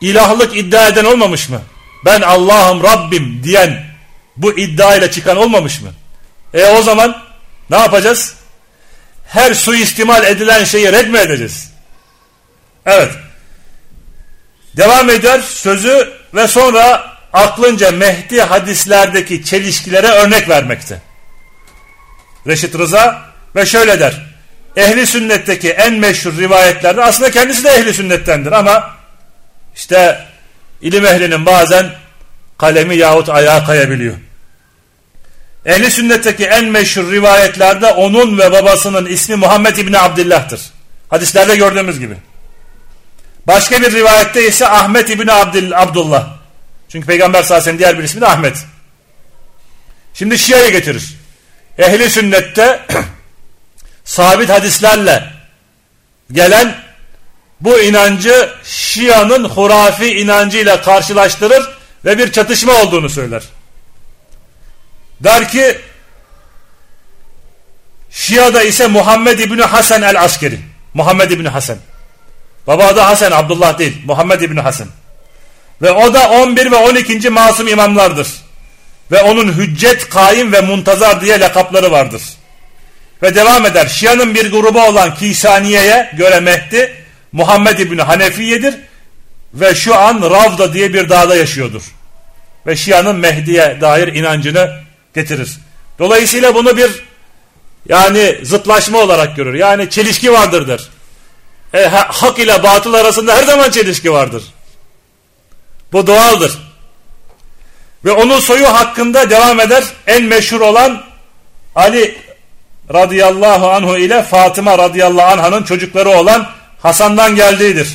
İlahlık 0.00 0.56
iddia 0.56 0.88
eden 0.88 1.04
olmamış 1.04 1.48
mı? 1.48 1.60
Ben 2.04 2.20
Allah'ım 2.20 2.82
Rabbim 2.82 3.40
diyen 3.44 3.86
bu 4.36 4.58
iddia 4.58 4.96
ile 4.96 5.10
çıkan 5.10 5.36
olmamış 5.36 5.80
mı? 5.80 5.88
E 6.54 6.66
o 6.66 6.82
zaman 6.82 7.22
ne 7.70 7.76
yapacağız? 7.76 8.34
Her 9.26 9.54
suistimal 9.54 10.24
edilen 10.24 10.64
şeyi 10.64 10.92
red 10.92 11.08
mi 11.08 11.18
edeceğiz? 11.18 11.72
Evet. 12.86 13.12
Devam 14.76 15.10
eder 15.10 15.40
sözü 15.40 16.12
ve 16.34 16.48
sonra 16.48 17.12
aklınca 17.32 17.90
Mehdi 17.90 18.42
hadislerdeki 18.42 19.44
çelişkilere 19.44 20.06
örnek 20.06 20.48
vermekte. 20.48 21.00
Reşit 22.48 22.78
Rıza 22.78 23.22
ve 23.56 23.66
şöyle 23.66 24.00
der. 24.00 24.22
Ehli 24.76 25.06
sünnetteki 25.06 25.70
en 25.70 25.94
meşhur 25.94 26.36
rivayetlerde 26.38 27.04
aslında 27.04 27.30
kendisi 27.30 27.64
de 27.64 27.68
ehli 27.68 27.94
sünnettendir 27.94 28.52
ama 28.52 28.90
işte 29.74 30.24
ilim 30.82 31.06
ehlinin 31.06 31.46
bazen 31.46 31.90
kalemi 32.58 32.96
yahut 32.96 33.28
ayağa 33.28 33.64
kayabiliyor. 33.64 34.14
Ehli 35.66 35.90
sünnetteki 35.90 36.44
en 36.44 36.64
meşhur 36.64 37.12
rivayetlerde 37.12 37.86
onun 37.86 38.38
ve 38.38 38.52
babasının 38.52 39.06
ismi 39.06 39.36
Muhammed 39.36 39.76
İbni 39.76 39.98
Abdillah'tır. 39.98 40.60
Hadislerde 41.08 41.56
gördüğümüz 41.56 41.98
gibi. 41.98 42.14
Başka 43.46 43.82
bir 43.82 43.92
rivayette 43.92 44.48
ise 44.48 44.68
Ahmet 44.68 45.10
İbni 45.10 45.32
Abdil, 45.32 45.82
Abdullah. 45.82 46.26
Çünkü 46.88 47.06
Peygamber 47.06 47.42
sallallahu 47.42 47.78
diğer 47.78 47.98
bir 47.98 48.04
ismi 48.04 48.20
de 48.20 48.26
Ahmet. 48.26 48.64
Şimdi 50.14 50.38
Şia'yı 50.38 50.72
getirir. 50.72 51.17
Ehli 51.78 52.10
sünnette 52.10 52.86
sabit 54.04 54.50
hadislerle 54.50 55.24
gelen 56.32 56.74
bu 57.60 57.80
inancı 57.80 58.50
Şia'nın 58.64 59.44
hurafi 59.44 60.20
inancıyla 60.20 60.82
karşılaştırır 60.82 61.68
ve 62.04 62.18
bir 62.18 62.32
çatışma 62.32 62.72
olduğunu 62.72 63.08
söyler. 63.08 63.42
Der 65.20 65.48
ki 65.48 65.78
Şia'da 68.10 68.62
ise 68.62 68.86
Muhammed 68.86 69.38
İbni 69.38 69.62
Hasan 69.62 70.02
el-Askeri. 70.02 70.60
Muhammed 70.94 71.30
İbni 71.30 71.48
Hasan. 71.48 71.78
Baba 72.66 72.86
adı 72.86 73.00
Hasan 73.00 73.32
Abdullah 73.32 73.78
değil. 73.78 74.02
Muhammed 74.04 74.40
İbni 74.40 74.60
Hasan. 74.60 74.88
Ve 75.82 75.90
o 75.90 76.14
da 76.14 76.30
11 76.30 76.70
ve 76.70 76.76
12. 76.76 77.30
masum 77.30 77.68
imamlardır. 77.68 78.28
Ve 79.12 79.22
onun 79.22 79.52
hüccet, 79.52 80.08
kaim 80.08 80.52
ve 80.52 80.60
muntazar 80.60 81.20
diye 81.20 81.40
lakapları 81.40 81.90
vardır. 81.90 82.22
Ve 83.22 83.34
devam 83.34 83.66
eder. 83.66 83.86
Şia'nın 83.86 84.34
bir 84.34 84.50
grubu 84.50 84.82
olan 84.82 85.14
Kisaniye'ye 85.14 86.10
göre 86.16 86.40
Mehdi 86.40 87.04
Muhammed 87.32 87.78
İbni 87.78 88.02
Hanefiye'dir. 88.02 88.74
Ve 89.54 89.74
şu 89.74 89.94
an 89.94 90.22
Ravda 90.22 90.72
diye 90.72 90.94
bir 90.94 91.08
dağda 91.08 91.36
yaşıyordur. 91.36 91.82
Ve 92.66 92.76
Şia'nın 92.76 93.16
Mehdi'ye 93.16 93.78
dair 93.80 94.08
inancını 94.08 94.80
getirir. 95.14 95.58
Dolayısıyla 95.98 96.54
bunu 96.54 96.76
bir 96.76 96.90
yani 97.88 98.38
zıtlaşma 98.42 98.98
olarak 98.98 99.36
görür. 99.36 99.54
Yani 99.54 99.90
çelişki 99.90 100.32
vardır 100.32 100.68
der. 100.68 100.88
E, 101.74 101.86
hak 101.88 102.38
ile 102.38 102.62
batıl 102.62 102.94
arasında 102.94 103.36
her 103.36 103.42
zaman 103.42 103.70
çelişki 103.70 104.12
vardır. 104.12 104.42
Bu 105.92 106.06
doğaldır. 106.06 106.67
Ve 108.04 108.10
onun 108.10 108.40
soyu 108.40 108.66
hakkında 108.66 109.30
devam 109.30 109.60
eder. 109.60 109.84
En 110.06 110.24
meşhur 110.24 110.60
olan 110.60 111.02
Ali 111.74 112.18
radıyallahu 112.94 113.70
anhu 113.70 113.98
ile 113.98 114.22
Fatıma 114.22 114.78
radıyallahu 114.78 115.46
anh'ın 115.46 115.62
çocukları 115.62 116.08
olan 116.08 116.48
Hasan'dan 116.82 117.36
geldiğidir. 117.36 117.88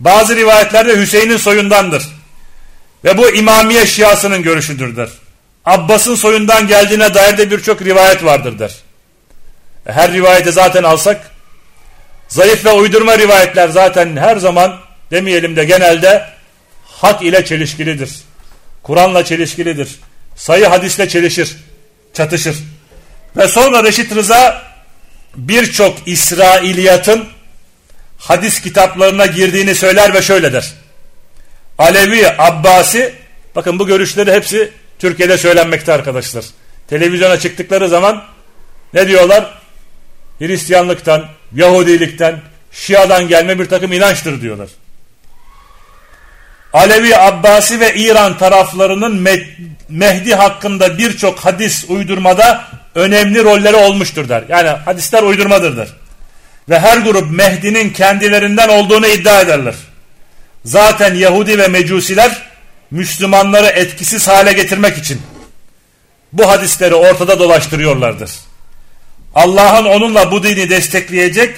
Bazı 0.00 0.36
rivayetlerde 0.36 1.00
Hüseyin'in 1.00 1.36
soyundandır. 1.36 2.02
Ve 3.04 3.18
bu 3.18 3.30
İmamiye 3.30 3.86
Şiasının 3.86 4.42
görüşüdür 4.42 4.96
der. 4.96 5.08
Abbas'ın 5.64 6.14
soyundan 6.14 6.66
geldiğine 6.66 7.14
dair 7.14 7.38
de 7.38 7.50
birçok 7.50 7.82
rivayet 7.82 8.24
vardır 8.24 8.58
der. 8.58 8.76
E, 9.86 9.92
her 9.92 10.12
rivayeti 10.12 10.52
zaten 10.52 10.82
alsak 10.82 11.30
zayıf 12.28 12.64
ve 12.64 12.72
uydurma 12.72 13.18
rivayetler 13.18 13.68
zaten 13.68 14.16
her 14.16 14.36
zaman 14.36 14.76
demeyelim 15.10 15.56
de 15.56 15.64
genelde 15.64 16.26
hak 16.84 17.22
ile 17.22 17.44
çelişkilidir. 17.44 18.10
Kur'an'la 18.82 19.24
çelişkilidir. 19.24 19.88
Sayı 20.36 20.66
hadisle 20.66 21.08
çelişir, 21.08 21.56
çatışır. 22.14 22.56
Ve 23.36 23.48
sonra 23.48 23.84
Reşit 23.84 24.14
Rıza 24.14 24.62
birçok 25.36 25.98
İsrailiyatın 26.06 27.28
hadis 28.18 28.60
kitaplarına 28.60 29.26
girdiğini 29.26 29.74
söyler 29.74 30.14
ve 30.14 30.22
şöyle 30.22 30.52
der. 30.52 30.72
Alevi, 31.78 32.28
Abbasi, 32.38 33.14
bakın 33.54 33.78
bu 33.78 33.86
görüşleri 33.86 34.32
hepsi 34.32 34.72
Türkiye'de 34.98 35.38
söylenmekte 35.38 35.92
arkadaşlar. 35.92 36.44
Televizyona 36.88 37.38
çıktıkları 37.38 37.88
zaman 37.88 38.24
ne 38.94 39.08
diyorlar? 39.08 39.60
Hristiyanlıktan, 40.38 41.26
Yahudilikten, 41.54 42.40
Şia'dan 42.72 43.28
gelme 43.28 43.58
bir 43.58 43.66
takım 43.66 43.92
inançtır 43.92 44.40
diyorlar. 44.40 44.68
Alevi, 46.72 47.16
Abbasi 47.16 47.80
ve 47.80 47.94
İran 47.94 48.38
taraflarının 48.38 49.28
Mehdi 49.88 50.34
hakkında 50.34 50.98
birçok 50.98 51.38
hadis 51.38 51.84
uydurmada 51.88 52.64
önemli 52.94 53.44
rolleri 53.44 53.76
olmuştur 53.76 54.28
der. 54.28 54.44
Yani 54.48 54.68
hadisler 54.68 55.22
uydurmadır 55.22 55.76
der. 55.76 55.88
Ve 56.68 56.80
her 56.80 56.98
grup 56.98 57.30
Mehdi'nin 57.30 57.90
kendilerinden 57.90 58.68
olduğunu 58.68 59.06
iddia 59.06 59.40
ederler. 59.40 59.74
Zaten 60.64 61.14
Yahudi 61.14 61.58
ve 61.58 61.68
Mecusiler 61.68 62.42
Müslümanları 62.90 63.66
etkisiz 63.66 64.28
hale 64.28 64.52
getirmek 64.52 64.98
için 64.98 65.22
bu 66.32 66.48
hadisleri 66.48 66.94
ortada 66.94 67.38
dolaştırıyorlardır. 67.38 68.30
Allah'ın 69.34 69.84
onunla 69.84 70.32
bu 70.32 70.42
dini 70.42 70.70
destekleyecek 70.70 71.54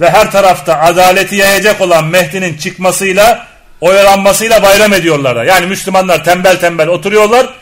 ve 0.00 0.10
her 0.10 0.32
tarafta 0.32 0.80
adaleti 0.80 1.36
yayacak 1.36 1.80
olan 1.80 2.04
Mehdi'nin 2.04 2.56
çıkmasıyla 2.56 3.53
oyalanmasıyla 3.80 4.62
bayram 4.62 4.92
ediyorlar. 4.92 5.44
Yani 5.44 5.66
Müslümanlar 5.66 6.24
tembel 6.24 6.60
tembel 6.60 6.88
oturuyorlar. 6.88 7.54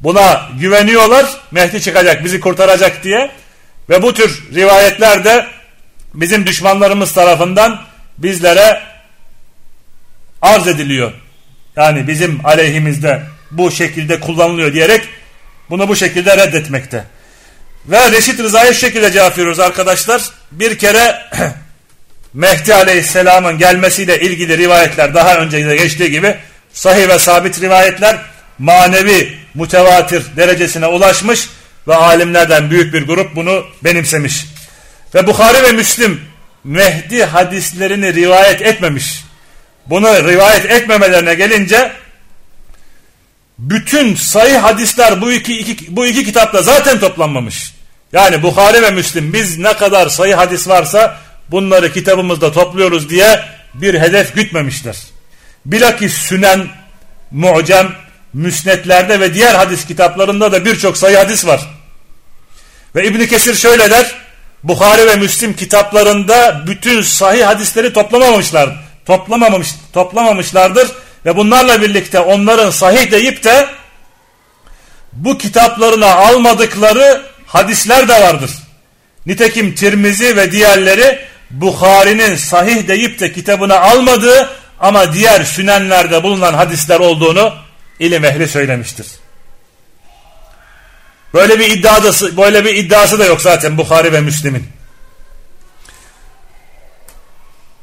Buna 0.00 0.48
güveniyorlar. 0.60 1.26
Mehdi 1.50 1.82
çıkacak 1.82 2.24
bizi 2.24 2.40
kurtaracak 2.40 3.04
diye. 3.04 3.30
Ve 3.88 4.02
bu 4.02 4.14
tür 4.14 4.54
rivayetler 4.54 5.24
de 5.24 5.46
bizim 6.14 6.46
düşmanlarımız 6.46 7.12
tarafından 7.12 7.80
bizlere 8.18 8.82
arz 10.42 10.68
ediliyor. 10.68 11.12
Yani 11.76 12.08
bizim 12.08 12.46
aleyhimizde 12.46 13.22
bu 13.50 13.70
şekilde 13.70 14.20
kullanılıyor 14.20 14.72
diyerek 14.72 15.08
bunu 15.70 15.88
bu 15.88 15.96
şekilde 15.96 16.36
reddetmekte. 16.36 17.04
Ve 17.86 18.12
Reşit 18.12 18.40
Rıza'ya 18.40 18.72
şu 18.72 18.80
şekilde 18.80 19.12
cevap 19.12 19.38
veriyoruz 19.38 19.60
arkadaşlar. 19.60 20.22
Bir 20.52 20.78
kere 20.78 21.22
Mehdi 22.34 22.74
Aleyhisselam'ın 22.74 23.58
gelmesiyle 23.58 24.20
ilgili 24.20 24.58
rivayetler 24.58 25.14
daha 25.14 25.36
önce 25.36 25.66
de 25.66 25.76
geçtiği 25.76 26.10
gibi 26.10 26.36
sahih 26.72 27.08
ve 27.08 27.18
sabit 27.18 27.60
rivayetler 27.60 28.18
manevi 28.58 29.38
mutevatir 29.54 30.22
derecesine 30.36 30.86
ulaşmış 30.86 31.48
ve 31.88 31.94
alimlerden 31.94 32.70
büyük 32.70 32.94
bir 32.94 33.06
grup 33.06 33.36
bunu 33.36 33.64
benimsemiş. 33.84 34.44
Ve 35.14 35.26
Bukhari 35.26 35.62
ve 35.62 35.72
Müslim 35.72 36.20
Mehdi 36.64 37.24
hadislerini 37.24 38.14
rivayet 38.14 38.62
etmemiş. 38.62 39.24
Bunu 39.86 40.06
rivayet 40.06 40.64
etmemelerine 40.70 41.34
gelince 41.34 41.92
bütün 43.58 44.14
sayı 44.14 44.56
hadisler 44.56 45.20
bu 45.20 45.32
iki, 45.32 45.58
iki, 45.58 45.96
bu 45.96 46.06
iki 46.06 46.24
kitapta 46.24 46.62
zaten 46.62 47.00
toplanmamış. 47.00 47.74
Yani 48.12 48.42
Bukhari 48.42 48.82
ve 48.82 48.90
Müslim 48.90 49.32
biz 49.32 49.58
ne 49.58 49.72
kadar 49.72 50.08
sayı 50.08 50.34
hadis 50.34 50.68
varsa 50.68 51.16
bunları 51.50 51.92
kitabımızda 51.92 52.52
topluyoruz 52.52 53.10
diye 53.10 53.44
bir 53.74 54.00
hedef 54.00 54.34
gütmemişler. 54.34 54.96
Bilakis 55.66 56.14
Sünen, 56.14 56.68
Mu'cem, 57.30 57.92
Müsnetlerde 58.32 59.20
ve 59.20 59.34
diğer 59.34 59.54
hadis 59.54 59.86
kitaplarında 59.86 60.52
da 60.52 60.64
birçok 60.64 60.96
sayı 60.96 61.16
hadis 61.16 61.46
var. 61.46 61.60
Ve 62.94 63.06
İbn 63.06 63.26
Kesir 63.26 63.54
şöyle 63.54 63.90
der, 63.90 64.14
Bukhari 64.62 65.06
ve 65.06 65.16
Müslim 65.16 65.56
kitaplarında 65.56 66.62
bütün 66.66 67.02
sahih 67.02 67.46
hadisleri 67.46 67.92
toplamamışlar, 67.92 68.70
toplamamış, 69.06 69.68
toplamamışlardır 69.92 70.88
ve 71.26 71.36
bunlarla 71.36 71.82
birlikte 71.82 72.20
onların 72.20 72.70
sahih 72.70 73.10
deyip 73.10 73.44
de 73.44 73.66
bu 75.12 75.38
kitaplarına 75.38 76.14
almadıkları 76.14 77.22
hadisler 77.46 78.08
de 78.08 78.22
vardır. 78.22 78.50
Nitekim 79.26 79.74
Tirmizi 79.74 80.36
ve 80.36 80.52
diğerleri 80.52 81.18
Bukhari'nin 81.50 82.36
sahih 82.36 82.88
deyip 82.88 83.20
de 83.20 83.32
kitabına 83.32 83.80
almadığı 83.80 84.50
ama 84.80 85.12
diğer 85.12 85.44
sünenlerde 85.44 86.22
bulunan 86.22 86.54
hadisler 86.54 87.00
olduğunu 87.00 87.54
ilim 87.98 88.24
ehli 88.24 88.48
söylemiştir. 88.48 89.06
Böyle 91.34 91.58
bir 91.58 91.70
iddiası, 91.70 92.36
böyle 92.36 92.64
bir 92.64 92.74
iddiası 92.74 93.18
da 93.18 93.24
yok 93.24 93.40
zaten 93.40 93.78
Bukhari 93.78 94.12
ve 94.12 94.20
Müslim'in. 94.20 94.64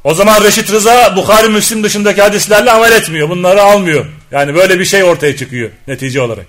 O 0.03 0.13
zaman 0.13 0.43
Reşit 0.43 0.71
Rıza 0.71 1.15
Bukhari 1.15 1.49
Müslim 1.49 1.83
dışındaki 1.83 2.21
hadislerle 2.21 2.71
amel 2.71 2.91
etmiyor. 2.91 3.29
Bunları 3.29 3.61
almıyor. 3.61 4.05
Yani 4.31 4.55
böyle 4.55 4.79
bir 4.79 4.85
şey 4.85 5.03
ortaya 5.03 5.37
çıkıyor 5.37 5.69
netice 5.87 6.21
olarak. 6.21 6.45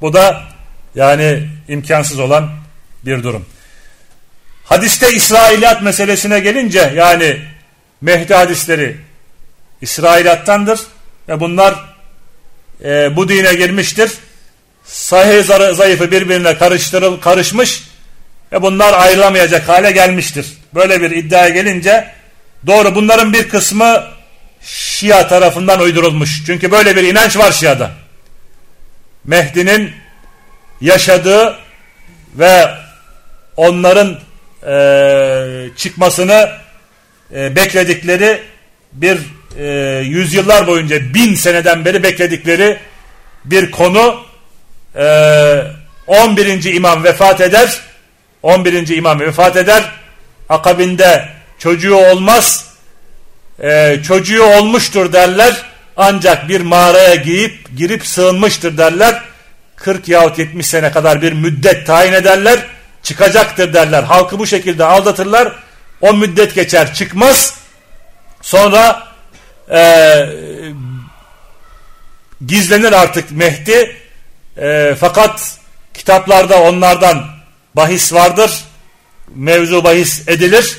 Bu 0.00 0.12
da 0.12 0.42
yani 0.94 1.48
imkansız 1.68 2.18
olan 2.18 2.50
bir 3.06 3.22
durum. 3.22 3.46
Hadiste 4.72 5.12
İsrailiyat 5.12 5.82
meselesine 5.82 6.40
gelince 6.40 6.92
yani 6.96 7.38
Mehdi 8.00 8.34
hadisleri 8.34 8.96
İsrailiyattandır 9.80 10.80
ve 11.28 11.40
bunlar 11.40 11.74
e, 12.84 13.16
bu 13.16 13.28
dine 13.28 13.54
girmiştir. 13.54 14.12
Sahih 14.84 15.44
zayıfı 15.74 16.10
birbirine 16.10 16.58
karıştırıl 16.58 17.20
karışmış 17.20 17.82
ve 18.52 18.62
bunlar 18.62 18.92
ayrılamayacak 18.92 19.68
hale 19.68 19.90
gelmiştir. 19.90 20.46
Böyle 20.74 21.02
bir 21.02 21.10
iddiaya 21.10 21.48
gelince 21.48 22.10
doğru 22.66 22.94
bunların 22.94 23.32
bir 23.32 23.48
kısmı 23.48 24.04
Şia 24.62 25.28
tarafından 25.28 25.80
uydurulmuş. 25.80 26.42
Çünkü 26.46 26.70
böyle 26.70 26.96
bir 26.96 27.02
inanç 27.02 27.36
var 27.36 27.52
Şia'da. 27.52 27.90
Mehdi'nin 29.24 29.92
yaşadığı 30.80 31.58
ve 32.38 32.74
onların 33.56 34.18
e, 34.66 35.68
çıkmasını 35.76 36.50
e, 37.34 37.56
bekledikleri 37.56 38.40
bir 38.92 39.18
e, 39.58 39.66
yüzyıllar 40.04 40.66
boyunca 40.66 41.14
bin 41.14 41.34
seneden 41.34 41.84
beri 41.84 42.02
bekledikleri 42.02 42.78
bir 43.44 43.70
konu 43.70 44.20
e, 44.96 45.62
11. 46.06 46.74
imam 46.74 47.04
vefat 47.04 47.40
eder 47.40 47.80
11. 48.42 48.88
imam 48.88 49.20
vefat 49.20 49.56
eder 49.56 49.82
akabinde 50.48 51.28
çocuğu 51.58 51.96
olmaz 51.96 52.72
e, 53.62 53.98
çocuğu 54.06 54.44
olmuştur 54.44 55.12
derler 55.12 55.62
ancak 55.96 56.48
bir 56.48 56.60
mağaraya 56.60 57.14
giyip 57.14 57.76
girip 57.76 58.06
sığınmıştır 58.06 58.78
derler 58.78 59.22
40 59.76 60.08
yahut 60.08 60.38
70 60.38 60.66
sene 60.66 60.92
kadar 60.92 61.22
bir 61.22 61.32
müddet 61.32 61.86
tayin 61.86 62.12
ederler 62.12 62.58
çıkacaktır 63.02 63.74
derler. 63.74 64.02
Halkı 64.02 64.38
bu 64.38 64.46
şekilde 64.46 64.84
aldatırlar. 64.84 65.52
O 66.00 66.12
müddet 66.12 66.54
geçer 66.54 66.94
çıkmaz. 66.94 67.54
Sonra 68.42 69.08
e, 69.70 70.26
gizlenir 72.46 72.92
artık 72.92 73.30
Mehdi. 73.30 73.96
E, 74.56 74.94
fakat 75.00 75.58
kitaplarda 75.94 76.62
onlardan 76.62 77.26
bahis 77.76 78.12
vardır. 78.12 78.50
Mevzu 79.34 79.84
bahis 79.84 80.28
edilir. 80.28 80.76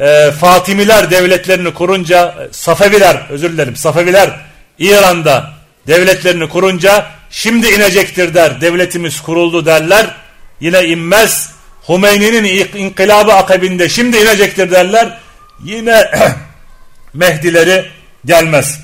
E, 0.00 0.30
Fatimiler 0.30 1.10
devletlerini 1.10 1.74
kurunca 1.74 2.48
Safeviler 2.52 3.26
özür 3.30 3.52
dilerim 3.52 3.76
Safeviler 3.76 4.40
İran'da 4.78 5.52
devletlerini 5.86 6.48
kurunca 6.48 7.06
şimdi 7.30 7.68
inecektir 7.68 8.34
der. 8.34 8.60
Devletimiz 8.60 9.20
kuruldu 9.20 9.66
derler 9.66 10.14
Yine 10.60 10.84
inmez. 10.84 11.50
Hümeyni'nin 11.88 12.44
inkılabı 12.74 13.32
akabinde 13.32 13.88
şimdi 13.88 14.16
inecektir 14.16 14.70
derler. 14.70 15.18
Yine 15.64 16.10
Mehdileri 17.14 17.84
gelmez. 18.24 18.80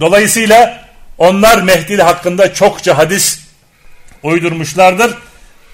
Dolayısıyla 0.00 0.84
onlar 1.18 1.62
Mehdili 1.62 2.02
hakkında 2.02 2.54
çokça 2.54 2.98
hadis 2.98 3.40
uydurmuşlardır. 4.22 5.14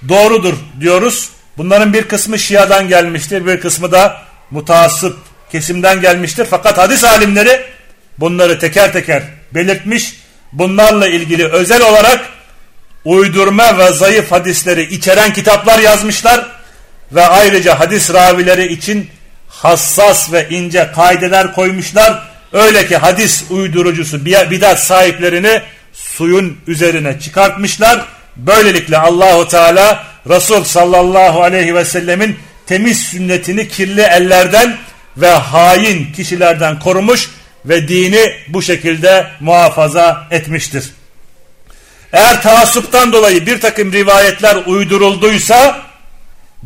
Doğrudur 0.09 0.55
diyoruz. 0.81 1.29
Bunların 1.57 1.93
bir 1.93 2.03
kısmı 2.03 2.39
Şia'dan 2.39 2.89
gelmiştir. 2.89 3.47
Bir 3.47 3.61
kısmı 3.61 3.93
da 3.93 4.23
mutasip 4.51 5.15
kesimden 5.53 6.01
gelmiştir. 6.01 6.47
Fakat 6.51 6.79
hadis 6.79 7.05
alimleri 7.05 7.67
bunları 8.19 8.59
teker 8.59 8.93
teker 8.93 9.23
belirtmiş. 9.55 10.21
Bunlarla 10.53 11.09
ilgili 11.09 11.47
özel 11.47 11.83
olarak 11.83 12.21
uydurma 13.05 13.79
ve 13.79 13.93
zayıf 13.93 14.33
hadisleri 14.33 14.83
içeren 14.83 15.33
kitaplar 15.33 15.79
yazmışlar 15.79 16.47
ve 17.13 17.27
ayrıca 17.27 17.81
hadis 17.81 18.13
ravileri 18.13 18.73
için 18.73 19.11
hassas 19.49 20.33
ve 20.33 20.49
ince 20.51 20.91
kaideler 20.95 21.55
koymuşlar. 21.55 22.31
Öyle 22.53 22.87
ki 22.87 22.97
hadis 22.97 23.45
uydurucusu 23.51 24.25
bidat 24.25 24.81
sahiplerini 24.81 25.63
suyun 25.93 26.59
üzerine 26.67 27.21
çıkartmışlar. 27.21 28.05
Böylelikle 28.37 28.99
Allahu 28.99 29.49
Teala 29.49 30.05
Resul 30.29 30.65
sallallahu 30.65 31.43
aleyhi 31.43 31.75
ve 31.75 31.85
sellemin 31.85 32.39
temiz 32.67 32.99
sünnetini 32.99 33.69
kirli 33.69 34.01
ellerden 34.01 34.77
ve 35.17 35.31
hain 35.31 36.13
kişilerden 36.13 36.79
korumuş 36.79 37.31
ve 37.65 37.89
dini 37.89 38.33
bu 38.49 38.63
şekilde 38.63 39.27
muhafaza 39.41 40.27
etmiştir. 40.31 40.85
Eğer 42.13 42.43
taassuptan 42.43 43.13
dolayı 43.13 43.47
bir 43.47 43.61
takım 43.61 43.93
rivayetler 43.93 44.57
uydurulduysa 44.67 45.83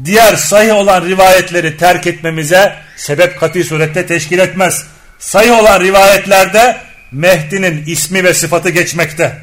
diğer 0.05 0.37
sahih 0.37 0.75
olan 0.75 1.05
rivayetleri 1.05 1.77
terk 1.77 2.07
etmemize 2.07 2.77
sebep 2.97 3.41
katı 3.41 3.65
surette 3.65 4.07
teşkil 4.07 4.39
etmez. 4.39 4.87
Sahih 5.19 5.59
olan 5.59 5.81
rivayetlerde 5.81 6.77
Mehdi'nin 7.13 7.85
ismi 7.87 8.25
ve 8.25 8.35
sıfatı 8.35 8.71
geçmekte. 8.71 9.39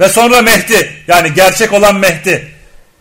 Ve 0.00 0.08
sonra 0.08 0.42
Mehdi 0.42 0.92
yani 1.08 1.34
gerçek 1.34 1.72
olan 1.72 1.96
Mehdi 1.96 2.58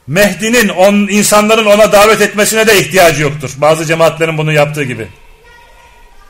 Mehdi'nin 0.07 0.69
on, 0.69 0.93
insanların 0.93 1.65
ona 1.65 1.91
davet 1.91 2.21
etmesine 2.21 2.67
de 2.67 2.79
ihtiyacı 2.79 3.21
yoktur. 3.21 3.51
Bazı 3.57 3.85
cemaatlerin 3.85 4.37
bunu 4.37 4.53
yaptığı 4.53 4.83
gibi. 4.83 5.07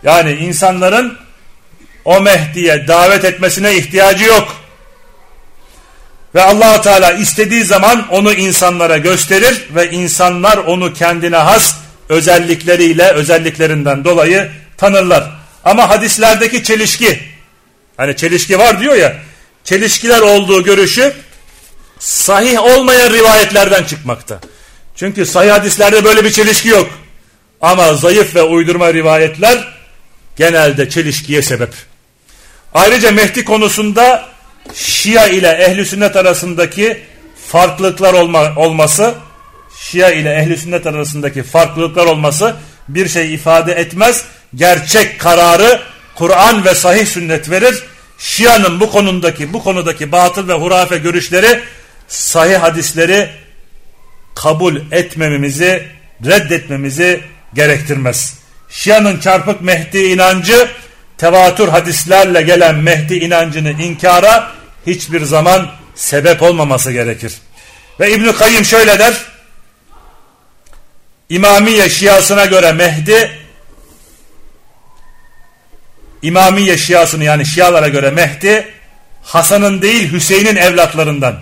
Yani 0.04 0.32
insanların 0.32 1.18
o 2.06 2.22
Mehdi'ye 2.22 2.88
davet 2.88 3.26
etmesine 3.26 3.76
ihtiyacı 3.76 4.26
yok. 4.26 4.66
Ve 6.38 6.44
allah 6.44 6.82
Teala 6.82 7.12
istediği 7.12 7.64
zaman 7.64 8.08
onu 8.10 8.34
insanlara 8.34 8.98
gösterir 8.98 9.64
ve 9.76 9.92
insanlar 9.92 10.58
onu 10.58 10.94
kendine 10.94 11.36
has 11.38 11.76
özellikleriyle 12.10 13.12
özelliklerinden 13.12 14.04
dolayı 14.04 14.52
tanırlar. 14.78 15.32
Ama 15.66 15.90
hadislerdeki 15.90 16.64
çelişki 16.64 17.20
hani 17.98 18.16
çelişki 18.16 18.60
var 18.60 18.80
diyor 18.80 18.96
ya 18.96 19.16
çelişkiler 19.64 20.20
olduğu 20.20 20.64
görüşü 20.64 21.14
sahih 22.00 22.64
olmayan 22.64 23.14
rivayetlerden 23.14 23.84
çıkmakta. 23.84 24.40
Çünkü 24.96 25.26
sahih 25.26 25.52
hadislerde 25.52 26.06
böyle 26.06 26.24
bir 26.24 26.32
çelişki 26.32 26.70
yok. 26.70 26.90
Ama 27.62 27.94
zayıf 27.94 28.36
ve 28.36 28.44
uydurma 28.44 28.94
rivayetler 28.94 29.74
genelde 30.36 30.90
çelişkiye 30.90 31.42
sebep. 31.42 31.74
Ayrıca 32.74 33.12
Mehdi 33.12 33.46
konusunda 33.46 34.37
Şia 34.74 35.28
ile 35.28 35.49
ehli 35.49 35.86
sünnet 35.86 36.15
arasındaki 36.15 37.01
farklılıklar 37.47 38.13
olma, 38.13 38.53
olması 38.55 39.15
Şia 39.80 40.11
ile 40.11 40.34
ehli 40.34 40.57
sünnet 40.57 40.88
arasındaki 40.88 41.43
farklılıklar 41.43 42.05
olması 42.05 42.55
bir 42.89 43.09
şey 43.09 43.34
ifade 43.34 43.74
etmez. 43.74 44.24
Gerçek 44.55 45.20
kararı 45.20 45.82
Kur'an 46.15 46.65
ve 46.65 46.76
sahih 46.76 47.05
sünnet 47.05 47.49
verir. 47.49 47.84
Şia'nın 48.18 48.80
bu 48.80 48.91
konudaki 48.91 49.53
bu 49.53 49.63
konudaki 49.63 50.11
batıl 50.11 50.47
ve 50.47 50.53
hurafe 50.53 50.97
görüşleri 50.97 51.59
sahih 52.07 52.57
hadisleri 52.57 53.30
kabul 54.36 54.76
etmememizi, 54.91 55.88
reddetmemizi 56.26 57.22
gerektirmez. 57.53 58.38
Şia'nın 58.70 59.20
çarpık 59.20 59.61
Mehdi 59.61 59.97
inancı 59.97 60.68
tevatür 61.18 61.68
hadislerle 61.68 62.41
gelen 62.41 62.76
Mehdi 62.76 63.15
inancını 63.15 63.72
inkara 63.72 64.51
hiçbir 64.88 65.24
zaman 65.24 65.72
sebep 65.95 66.41
olmaması 66.41 66.91
gerekir. 66.91 67.34
Ve 67.99 68.11
İbn-i 68.11 68.36
Kayyım 68.36 68.65
şöyle 68.65 68.99
der. 68.99 69.13
İmamiye 71.30 71.89
şiasına 71.89 72.45
göre 72.45 72.72
Mehdi 72.72 73.32
İmamiye 76.22 76.78
şiasını 76.78 77.24
yani 77.24 77.45
şialara 77.45 77.88
göre 77.88 78.09
Mehdi 78.09 78.68
Hasan'ın 79.24 79.82
değil 79.82 80.11
Hüseyin'in 80.11 80.55
evlatlarından. 80.55 81.39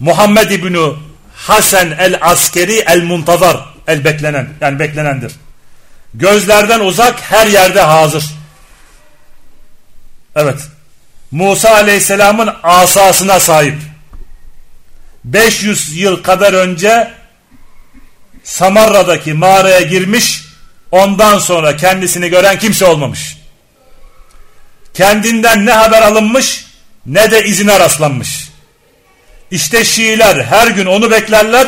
Muhammed 0.00 0.50
İbni 0.50 0.92
Hasan 1.36 1.90
el 1.90 2.18
Askeri 2.20 2.84
el 2.86 3.02
Muntazar 3.02 3.56
el 3.86 4.04
beklenen 4.04 4.48
yani 4.60 4.78
beklenendir. 4.78 5.32
Gözlerden 6.14 6.80
uzak 6.80 7.20
her 7.20 7.46
yerde 7.46 7.80
hazır. 7.80 8.24
Evet. 10.36 10.60
Musa 11.30 11.70
Aleyhisselam'ın 11.70 12.50
asasına 12.62 13.40
sahip. 13.40 13.78
500 15.24 15.96
yıl 15.96 16.22
kadar 16.22 16.52
önce 16.52 17.10
Samarra'daki 18.44 19.34
mağaraya 19.34 19.80
girmiş, 19.80 20.44
ondan 20.90 21.38
sonra 21.38 21.76
kendisini 21.76 22.28
gören 22.28 22.58
kimse 22.58 22.86
olmamış. 22.86 23.36
Kendinden 24.94 25.66
ne 25.66 25.72
haber 25.72 26.02
alınmış 26.02 26.64
ne 27.06 27.30
de 27.30 27.44
izine 27.44 27.80
rastlanmış. 27.80 28.50
İşte 29.50 29.84
Şiiler 29.84 30.44
her 30.44 30.66
gün 30.66 30.86
onu 30.86 31.10
beklerler 31.10 31.66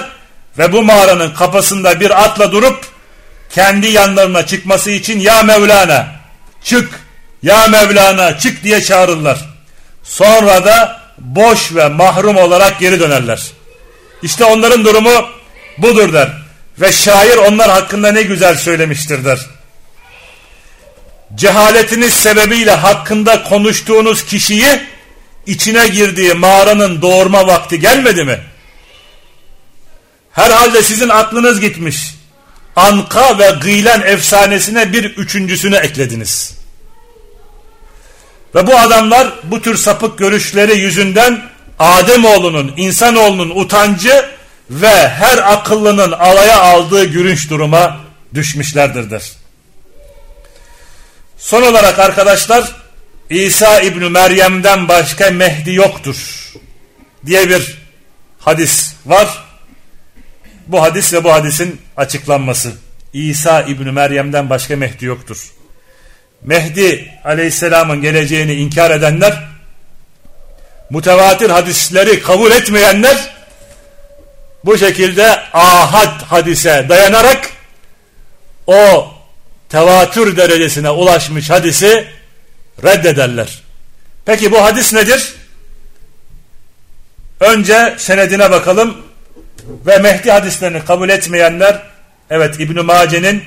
ve 0.59 0.73
bu 0.73 0.83
mağaranın 0.83 1.35
kapısında 1.35 2.01
bir 2.01 2.25
atla 2.25 2.53
durup 2.53 2.87
kendi 3.51 3.87
yanlarına 3.87 4.47
çıkması 4.47 4.91
için 4.91 5.21
ya 5.21 5.43
Mevlana 5.43 6.07
çık 6.65 7.01
ya 7.43 7.68
Mevlana 7.68 8.38
çık 8.38 8.64
diye 8.64 8.82
çağırırlar. 8.82 9.38
Sonra 10.03 10.64
da 10.64 11.03
boş 11.18 11.74
ve 11.74 11.88
mahrum 11.88 12.36
olarak 12.36 12.80
geri 12.80 13.01
dönerler. 13.01 13.43
İşte 14.22 14.45
onların 14.45 14.84
durumu 14.84 15.28
budur 15.78 16.12
der. 16.12 16.32
Ve 16.80 16.93
şair 16.93 17.36
onlar 17.36 17.70
hakkında 17.70 18.12
ne 18.12 18.22
güzel 18.22 18.57
söylemiştir 18.57 19.24
der. 19.24 19.38
Cehaletiniz 21.34 22.14
sebebiyle 22.14 22.70
hakkında 22.70 23.43
konuştuğunuz 23.43 24.24
kişiyi 24.24 24.80
içine 25.47 25.88
girdiği 25.88 26.34
mağaranın 26.34 27.03
doğurma 27.03 27.47
vakti 27.47 27.80
gelmedi 27.80 28.24
mi? 28.24 28.40
Herhalde 30.32 30.82
sizin 30.82 31.09
aklınız 31.09 31.61
gitmiş. 31.61 32.14
Anka 32.76 33.38
ve 33.38 33.51
Gıylen 33.51 34.01
efsanesine 34.01 34.93
bir 34.93 35.05
üçüncüsünü 35.05 35.76
eklediniz. 35.76 36.62
Ve 38.55 38.66
bu 38.66 38.78
adamlar 38.78 39.32
bu 39.44 39.62
tür 39.62 39.76
sapık 39.76 40.18
görüşleri 40.18 40.78
yüzünden 40.78 41.53
Ademoğlunun, 41.78 42.74
insanoğlunun 42.76 43.50
utancı 43.50 44.24
ve 44.70 45.09
her 45.09 45.53
akıllının 45.53 46.12
alaya 46.12 46.61
aldığı 46.61 47.05
gülünç 47.05 47.50
duruma 47.50 48.00
düşmüşlerdir. 48.34 49.32
Son 51.38 51.62
olarak 51.62 51.98
arkadaşlar 51.98 52.72
İsa 53.30 53.80
İbni 53.80 54.09
Meryem'den 54.09 54.88
başka 54.88 55.30
Mehdi 55.30 55.72
yoktur 55.74 56.16
diye 57.26 57.48
bir 57.48 57.78
hadis 58.38 58.94
var. 59.07 59.44
Bu 60.66 60.82
hadis 60.82 61.12
ve 61.12 61.24
bu 61.24 61.32
hadisin 61.32 61.80
açıklanması. 61.96 62.72
İsa 63.12 63.62
İbni 63.62 63.92
Meryem'den 63.92 64.50
başka 64.50 64.76
Mehdi 64.76 65.05
yoktur. 65.05 65.53
Mehdi 66.45 67.14
aleyhisselamın 67.24 68.03
geleceğini 68.03 68.55
inkar 68.55 68.90
edenler, 68.90 69.43
mutevatir 70.90 71.51
hadisleri 71.51 72.22
kabul 72.22 72.51
etmeyenler, 72.51 73.34
bu 74.64 74.78
şekilde 74.78 75.40
ahad 75.53 76.22
hadise 76.22 76.86
dayanarak 76.88 77.51
o 78.66 79.11
tevatür 79.68 80.36
derecesine 80.36 80.90
ulaşmış 80.90 81.51
hadisi 81.51 82.09
reddederler. 82.84 83.62
Peki 84.24 84.53
bu 84.53 84.62
hadis 84.62 84.93
nedir? 84.93 85.34
Önce 87.40 87.95
senedine 87.99 88.51
bakalım 88.51 88.97
ve 89.86 89.99
Mehdi 89.99 90.30
hadislerini 90.30 90.84
kabul 90.84 91.09
etmeyenler 91.09 91.82
evet 92.30 92.61
İbn 92.61 92.84
Mace'nin 92.84 93.45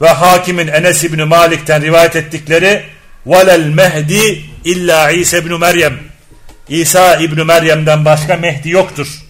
ve 0.00 0.08
Hakim'in 0.08 0.68
Enes 0.68 1.04
İbn 1.04 1.22
Malik'ten 1.22 1.82
rivayet 1.82 2.16
ettikleri 2.16 2.84
velel 3.26 3.66
mehdi 3.66 4.44
illa 4.64 5.10
İsa 5.10 5.36
İbn 5.36 5.54
Meryem 5.54 5.98
İsa 6.68 7.16
İbn 7.16 7.46
Meryem'den 7.46 8.04
başka 8.04 8.36
Mehdi 8.36 8.70
yoktur 8.70 9.24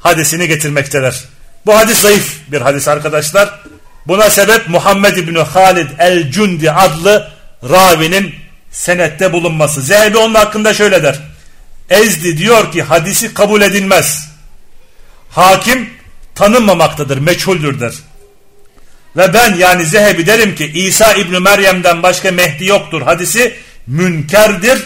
hadisini 0.00 0.48
getirmekteler. 0.48 1.24
Bu 1.66 1.76
hadis 1.76 2.00
zayıf 2.00 2.36
bir 2.48 2.60
hadis 2.60 2.88
arkadaşlar. 2.88 3.60
Buna 4.06 4.30
sebep 4.30 4.68
Muhammed 4.68 5.16
İbni 5.16 5.38
Halid 5.38 5.88
el-Cundi 5.98 6.70
adlı 6.70 7.32
ravinin 7.70 8.34
senette 8.70 9.32
bulunması. 9.32 9.82
Zehebi 9.82 10.18
onun 10.18 10.34
hakkında 10.34 10.74
şöyle 10.74 11.02
der. 11.02 11.18
Ezdi 11.90 12.38
diyor 12.38 12.72
ki 12.72 12.82
hadisi 12.82 13.34
kabul 13.34 13.62
edilmez. 13.62 14.30
Hakim 15.30 15.90
tanınmamaktadır, 16.34 17.18
meçhuldür 17.18 17.80
der. 17.80 17.94
Ve 19.16 19.34
ben 19.34 19.54
yani 19.54 19.86
Zehebi 19.86 20.26
derim 20.26 20.54
ki 20.54 20.66
İsa 20.66 21.14
İbni 21.14 21.38
Meryem'den 21.38 22.02
başka 22.02 22.30
Mehdi 22.30 22.64
yoktur. 22.64 23.02
Hadisi 23.02 23.54
münkerdir 23.86 24.78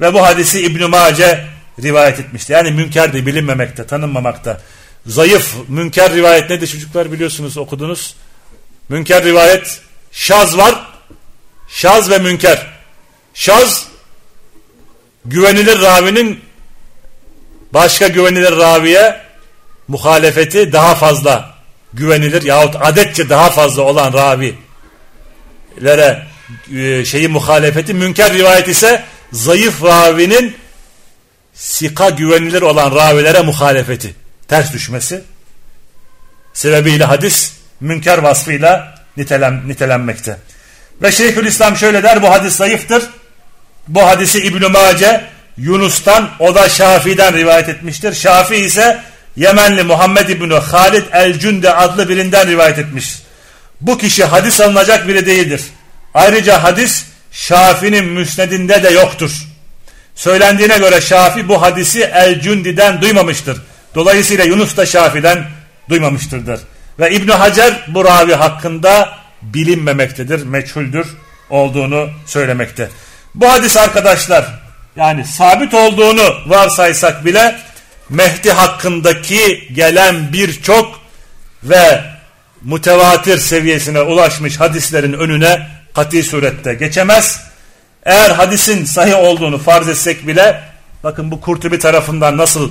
ve 0.00 0.14
bu 0.14 0.22
hadisi 0.22 0.60
İbn 0.60 0.90
Mace 0.90 1.44
rivayet 1.82 2.20
etmişti. 2.20 2.52
Yani 2.52 2.70
münkerdi 2.70 3.26
bilinmemekte, 3.26 3.86
tanınmamakta. 3.86 4.60
Zayıf, 5.06 5.54
münker 5.68 6.14
rivayet 6.14 6.50
nedir 6.50 6.66
çocuklar 6.66 7.12
biliyorsunuz 7.12 7.56
okudunuz. 7.56 8.14
Münker 8.88 9.24
rivayet 9.24 9.80
şaz 10.12 10.58
var. 10.58 10.74
Şaz 11.68 12.10
ve 12.10 12.18
münker. 12.18 12.66
Şaz 13.34 13.86
güvenilir 15.24 15.80
ravinin 15.80 16.40
başka 17.72 18.08
güvenilir 18.08 18.56
raviye 18.56 19.20
muhalefeti 19.88 20.72
daha 20.72 20.94
fazla 20.94 21.51
güvenilir 21.94 22.42
yahut 22.42 22.76
adetçe 22.80 23.28
daha 23.28 23.50
fazla 23.50 23.82
olan 23.82 24.12
ravilere 24.12 26.22
e, 26.76 27.04
şeyi 27.04 27.28
muhalefeti 27.28 27.94
münker 27.94 28.32
rivayet 28.32 28.68
ise 28.68 29.04
zayıf 29.32 29.84
ravinin 29.84 30.56
sika 31.54 32.10
güvenilir 32.10 32.62
olan 32.62 32.94
ravilere 32.94 33.40
muhalefeti 33.40 34.14
ters 34.48 34.72
düşmesi 34.72 35.22
sebebiyle 36.52 37.04
hadis 37.04 37.52
münker 37.80 38.18
vasfıyla 38.18 38.94
nitelem, 39.16 39.68
nitelenmekte. 39.68 40.36
Ve 41.02 41.12
Şeyhülislam 41.12 41.76
şöyle 41.76 42.02
der 42.02 42.22
bu 42.22 42.30
hadis 42.30 42.56
zayıftır. 42.56 43.04
Bu 43.88 44.06
hadisi 44.06 44.42
İbn-i 44.42 44.68
Mace 44.68 45.24
Yunus'tan 45.56 46.30
o 46.38 46.54
da 46.54 46.68
Şafii'den 46.68 47.36
rivayet 47.36 47.68
etmiştir. 47.68 48.14
Şafii 48.14 48.56
ise 48.56 49.02
Yemenli 49.36 49.82
Muhammed 49.82 50.28
İbni 50.28 50.54
Halid 50.54 51.02
el-Cünde 51.12 51.74
adlı 51.74 52.08
birinden 52.08 52.48
rivayet 52.48 52.78
etmiş. 52.78 53.22
Bu 53.80 53.98
kişi 53.98 54.24
hadis 54.24 54.60
alınacak 54.60 55.08
biri 55.08 55.26
değildir. 55.26 55.62
Ayrıca 56.14 56.62
hadis 56.62 57.04
Şafi'nin 57.32 58.04
müsnedinde 58.04 58.82
de 58.82 58.90
yoktur. 58.90 59.30
Söylendiğine 60.14 60.78
göre 60.78 61.00
Şafi 61.00 61.48
bu 61.48 61.62
hadisi 61.62 62.02
el-Cündi'den 62.02 63.02
duymamıştır. 63.02 63.62
Dolayısıyla 63.94 64.44
Yunus 64.44 64.76
da 64.76 64.86
Şafi'den 64.86 65.44
duymamıştırdır. 65.88 66.60
Ve 66.98 67.10
İbn 67.10 67.30
Hacer 67.30 67.74
bu 67.88 68.04
ravi 68.04 68.34
hakkında 68.34 69.18
bilinmemektedir, 69.42 70.46
meçhuldür 70.46 71.06
olduğunu 71.50 72.10
söylemekte. 72.26 72.88
Bu 73.34 73.52
hadis 73.52 73.76
arkadaşlar 73.76 74.44
yani 74.96 75.24
sabit 75.24 75.74
olduğunu 75.74 76.34
varsaysak 76.46 77.24
bile 77.24 77.56
Mehdi 78.12 78.52
hakkındaki 78.52 79.68
gelen 79.74 80.32
birçok 80.32 81.00
ve 81.64 82.04
mutevatir 82.62 83.38
seviyesine 83.38 84.00
ulaşmış 84.00 84.60
hadislerin 84.60 85.12
önüne 85.12 85.68
kati 85.94 86.22
surette 86.22 86.74
geçemez. 86.74 87.40
Eğer 88.04 88.30
hadisin 88.30 88.84
sahih 88.84 89.18
olduğunu 89.18 89.58
farz 89.58 89.88
etsek 89.88 90.26
bile 90.26 90.60
bakın 91.04 91.30
bu 91.30 91.40
Kurtubi 91.40 91.78
tarafından 91.78 92.36
nasıl 92.36 92.70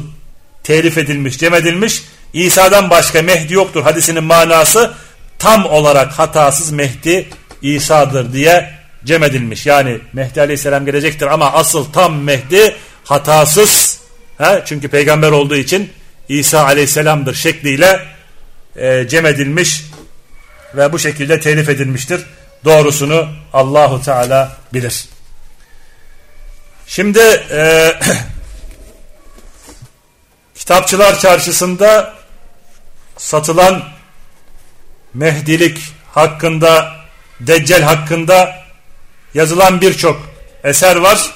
telif 0.64 0.98
edilmiş, 0.98 1.38
cem 1.38 1.54
edilmiş 1.54 2.04
İsa'dan 2.34 2.89
başka 2.89 3.22
Mehdi 3.22 3.54
yoktur 3.54 3.84
hadisinin 3.84 4.24
manası 4.24 4.92
tam 5.39 5.66
olarak 5.66 6.12
hatasız 6.20 6.72
Mehdi 6.72 7.30
İsa'dır 7.62 8.34
diye 8.34 8.74
cem 9.06 9.24
edilmiş. 9.24 9.66
Yani 9.66 10.00
Mehdi 10.14 10.42
Aleyhisselam 10.42 10.86
gelecektir 10.86 11.26
ama 11.26 11.52
asıl 11.54 11.92
tam 11.92 12.16
Mehdi 12.16 12.76
hatasız 13.04 13.91
he? 14.42 14.64
çünkü 14.66 14.88
peygamber 14.88 15.32
olduğu 15.32 15.56
için 15.56 15.94
İsa 16.30 16.66
Aleyhisselam'dır 16.66 17.36
şekliyle 17.36 18.00
e, 18.76 19.08
cem 19.08 19.26
edilmiş 19.26 19.86
ve 20.76 20.94
bu 20.94 21.00
şekilde 21.00 21.39
telif 21.39 21.70
edilmiştir. 21.70 22.22
Doğrusunu 22.66 23.30
Allahu 23.54 24.04
Teala 24.04 24.58
bilir. 24.74 25.06
Şimdi 26.88 27.20
e, 27.52 27.94
kitapçılar 30.56 31.20
çarşısında 31.20 32.14
satılan 33.18 33.84
Mehdilik 35.14 35.80
hakkında, 36.12 36.96
Deccal 37.39 37.82
hakkında 37.82 38.56
yazılan 39.34 39.82
birçok 39.82 40.22
eser 40.64 40.96
var. 40.96 41.32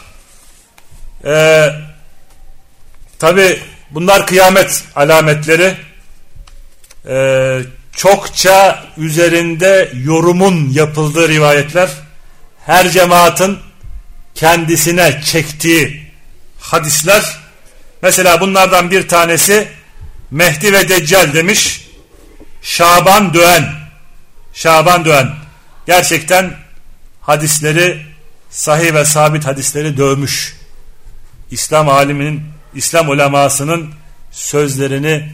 Ee, 1.25 1.84
Tabi 3.19 3.59
bunlar 3.91 4.27
kıyamet 4.27 4.83
alametleri. 4.95 5.77
Ee, 7.07 7.61
çokça 7.95 8.85
üzerinde 8.97 9.91
yorumun 10.03 10.69
yapıldığı 10.69 11.29
rivayetler. 11.29 11.89
Her 12.65 12.89
cemaatin 12.89 13.57
kendisine 14.35 15.21
çektiği 15.25 16.11
hadisler 16.59 17.37
mesela 18.01 18.41
bunlardan 18.41 18.91
bir 18.91 19.07
tanesi 19.07 19.67
Mehdi 20.31 20.73
ve 20.73 20.89
Deccal 20.89 21.33
demiş 21.33 21.87
Şaban 22.61 23.33
Döğen 23.33 23.73
Şaban 24.53 25.05
Döğen 25.05 25.31
gerçekten 25.87 26.53
hadisleri 27.21 28.05
sahih 28.49 28.93
ve 28.93 29.05
sabit 29.05 29.45
hadisleri 29.45 29.97
dövmüş 29.97 30.55
İslam 31.51 31.89
aliminin 31.89 32.54
İslam 32.75 33.09
ulemasının 33.09 33.93
sözlerini 34.31 35.31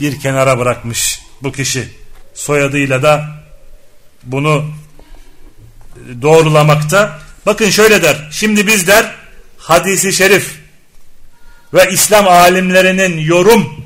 bir 0.00 0.20
kenara 0.20 0.58
bırakmış 0.58 1.20
bu 1.42 1.52
kişi 1.52 1.88
soyadıyla 2.34 3.02
da 3.02 3.28
bunu 4.22 4.64
doğrulamakta. 6.22 7.18
Bakın 7.46 7.70
şöyle 7.70 8.02
der. 8.02 8.28
Şimdi 8.30 8.66
biz 8.66 8.86
der 8.86 9.14
hadisi 9.58 10.12
şerif 10.12 10.58
ve 11.74 11.90
İslam 11.90 12.28
alimlerinin 12.28 13.18
yorum, 13.18 13.84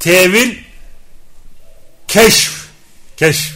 tevil, 0.00 0.56
keşf, 2.08 2.52
keşf 3.16 3.54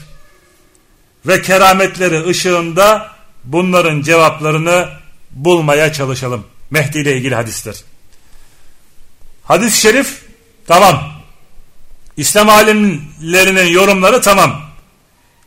ve 1.26 1.42
kerametleri 1.42 2.26
ışığında 2.26 3.12
bunların 3.44 4.02
cevaplarını 4.02 4.88
bulmaya 5.30 5.92
çalışalım. 5.92 6.46
Mehdi 6.70 6.98
ile 6.98 7.16
ilgili 7.16 7.34
hadisler. 7.34 7.74
Hadis-i 9.48 9.80
şerif 9.80 10.22
tamam. 10.66 11.12
İslam 12.16 12.48
alimlerinin 12.48 13.66
yorumları 13.66 14.20
tamam. 14.20 14.62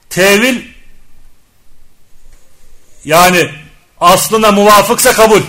Tevil 0.10 0.62
yani 3.06 3.49
aslına 3.99 4.52
muvafıksa 4.52 5.14
kabul. 5.14 5.41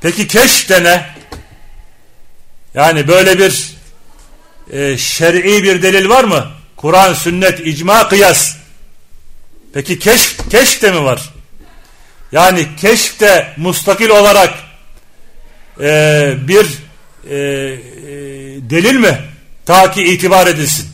Peki 0.00 0.28
keşf 0.28 0.68
de 0.68 0.84
ne? 0.84 1.14
Yani 2.74 3.08
böyle 3.08 3.38
bir 3.38 3.76
e, 4.72 4.98
şer'i 4.98 5.62
bir 5.62 5.82
delil 5.82 6.08
var 6.08 6.24
mı? 6.24 6.50
Kur'an, 6.76 7.14
sünnet, 7.14 7.60
icma, 7.66 8.08
kıyas. 8.08 8.56
Peki 9.74 9.98
keşf, 9.98 10.50
keşf 10.50 10.82
de 10.82 10.92
mi 10.92 11.04
var? 11.04 11.30
Yani 12.32 12.68
keşfte 12.76 13.54
mustakil 13.56 14.08
olarak 14.08 14.71
e, 15.80 16.34
bir 16.48 16.66
e, 17.30 17.36
e, 17.36 17.40
delil 18.70 18.94
mi? 18.94 19.18
Ta 19.66 19.90
ki 19.90 20.02
itibar 20.02 20.46
edilsin. 20.46 20.88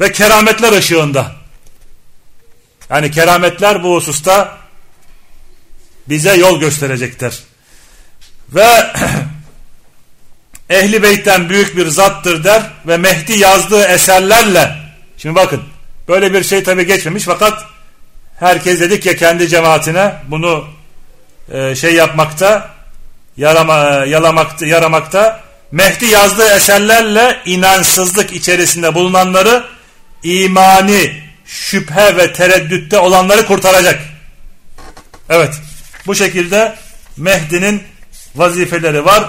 Ve 0.00 0.12
kerametler 0.12 0.72
ışığında. 0.72 1.32
Yani 2.90 3.10
kerametler 3.10 3.82
bu 3.82 3.94
hususta 3.94 4.58
bize 6.08 6.36
yol 6.36 6.60
gösterecektir. 6.60 7.38
Ve 8.48 8.66
Ehli 10.70 11.02
Beyt'ten 11.02 11.48
büyük 11.48 11.76
bir 11.76 11.86
zattır 11.86 12.44
der 12.44 12.62
ve 12.86 12.96
Mehdi 12.96 13.38
yazdığı 13.38 13.84
eserlerle 13.84 14.76
şimdi 15.16 15.34
bakın 15.34 15.62
böyle 16.08 16.32
bir 16.32 16.42
şey 16.42 16.62
tabi 16.62 16.86
geçmemiş 16.86 17.24
fakat 17.24 17.64
herkes 18.38 18.80
dedik 18.80 19.06
ya 19.06 19.16
kendi 19.16 19.48
cemaatine 19.48 20.14
bunu 20.28 20.68
e, 21.52 21.74
şey 21.74 21.94
yapmakta 21.94 22.70
yarama, 23.38 23.74
yalamakta, 24.06 24.66
yaramakta 24.66 25.48
Mehdi 25.72 26.06
yazdığı 26.06 26.54
eserlerle 26.54 27.40
inansızlık 27.44 28.32
içerisinde 28.32 28.94
bulunanları 28.94 29.64
imani 30.22 31.22
şüphe 31.46 32.16
ve 32.16 32.32
tereddütte 32.32 32.98
olanları 32.98 33.46
kurtaracak. 33.46 34.00
Evet 35.28 35.54
bu 36.06 36.14
şekilde 36.14 36.76
Mehdi'nin 37.16 37.82
vazifeleri 38.34 39.04
var 39.04 39.24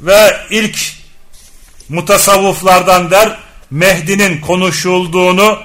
ve 0.00 0.36
ilk 0.50 0.78
mutasavvuflardan 1.88 3.10
der 3.10 3.36
Mehdi'nin 3.70 4.40
konuşulduğunu 4.40 5.58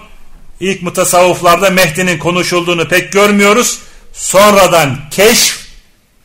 ilk 0.59 0.81
mutasavvuflarda 0.81 1.69
Mehdi'nin 1.69 2.19
konuşulduğunu 2.19 2.87
pek 2.87 3.11
görmüyoruz. 3.11 3.79
Sonradan 4.13 4.97
keşf 5.11 5.58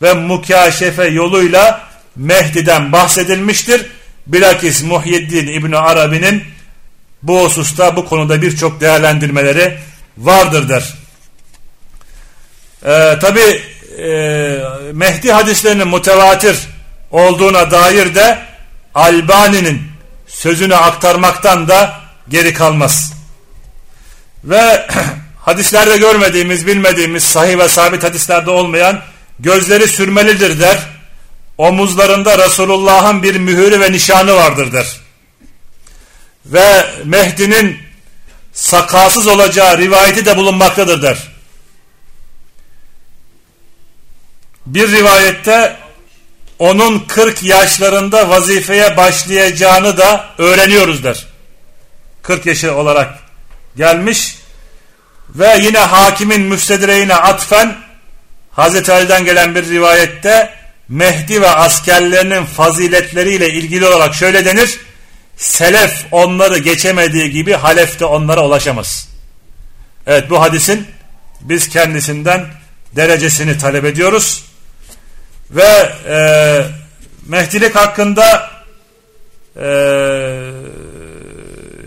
ve 0.03 0.15
mukaşefe 0.15 1.05
yoluyla 1.05 1.89
Mehdi'den 2.17 2.93
bahsedilmiştir. 2.93 3.87
Bilakis 4.27 4.83
Muhyiddin 4.83 5.47
İbni 5.47 5.77
Arabi'nin 5.77 6.45
bu 7.23 7.45
hususta 7.45 7.97
bu 7.97 8.05
konuda 8.05 8.43
birçok 8.43 8.81
değerlendirmeleri 8.81 9.79
vardır 10.19 10.69
der. 10.69 10.95
Ee, 12.85 13.19
Tabi 13.21 13.63
e, 13.99 14.59
Mehdi 14.93 15.33
hadislerinin 15.33 15.89
mutevatir 15.89 16.57
olduğuna 17.11 17.71
dair 17.71 18.15
de 18.15 18.39
Albani'nin 18.95 19.83
sözünü 20.27 20.77
aktarmaktan 20.77 21.69
da 21.69 22.01
geri 22.29 22.55
kalmaz. 22.55 23.13
Ve 24.45 24.87
hadislerde 25.41 25.97
görmediğimiz, 25.97 26.67
bilmediğimiz, 26.67 27.25
sahih 27.25 27.59
ve 27.59 27.69
sabit 27.69 28.03
hadislerde 28.03 28.51
olmayan 28.51 29.01
gözleri 29.41 29.89
sürmelidir 29.89 30.61
der. 30.61 30.79
Omuzlarında 31.59 32.39
Resulullah'ın 32.39 33.23
bir 33.23 33.37
mühürü 33.37 33.81
ve 33.81 33.93
nişanı 33.93 34.35
vardır 34.35 34.73
der. 34.73 35.01
Ve 36.47 36.87
Mehdi'nin 37.05 37.79
sakalsız 38.53 39.27
olacağı 39.27 39.79
rivayeti 39.79 40.27
de 40.27 40.37
bulunmaktadır 40.37 41.03
der. 41.03 41.19
Bir 44.67 44.93
rivayette 44.93 45.77
onun 46.59 46.99
40 46.99 47.43
yaşlarında 47.43 48.29
vazifeye 48.29 48.97
başlayacağını 48.97 49.97
da 49.97 50.27
öğreniyoruz 50.39 51.05
der. 51.05 51.27
40 52.23 52.47
yaşı 52.47 52.75
olarak 52.75 53.19
gelmiş 53.77 54.37
ve 55.29 55.59
yine 55.63 55.79
hakimin 55.79 56.41
müstedireğine 56.41 57.15
atfen 57.15 57.84
Hazreti 58.57 58.93
Ali'den 58.93 59.25
gelen 59.25 59.55
bir 59.55 59.69
rivayette 59.69 60.51
Mehdi 60.89 61.43
ve 61.43 61.49
askerlerinin 61.49 62.45
faziletleriyle 62.45 63.51
ilgili 63.51 63.87
olarak 63.87 64.15
şöyle 64.15 64.45
denir. 64.45 64.81
Selef 65.37 66.05
onları 66.11 66.59
geçemediği 66.59 67.31
gibi 67.31 67.53
Halef 67.53 68.01
de 68.01 68.05
onlara 68.05 68.47
ulaşamaz. 68.47 69.09
Evet 70.07 70.31
bu 70.31 70.41
hadisin 70.41 70.87
biz 71.41 71.69
kendisinden 71.69 72.47
derecesini 72.97 73.59
talep 73.59 73.85
ediyoruz. 73.85 74.45
Ve 75.51 75.93
e, 76.09 76.17
Mehdilik 77.27 77.77
hakkında 77.77 78.51
e, 79.57 79.67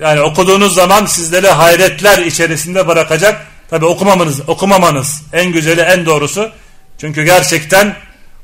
yani 0.02 0.22
okuduğunuz 0.22 0.76
zaman 0.76 1.06
sizleri 1.06 1.48
hayretler 1.48 2.18
içerisinde 2.18 2.88
bırakacak. 2.88 3.48
Tabi 3.70 3.86
okumamanız, 3.86 4.50
okumamanız 4.50 5.22
en 5.34 5.52
güzeli 5.52 5.82
en 5.82 6.06
doğrusu. 6.06 6.52
Çünkü 6.98 7.24
gerçekten 7.24 7.96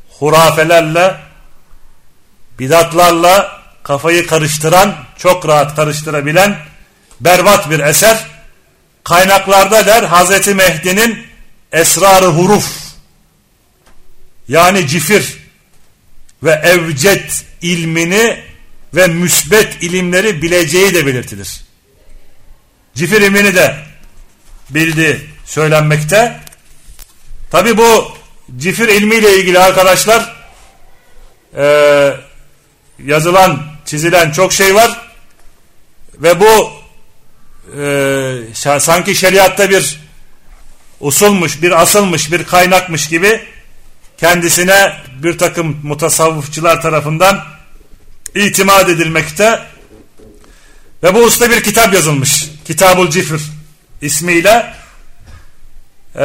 hurafelerle 0.09 1.15
bidatlarla 2.59 3.61
kafayı 3.84 4.27
karıştıran 4.27 4.95
çok 5.17 5.47
rahat 5.47 5.75
karıştırabilen 5.75 6.57
berbat 7.19 7.69
bir 7.69 7.80
eser. 7.80 8.25
Kaynaklarda 9.03 9.85
der 9.85 10.03
Hazreti 10.03 10.53
Mehdi'nin 10.55 11.27
esrarı 11.71 12.25
huruf 12.25 12.84
yani 14.47 14.88
cifir 14.88 15.38
ve 16.43 16.51
evcet 16.51 17.45
ilmini 17.61 18.43
ve 18.93 19.07
müsbet 19.07 19.84
ilimleri 19.84 20.41
bileceği 20.41 20.93
de 20.93 21.05
belirtilir. 21.05 21.61
Cifir 22.95 23.21
ilmini 23.21 23.55
de 23.55 23.75
bildi 24.69 25.30
söylenmekte. 25.45 26.39
Tabi 27.51 27.77
bu 27.77 28.17
cifir 28.57 28.88
ilmiyle 28.88 29.39
ilgili 29.39 29.59
arkadaşlar 29.59 30.35
e, 31.57 32.17
yazılan 33.05 33.63
çizilen 33.85 34.31
çok 34.31 34.53
şey 34.53 34.75
var 34.75 35.01
ve 36.13 36.39
bu 36.39 36.71
e, 37.81 38.80
sanki 38.80 39.15
şeriatta 39.15 39.69
bir 39.69 39.99
usulmuş, 40.99 41.61
bir 41.61 41.81
asılmış, 41.81 42.31
bir 42.31 42.43
kaynakmış 42.43 43.07
gibi 43.07 43.41
kendisine 44.17 44.93
bir 45.23 45.38
takım 45.38 45.80
mutasavvıfçılar 45.84 46.81
tarafından 46.81 47.43
itimat 48.35 48.89
edilmekte 48.89 49.59
ve 51.03 51.15
bu 51.15 51.19
usta 51.19 51.49
bir 51.49 51.63
kitap 51.63 51.93
yazılmış. 51.93 52.45
Kitabul 52.65 53.09
Cifr 53.09 53.39
ismiyle 54.01 54.73
ee, 56.15 56.23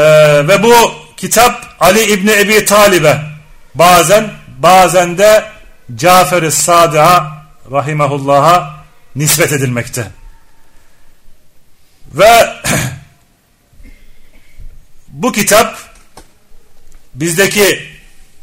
ve 0.48 0.62
bu 0.62 0.92
kitap 1.18 1.76
Ali 1.80 2.12
İbni 2.12 2.32
Ebi 2.32 2.64
Talib'e 2.64 3.20
bazen 3.74 4.30
bazen 4.58 5.18
de 5.18 5.48
Cafer-i 5.94 6.52
Sadık'a 6.52 7.46
rahimahullah'a 7.70 8.84
nispet 9.16 9.52
edilmekte. 9.52 10.06
Ve 12.14 12.48
Bu 15.08 15.32
kitap 15.32 15.78
bizdeki 17.14 17.88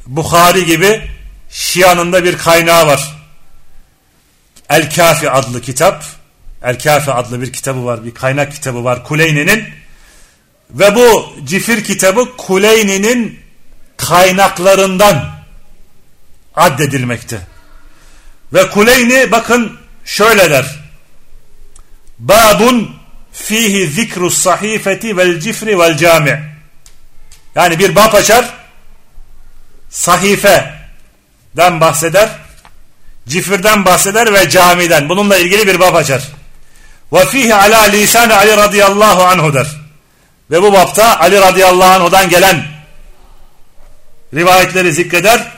Bukhari 0.08 0.66
gibi 0.66 1.10
Şia'nın 1.50 2.14
da 2.14 2.24
bir 2.24 2.38
kaynağı 2.38 2.88
var. 2.88 3.16
El 4.70 4.96
Kafi 4.96 5.32
adlı 5.32 5.62
kitap. 5.62 6.06
El 6.64 6.80
Kafi 6.80 7.12
adlı 7.12 7.42
bir 7.42 7.54
kitabı 7.54 7.86
var. 7.86 8.06
Bir 8.06 8.14
kaynak 8.14 8.54
kitabı 8.54 8.84
var 8.84 9.04
Kuleyni'nin. 9.04 9.85
Ve 10.70 10.96
bu 10.96 11.34
cifir 11.46 11.84
kitabı 11.84 12.38
Kuleyni'nin 12.38 13.40
kaynaklarından 13.98 15.36
addedilmekte. 16.56 17.40
Ve 18.54 18.70
Kuleyni 18.70 19.32
bakın 19.32 19.80
şöyle 20.06 20.52
der. 20.52 20.80
Babun 22.20 22.96
fihi 23.34 23.88
zikru 23.88 24.32
sahifeti 24.32 25.18
vel 25.18 25.40
cifri 25.40 25.80
vel 25.80 25.98
cami. 25.98 26.56
Yani 27.56 27.80
bir 27.80 27.96
bab 27.96 28.14
açar 28.14 28.54
sahifeden 29.90 31.82
bahseder 31.82 32.30
cifirden 33.28 33.86
bahseder 33.86 34.34
ve 34.34 34.50
camiden. 34.50 35.10
Bununla 35.10 35.38
ilgili 35.38 35.68
bir 35.68 35.80
bab 35.80 35.96
açar. 35.96 36.24
Ve 37.14 37.26
fihi 37.26 37.56
ala 37.56 37.82
lisan 37.82 38.30
Ali 38.30 38.58
radıyallahu 38.58 39.24
anhu 39.24 39.54
der. 39.54 39.85
Ve 40.52 40.62
bu 40.62 40.74
bapta 40.74 41.20
Ali 41.20 41.42
radıyallahu 41.42 41.92
anhu'dan 41.92 42.30
gelen 42.30 42.64
rivayetleri 44.34 44.94
zikreder. 44.94 45.52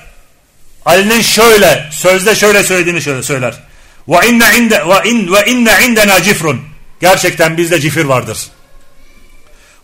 Ali'nin 0.86 1.22
şöyle 1.22 1.90
sözde 1.92 2.36
şöyle 2.36 2.64
söylediğini 2.64 3.02
şöyle 3.02 3.24
söyler. 3.24 3.54
Ve 4.08 4.28
inne 4.28 4.58
inde 4.58 4.88
ve 4.88 5.10
in 5.10 5.34
ve 5.34 5.46
inne 5.46 5.86
indena 5.86 6.24
cifrun. 6.24 6.62
Gerçekten 7.02 7.58
bizde 7.58 7.80
cifir 7.80 8.06
vardır. 8.06 8.38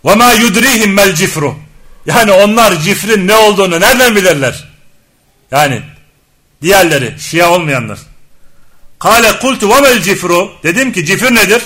Ve 0.06 0.16
ma 0.16 0.34
yudrihim 0.34 0.94
mel 0.94 1.16
cifru. 1.16 1.56
Yani 2.06 2.32
onlar 2.32 2.80
cifrin 2.80 3.28
ne 3.28 3.36
olduğunu 3.36 3.82
nereden 3.82 4.16
bilirler? 4.16 4.70
Yani 5.52 5.82
diğerleri 6.62 7.14
Şia 7.20 7.52
olmayanlar. 7.52 8.00
Kale 9.00 9.40
kultu 9.40 9.70
ve 9.70 9.82
mel 9.82 10.02
cifru. 10.02 10.52
Dedim 10.64 10.92
ki 10.92 11.06
cifir 11.06 11.36
nedir? 11.36 11.64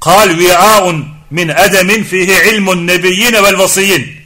Kal 0.00 0.28
vi'aun 0.28 1.17
min 1.30 1.48
edemin 1.48 2.04
fihi 2.04 2.50
ilmun 2.50 2.86
nebiyyine 2.86 3.42
vel 3.42 3.58
vasiyyin. 3.58 4.16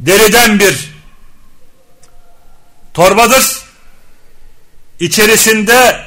Deriden 0.00 0.60
bir 0.60 0.90
torbadır. 2.94 3.60
İçerisinde 5.00 6.04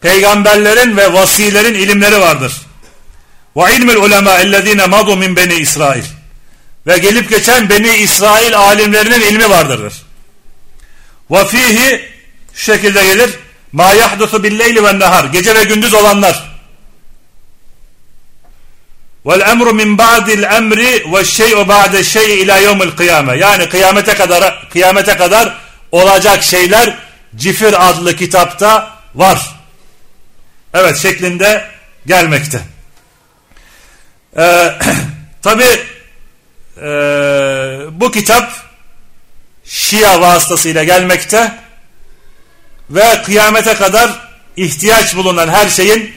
peygamberlerin 0.00 0.96
ve 0.96 1.12
vasilerin 1.12 1.74
ilimleri 1.74 2.20
vardır. 2.20 2.52
Ve 3.56 3.76
ilmül 3.76 3.96
ulema 3.96 4.34
ellezine 4.34 4.86
madu 4.86 5.16
min 5.16 5.36
beni 5.36 5.54
İsrail. 5.54 6.04
Ve 6.86 6.98
gelip 6.98 7.30
geçen 7.30 7.68
beni 7.68 7.96
İsrail 7.96 8.56
alimlerinin 8.56 9.20
ilmi 9.20 9.50
vardırdır. 9.50 9.94
Ve 11.30 11.46
fihi 11.46 12.08
şu 12.54 12.64
şekilde 12.72 13.04
gelir. 13.04 13.30
Ma 13.72 13.94
yahdusu 13.94 14.42
billeyli 14.42 14.84
ve 14.84 14.98
nehar. 14.98 15.24
Gece 15.24 15.54
ve 15.54 15.64
gündüz 15.64 15.94
olanlar. 15.94 16.49
Vel 19.26 19.40
emru 19.40 19.74
min 19.74 19.98
ba'dil 19.98 20.42
emri 20.42 21.12
ve 21.12 21.24
şey'u 21.24 21.68
ba'de 21.68 22.04
şey'i 22.04 22.42
ila 22.42 22.58
yevmil 22.58 22.90
kıyame. 22.90 23.38
Yani 23.38 23.68
kıyamete 23.68 24.14
kadar 24.14 24.68
kıyamete 24.70 25.16
kadar 25.16 25.56
olacak 25.92 26.42
şeyler 26.42 26.98
Cifir 27.36 27.90
adlı 27.90 28.16
kitapta 28.16 28.98
var. 29.14 29.56
Evet 30.74 30.96
şeklinde 30.96 31.64
gelmekte. 32.06 32.60
Ee, 34.36 34.72
Tabi 35.42 35.64
e, 36.82 36.88
bu 37.90 38.10
kitap 38.10 38.52
Şia 39.64 40.20
vasıtasıyla 40.20 40.84
gelmekte 40.84 41.52
ve 42.90 43.22
kıyamete 43.22 43.74
kadar 43.74 44.10
ihtiyaç 44.56 45.16
bulunan 45.16 45.48
her 45.48 45.68
şeyin 45.68 46.14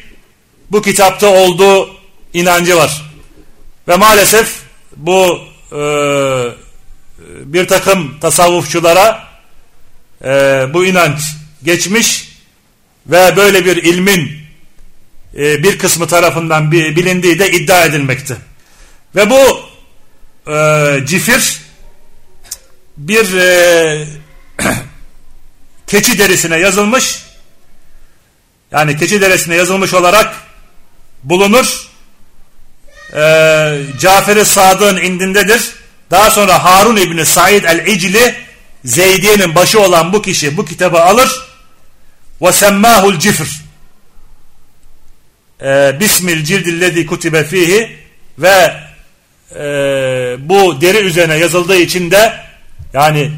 bu 0.72 0.82
kitapta 0.82 1.28
olduğu 1.28 2.03
inancı 2.34 2.78
var. 2.78 3.02
Ve 3.88 3.96
maalesef 3.96 4.62
bu 4.96 5.40
e, 5.72 5.82
bir 7.30 7.68
takım 7.68 8.20
tasavvufçulara 8.20 9.28
e, 10.24 10.28
bu 10.74 10.86
inanç 10.86 11.20
geçmiş 11.64 12.34
ve 13.08 13.36
böyle 13.36 13.66
bir 13.66 13.78
ilmin 13.84 14.44
e, 15.38 15.64
bir 15.64 15.80
kısmı 15.80 16.08
tarafından 16.08 16.72
bilindiği 16.72 17.40
de 17.40 17.52
iddia 17.52 17.86
edilmekte. 17.86 18.38
Ve 19.16 19.30
bu 19.30 19.60
e, 20.52 21.06
cifir 21.06 21.62
bir 22.98 23.34
e, 23.34 24.08
keçi 25.88 26.20
derisine 26.20 26.58
yazılmış 26.58 27.24
yani 28.72 28.98
keçi 28.98 29.22
derisine 29.22 29.56
yazılmış 29.56 29.94
olarak 29.94 30.36
bulunur 31.24 31.93
e, 33.16 33.20
Cafer-i 34.00 34.46
Sadık'ın 34.46 34.98
indindedir 34.98 35.62
daha 36.12 36.32
sonra 36.32 36.64
Harun 36.64 36.98
İbni 36.98 37.26
Said 37.26 37.64
el-İcli 37.64 38.36
Zeydiye'nin 38.86 39.56
başı 39.56 39.82
olan 39.82 40.14
bu 40.14 40.22
kişi 40.22 40.58
bu 40.58 40.66
kitabı 40.66 41.02
alır 41.02 41.30
ve 42.42 42.52
semmahul 42.52 43.20
cifr 43.20 43.64
e, 45.62 46.00
bismil 46.00 46.44
cildillezi 46.44 47.06
kutibe 47.06 47.44
fihi 47.44 47.98
ve 48.40 48.74
e, 49.56 49.64
bu 50.40 50.82
deri 50.82 50.98
üzerine 50.98 51.36
yazıldığı 51.36 51.78
için 51.78 52.12
de 52.12 52.34
yani 52.94 53.32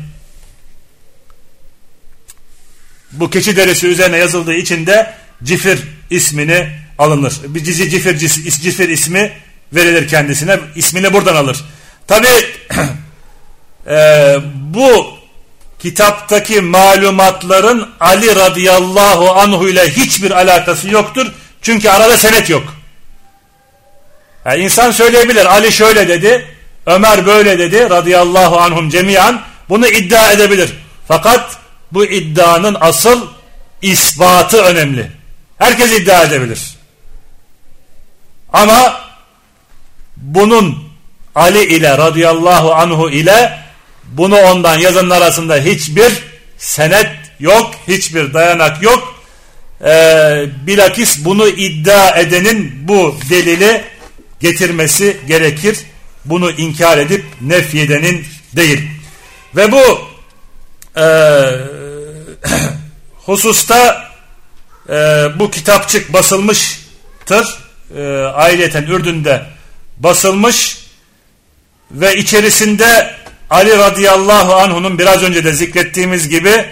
bu 3.11 3.29
keçi 3.29 3.55
derisi 3.55 3.87
üzerine 3.87 4.17
yazıldığı 4.17 4.53
için 4.53 4.85
de 4.85 5.13
cifir 5.43 5.79
ismini 6.09 6.69
alınır. 6.97 7.33
Bir 7.43 7.63
cizi 7.63 7.89
cifir, 7.89 8.17
cifir 8.61 8.89
ismi 8.89 9.33
verilir 9.73 10.07
kendisine. 10.07 10.59
ismini 10.75 11.13
buradan 11.13 11.35
alır. 11.35 11.65
Tabi 12.07 12.27
e, 13.87 14.37
bu 14.53 15.07
kitaptaki 15.79 16.61
malumatların 16.61 17.89
Ali 17.99 18.35
radıyallahu 18.35 19.31
anhu 19.31 19.69
ile 19.69 19.89
hiçbir 19.89 20.31
alakası 20.31 20.89
yoktur. 20.89 21.31
Çünkü 21.61 21.89
arada 21.89 22.17
senet 22.17 22.49
yok. 22.49 22.75
Yani 24.45 24.63
insan 24.63 24.91
söyleyebilir 24.91 25.45
Ali 25.45 25.71
şöyle 25.71 26.07
dedi, 26.07 26.45
Ömer 26.85 27.25
böyle 27.25 27.59
dedi 27.59 27.89
radıyallahu 27.89 28.59
anhum 28.59 28.89
cemiyan 28.89 29.41
bunu 29.69 29.87
iddia 29.87 30.31
edebilir. 30.31 30.73
Fakat 31.07 31.57
bu 31.91 32.05
iddianın 32.05 32.77
asıl 32.79 33.27
ispatı 33.81 34.61
önemli. 34.61 35.11
Herkes 35.57 35.91
iddia 35.91 36.23
edebilir. 36.23 36.75
Ama 38.53 39.04
bunun 40.17 40.85
Ali 41.35 41.63
ile 41.63 41.97
radıyallahu 41.97 42.73
anhu 42.73 43.09
ile 43.09 43.59
bunu 44.03 44.37
ondan 44.37 44.79
yazanlar 44.79 45.21
arasında 45.21 45.55
hiçbir 45.55 46.23
senet 46.57 47.09
yok, 47.39 47.71
hiçbir 47.87 48.33
dayanak 48.33 48.83
yok. 48.83 49.15
Ee, 49.85 50.45
bilakis 50.67 51.25
bunu 51.25 51.47
iddia 51.47 52.19
edenin 52.19 52.87
bu 52.87 53.15
delili 53.29 53.83
getirmesi 54.39 55.17
gerekir. 55.27 55.77
Bunu 56.25 56.51
inkar 56.51 56.97
edip 56.97 57.25
nefyedenin 57.41 58.25
değil. 58.55 58.89
Ve 59.55 59.71
bu 59.71 59.99
e, 60.99 61.05
hususta 63.25 64.11
e, 64.89 64.93
bu 65.39 65.51
kitapçık 65.51 66.13
basılmıştır. 66.13 67.59
E, 67.97 68.01
aileten 68.33 68.83
Ürdün'de 68.83 69.54
basılmış 69.99 70.77
ve 71.91 72.15
içerisinde 72.15 73.15
Ali 73.49 73.77
radıyallahu 73.77 74.53
anh'unun 74.53 74.99
biraz 74.99 75.23
önce 75.23 75.43
de 75.43 75.53
zikrettiğimiz 75.53 76.29
gibi 76.29 76.65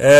e, 0.00 0.10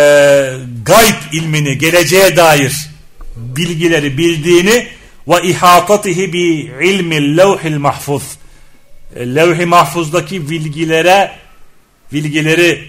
gayb 0.83 1.15
ilmini, 1.33 1.79
geleceğe 1.79 2.37
dair 2.37 2.91
bilgileri 3.37 4.19
bildiğini 4.19 4.87
ve 5.29 5.43
ihatatihi 5.43 6.33
bi 6.33 6.73
ilmi 6.83 7.37
levhil 7.37 7.79
mahfuz 7.79 8.23
e, 9.17 9.35
levh-i 9.35 9.67
mahfuzdaki 9.67 10.51
bilgilere 10.51 11.33
bilgileri 12.13 12.89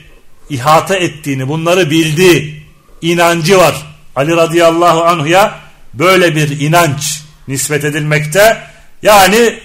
ihata 0.49 0.95
ettiğini, 0.95 1.47
bunları 1.47 1.89
bildiği 1.89 2.63
inancı 3.01 3.57
var. 3.57 3.75
Ali 4.15 4.35
radıyallahu 4.35 5.03
anhuya 5.03 5.59
böyle 5.93 6.35
bir 6.35 6.59
inanç 6.59 7.21
nispet 7.47 7.83
edilmekte. 7.83 8.70
Yani 9.03 9.59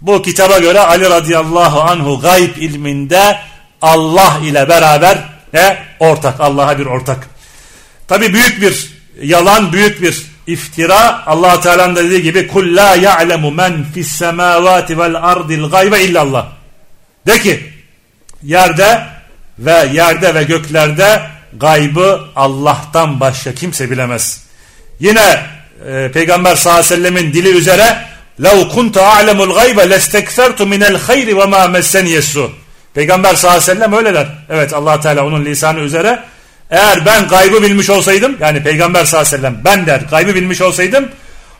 bu 0.00 0.22
kitaba 0.22 0.58
göre 0.58 0.80
Ali 0.80 1.10
radıyallahu 1.10 1.80
anhu 1.80 2.20
gayb 2.20 2.56
ilminde 2.56 3.38
Allah 3.82 4.40
ile 4.44 4.68
beraber 4.68 5.18
ne? 5.52 5.78
Ortak. 6.00 6.40
Allah'a 6.40 6.78
bir 6.78 6.86
ortak. 6.86 7.28
Tabi 8.08 8.32
büyük 8.32 8.60
bir 8.60 8.90
yalan, 9.22 9.72
büyük 9.72 10.02
bir 10.02 10.26
iftira. 10.46 11.26
Allah 11.26 11.60
Teala'nın 11.60 11.96
dediği 11.96 12.22
gibi 12.22 12.46
kul 12.46 12.76
la 12.76 12.94
ya'lemu 12.94 13.50
men 13.50 13.84
fis 13.94 14.08
semavati 14.08 14.98
vel 14.98 15.14
ardil 15.14 15.64
gaybe 15.64 16.02
illallah. 16.02 16.46
De 17.26 17.38
ki 17.38 17.72
yerde 18.42 19.06
ve 19.58 19.88
yerde 19.92 20.34
ve 20.34 20.42
göklerde 20.42 21.22
gaybı 21.52 22.20
Allah'tan 22.36 23.20
başka 23.20 23.54
kimse 23.54 23.90
bilemez. 23.90 24.44
Yine 25.00 25.46
e, 25.88 26.10
Peygamber 26.12 26.56
sallallahu 26.56 26.80
aleyhi 26.80 26.92
ve 26.92 26.96
sellemin 26.96 27.32
dili 27.32 27.48
üzere 27.48 28.04
لَوْ 28.39 28.57
كُنْتَ 28.75 28.97
أَعْلَمُ 28.97 29.39
الْغَيْبَ 29.47 29.79
لَسْتَكْثَرْتُ 29.93 30.59
مِنَ 30.73 30.81
الْخَيْرِ 30.83 31.27
وَمَا 31.39 31.77
مَسَّنِيَ 31.77 32.17
السُّ 32.17 32.49
Peygamber 32.93 33.35
sallallahu 33.35 33.63
aleyhi 33.63 33.71
ve 33.71 33.75
sellem 33.75 33.93
öyle 33.93 34.13
der. 34.13 34.27
Evet 34.49 34.73
allah 34.73 34.99
Teala 34.99 35.25
onun 35.25 35.45
lisanı 35.45 35.79
üzere 35.79 36.23
eğer 36.71 37.05
ben 37.05 37.27
gaybı 37.27 37.61
bilmiş 37.61 37.89
olsaydım 37.89 38.37
yani 38.39 38.63
Peygamber 38.63 39.05
sallallahu 39.05 39.27
aleyhi 39.27 39.43
ve 39.43 39.47
sellem 39.47 39.61
ben 39.65 39.85
der 39.85 40.01
gaybı 40.11 40.35
bilmiş 40.35 40.61
olsaydım 40.61 41.09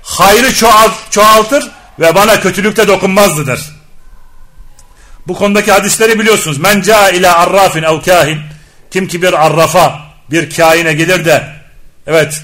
hayrı 0.02 0.54
çoğalt, 0.54 0.92
çoğaltır 1.12 1.72
ve 2.00 2.16
bana 2.16 2.40
kötülükte 2.40 2.88
dokunmazdı 2.88 3.48
der. 3.48 3.60
Bu 5.28 5.34
konudaki 5.34 5.72
hadisleri 5.72 6.20
biliyorsunuz. 6.20 6.58
Men 6.58 6.82
ca 6.82 7.10
ila 7.10 7.38
arrafin 7.38 7.84
ev 7.84 8.02
kahin 8.02 8.40
kim 8.92 9.08
ki 9.08 9.22
bir 9.22 9.46
arrafa 9.46 10.00
bir 10.32 10.56
kaine 10.56 10.94
gelir 10.94 11.26
de 11.26 11.44
evet 12.08 12.42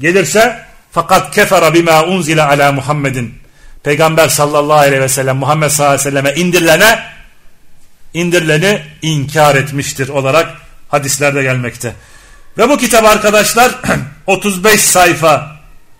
gelirse 0.00 0.64
fakat 0.92 1.34
kefera 1.34 1.74
bima 1.74 2.04
unzile 2.04 2.42
ala 2.42 2.72
Muhammedin 2.72 3.34
Peygamber 3.83 4.27
sallallahu 4.27 4.77
aleyhi 4.77 5.01
ve 5.01 5.09
sellem 5.09 5.37
Muhammed 5.37 5.69
sallallahu 5.69 5.93
aleyhi 5.93 6.07
ve 6.07 6.11
selleme 6.11 6.33
indirilene 6.41 6.99
indirileni 8.13 8.81
inkar 9.01 9.55
etmiştir 9.55 10.09
olarak 10.09 10.53
hadislerde 10.89 11.43
gelmekte. 11.43 11.93
Ve 12.57 12.69
bu 12.69 12.77
kitap 12.77 13.05
arkadaşlar 13.05 13.71
35 14.27 14.81
sayfa 14.81 15.57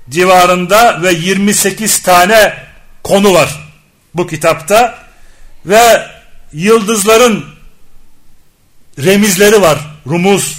civarında 0.10 1.02
ve 1.02 1.14
28 1.14 2.02
tane 2.02 2.54
konu 3.04 3.34
var 3.34 3.64
bu 4.14 4.28
kitapta 4.28 5.00
ve 5.66 6.08
yıldızların 6.54 7.46
remizleri 9.04 9.62
var. 9.62 9.80
Rumuz, 10.08 10.58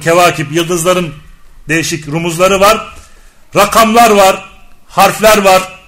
kevakip, 0.00 0.52
yıldızların 0.52 1.14
değişik 1.68 2.08
rumuzları 2.08 2.60
var. 2.60 2.94
Rakamlar 3.56 4.10
var, 4.10 4.44
harfler 4.88 5.38
var. 5.38 5.81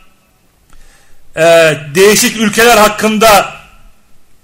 Ee, 1.36 1.76
değişik 1.94 2.36
ülkeler 2.36 2.76
hakkında 2.76 3.54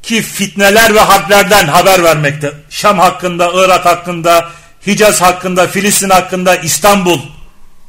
ki 0.02 0.22
fitneler 0.22 0.94
ve 0.94 1.00
harplerden 1.00 1.66
haber 1.66 2.04
vermekte. 2.04 2.52
Şam 2.70 2.98
hakkında, 2.98 3.50
Irak 3.54 3.86
hakkında, 3.86 4.50
Hicaz 4.86 5.20
hakkında, 5.20 5.66
Filistin 5.66 6.10
hakkında, 6.10 6.56
İstanbul 6.56 7.20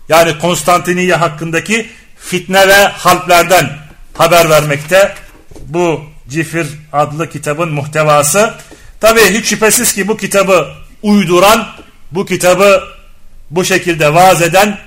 yani 0.09 0.39
Konstantiniye 0.39 1.15
hakkındaki 1.15 1.89
fitne 2.17 2.67
ve 2.67 2.87
harplerden 2.87 3.69
haber 4.13 4.49
vermekte. 4.49 5.15
Bu 5.65 6.01
Cifir 6.29 6.67
adlı 6.93 7.29
kitabın 7.29 7.73
muhtevası. 7.73 8.53
Tabi 8.99 9.21
hiç 9.21 9.45
şüphesiz 9.45 9.93
ki 9.93 10.07
bu 10.07 10.17
kitabı 10.17 10.67
uyduran, 11.03 11.67
bu 12.11 12.25
kitabı 12.25 12.83
bu 13.49 13.65
şekilde 13.65 14.13
vaaz 14.13 14.41
eden 14.41 14.77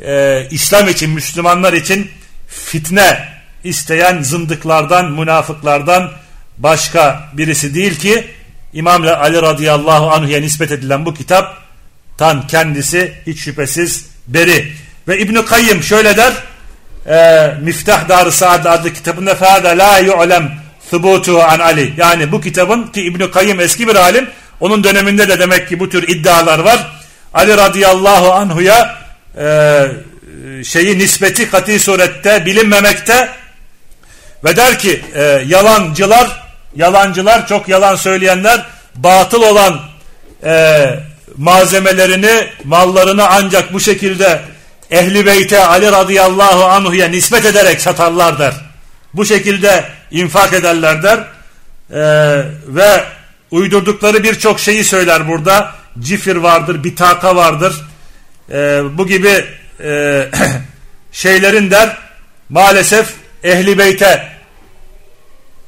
e, 0.00 0.46
İslam 0.50 0.88
için, 0.88 1.10
Müslümanlar 1.10 1.72
için 1.72 2.10
fitne 2.48 3.33
isteyen 3.63 4.21
zındıklardan, 4.21 5.11
münafıklardan 5.11 6.11
başka 6.57 7.29
birisi 7.33 7.75
değil 7.75 7.99
ki 7.99 8.27
İmam 8.73 9.01
Ali 9.01 9.41
radıyallahu 9.41 10.11
anh'ya 10.11 10.39
nispet 10.39 10.71
edilen 10.71 11.05
bu 11.05 11.13
kitap 11.13 11.57
tan 12.17 12.47
kendisi 12.47 13.13
hiç 13.27 13.39
şüphesiz 13.39 14.05
beri. 14.27 14.71
Ve 15.07 15.19
İbn-i 15.19 15.45
Kayyım 15.45 15.83
şöyle 15.83 16.17
der 16.17 16.33
e, 17.07 17.47
Miftah 17.61 18.09
Dar-ı 18.09 18.31
Saad 18.31 18.65
adlı 18.65 18.93
kitabında 18.93 19.31
فَهَذَا 19.31 19.77
la 19.77 19.99
yu'lem 19.99 20.51
thubutu 20.91 21.41
an 21.41 21.59
Ali. 21.59 21.93
Yani 21.97 22.31
bu 22.31 22.41
kitabın 22.41 22.87
ki 22.87 23.01
İbn-i 23.01 23.31
Kayyım 23.31 23.59
eski 23.59 23.87
bir 23.87 23.95
alim 23.95 24.29
onun 24.59 24.83
döneminde 24.83 25.29
de 25.29 25.39
demek 25.39 25.69
ki 25.69 25.79
bu 25.79 25.89
tür 25.89 26.07
iddialar 26.07 26.59
var. 26.59 26.87
Ali 27.33 27.57
radıyallahu 27.57 28.33
anhuya 28.33 28.97
e, 29.37 30.63
şeyi 30.63 30.97
nispeti 30.97 31.49
kati 31.49 31.79
surette 31.79 32.45
bilinmemekte 32.45 33.29
ve 34.44 34.56
der 34.56 34.78
ki 34.78 35.04
e, 35.14 35.22
yalancılar 35.46 36.44
yalancılar 36.76 37.46
çok 37.46 37.68
yalan 37.68 37.96
söyleyenler 37.96 38.66
batıl 38.94 39.42
olan 39.42 39.80
e, 40.44 40.86
malzemelerini 41.36 42.48
mallarını 42.64 43.28
ancak 43.28 43.72
bu 43.72 43.80
şekilde 43.80 44.40
ehli 44.90 45.26
beyte 45.26 45.64
Ali 45.64 45.92
radıyallahu 45.92 46.64
anhuya 46.64 47.08
nispet 47.08 47.44
ederek 47.44 47.80
satarlar 47.80 48.38
der. 48.38 48.54
Bu 49.14 49.24
şekilde 49.24 49.84
infak 50.10 50.52
ederler 50.52 51.02
der. 51.02 51.18
Ee, 51.90 51.96
ve 52.66 53.04
uydurdukları 53.50 54.22
birçok 54.22 54.60
şeyi 54.60 54.84
söyler 54.84 55.28
burada. 55.28 55.74
Cifir 56.00 56.36
vardır, 56.36 56.84
bitaka 56.84 57.36
vardır. 57.36 57.74
Ee, 58.52 58.80
bu 58.92 59.06
gibi 59.06 59.44
e, 59.80 60.24
şeylerin 61.12 61.70
der 61.70 61.96
maalesef 62.48 63.14
ehli 63.44 63.78
beyte 63.78 64.28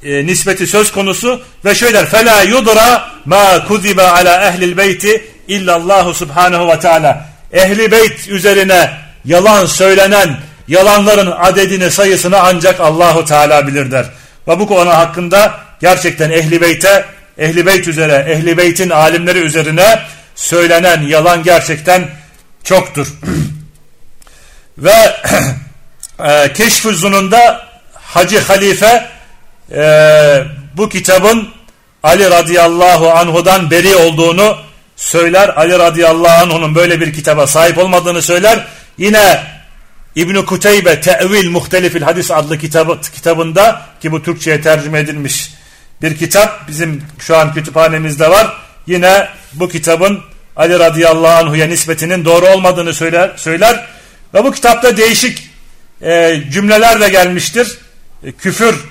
e, 0.07 0.27
nispeti 0.27 0.66
söz 0.66 0.93
konusu 0.93 1.43
ve 1.65 1.74
şöyle 1.74 1.95
der 1.95 2.07
fela 2.07 2.43
yudra 2.43 3.11
ma 3.24 3.65
kuziba 3.69 4.11
ala 4.11 4.49
ehlil 4.49 4.77
beyti 4.77 5.24
illallahu 5.49 6.15
subhanahu 6.15 6.69
ve 6.69 6.81
teala 6.81 7.27
ehli 7.53 7.91
beyt 7.91 8.28
üzerine 8.28 8.91
yalan 9.24 9.66
söylenen 9.66 10.37
yalanların 10.69 11.31
adedini 11.31 11.91
sayısını 11.91 12.41
ancak 12.41 12.81
Allahu 12.81 13.24
Teala 13.24 13.66
bilir 13.66 13.91
der. 13.91 14.07
Ve 14.49 14.59
bu 14.59 14.66
konu 14.66 14.91
hakkında 14.91 15.55
gerçekten 15.81 16.31
ehli 16.31 16.61
beyte, 16.61 17.05
ehli 17.39 17.66
beyt 17.66 17.89
üzere, 17.89 18.27
ehli 18.28 18.57
beytin 18.57 18.91
alimleri 18.91 19.39
üzerine 19.39 20.03
söylenen 20.35 21.03
yalan 21.03 21.43
gerçekten 21.43 22.09
çoktur. 22.65 23.07
Ve 24.78 25.16
e, 26.24 26.53
Keşf-ı 26.53 26.95
Zunun'da 26.95 27.66
Hacı 27.95 28.41
Halife 28.41 29.07
e, 29.73 30.45
bu 30.77 30.89
kitabın 30.89 31.49
Ali 32.03 32.31
radıyallahu 32.31 33.11
anhudan 33.11 33.71
beri 33.71 33.97
olduğunu 33.97 34.57
söyler. 34.97 35.49
Ali 35.57 35.79
radıyallahu 35.79 36.43
anh'unun 36.43 36.75
böyle 36.75 37.01
bir 37.01 37.13
kitaba 37.13 37.47
sahip 37.47 37.79
olmadığını 37.79 38.23
söyler. 38.23 38.67
Yine 38.99 39.41
İbn-i 40.15 40.45
Kuteybe 40.45 41.01
Te'vil 41.01 41.51
Muhtelifil 41.51 42.03
Hadis 42.03 42.31
adlı 42.31 42.59
kitabı, 42.59 43.01
kitabında 43.15 43.83
ki 44.03 44.13
bu 44.13 44.23
Türkçe'ye 44.23 44.61
tercüme 44.61 44.99
edilmiş 44.99 45.51
bir 46.03 46.17
kitap 46.17 46.69
bizim 46.69 47.03
şu 47.19 47.37
an 47.37 47.55
kütüphanemizde 47.55 48.31
var. 48.31 48.57
Yine 48.87 49.29
bu 49.53 49.69
kitabın 49.69 50.21
Ali 50.57 50.79
radıyallahu 50.79 51.47
anhu'ya 51.47 51.67
nispetinin 51.67 52.25
doğru 52.25 52.47
olmadığını 52.47 52.95
söyler, 52.95 53.33
söyler. 53.37 53.87
Ve 54.35 54.45
bu 54.45 54.53
kitapta 54.53 54.97
değişik 54.97 55.51
e, 56.03 56.43
cümleler 56.51 57.01
de 57.01 57.09
gelmiştir. 57.09 57.79
E, 58.25 58.33
küfür 58.33 58.85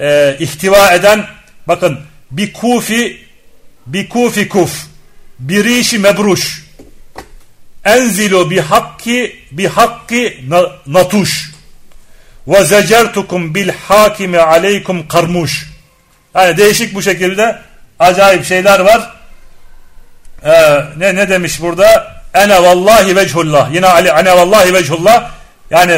e, 0.00 0.36
ihtiva 0.38 0.90
eden 0.90 1.26
bakın 1.68 1.98
bir 2.30 2.52
kufi 2.52 3.28
bir 3.86 4.08
kufi 4.08 4.48
kuf 4.48 4.86
bir 5.38 5.64
işi 5.64 5.98
mebruş. 5.98 6.64
Enzilu 7.84 8.50
bi 8.50 8.60
hakki 8.60 9.36
bi 9.50 9.68
hakki 9.68 10.44
natuş. 10.86 11.50
Ve 12.48 12.64
zecertukum 12.64 13.54
bil 13.54 13.70
hakimi 13.88 14.38
aleykum 14.38 15.08
karmuş. 15.08 15.70
Yani 16.34 16.56
değişik 16.56 16.94
bu 16.94 17.02
şekilde 17.02 17.58
acayip 17.98 18.44
şeyler 18.44 18.80
var. 18.80 19.10
Ee, 20.44 20.84
ne 20.96 21.14
ne 21.14 21.28
demiş 21.28 21.60
burada? 21.60 22.18
Ene 22.34 22.62
vallahi 22.62 23.16
vechullah. 23.16 23.74
Yine 23.74 23.86
Ali 23.86 24.08
ene 24.08 24.36
vallahi 24.36 24.74
vechullah. 24.74 25.30
Yani 25.70 25.92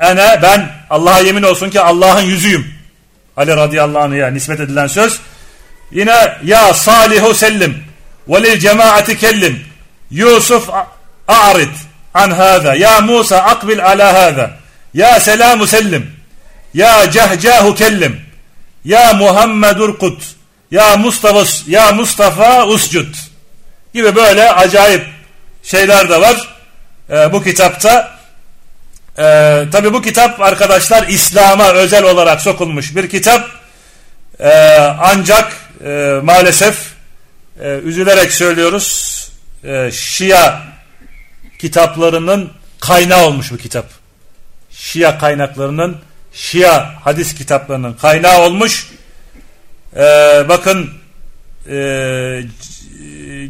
ene 0.00 0.38
ben 0.42 0.70
Allah'a 0.90 1.20
yemin 1.20 1.42
olsun 1.42 1.70
ki 1.70 1.80
Allah'ın 1.80 2.22
yüzüyüm 2.22 2.81
Ali 3.36 3.56
radıyallahu 3.56 4.02
anh'a 4.02 4.30
nispet 4.30 4.60
edilen 4.60 4.86
söz 4.86 5.20
yine 5.90 6.38
ya 6.44 6.74
salihu 6.74 7.34
sellim 7.34 7.84
ve 8.28 8.42
lil 8.42 8.60
cemaati 8.60 9.18
kellim 9.18 9.60
Yusuf 10.10 10.68
a'rid 11.28 11.74
an 12.14 12.30
hâza 12.30 12.74
ya 12.74 13.00
Musa 13.00 13.42
akbil 13.42 13.84
ala 13.84 14.14
hâza 14.14 14.50
ya 14.94 15.20
selamu 15.20 15.66
sellim 15.66 16.10
ya 16.74 17.10
cehcahu 17.10 17.74
kellim 17.74 18.20
ya 18.84 19.14
Muhammedur 19.14 19.98
kut 19.98 20.22
ya 20.70 20.96
Mustafa 20.96 21.44
ya 21.66 21.92
Mustafa 21.92 22.66
uscud 22.66 23.14
gibi 23.94 24.16
böyle 24.16 24.52
acayip 24.52 25.06
şeyler 25.62 26.08
de 26.08 26.20
var. 26.20 26.48
E, 27.10 27.32
bu 27.32 27.42
kitapta 27.42 28.18
e, 29.18 29.22
tabi 29.72 29.92
bu 29.92 30.02
kitap 30.02 30.40
arkadaşlar 30.40 31.08
İslam'a 31.08 31.72
özel 31.72 32.04
olarak 32.04 32.40
sokulmuş 32.40 32.96
bir 32.96 33.10
kitap 33.10 33.50
e, 34.40 34.50
ancak 35.00 35.52
e, 35.84 36.20
maalesef 36.22 36.92
e, 37.60 37.68
üzülerek 37.68 38.32
söylüyoruz 38.32 39.18
e, 39.64 39.90
Şia 39.92 40.60
kitaplarının 41.58 42.50
kaynağı 42.80 43.26
olmuş 43.26 43.52
bu 43.52 43.56
kitap. 43.56 43.86
Şia 44.70 45.18
kaynaklarının, 45.18 45.98
Şia 46.32 46.94
hadis 47.04 47.34
kitaplarının 47.34 47.92
kaynağı 47.92 48.42
olmuş. 48.42 48.86
Ee, 49.96 50.44
bakın 50.48 50.90
e, 51.70 52.42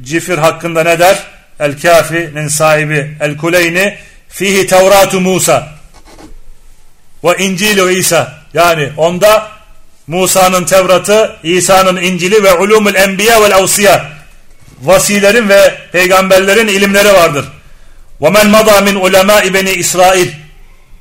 Cifir 0.05 0.39
hakkında 0.39 0.83
ne 0.83 0.99
der? 0.99 1.19
El-Kafi'nin 1.61 2.49
sahibi 2.49 3.17
El-Kuleyni 3.21 3.99
fihi 4.33 4.67
Tevratu 4.67 5.21
Musa 5.21 5.69
ve 7.25 7.37
İncil 7.39 7.97
İsa 7.97 8.35
yani 8.55 8.93
onda 8.97 9.49
Musa'nın 10.07 10.65
Tevrat'ı, 10.65 11.37
İsa'nın 11.43 11.97
İncil'i 11.97 12.45
ve 12.45 12.55
ulumul 12.55 12.95
enbiya 12.95 13.43
vel 13.43 13.57
avsiya 13.57 14.07
vasilerin 14.83 15.49
ve 15.49 15.75
peygamberlerin 15.93 16.69
ilimleri 16.69 17.13
vardır. 17.13 17.45
Ve 18.23 18.31
men 18.31 18.51
mada 18.51 18.81
min 18.81 18.95
ulema 18.95 19.43
beni 19.55 19.71
İsrail 19.71 20.29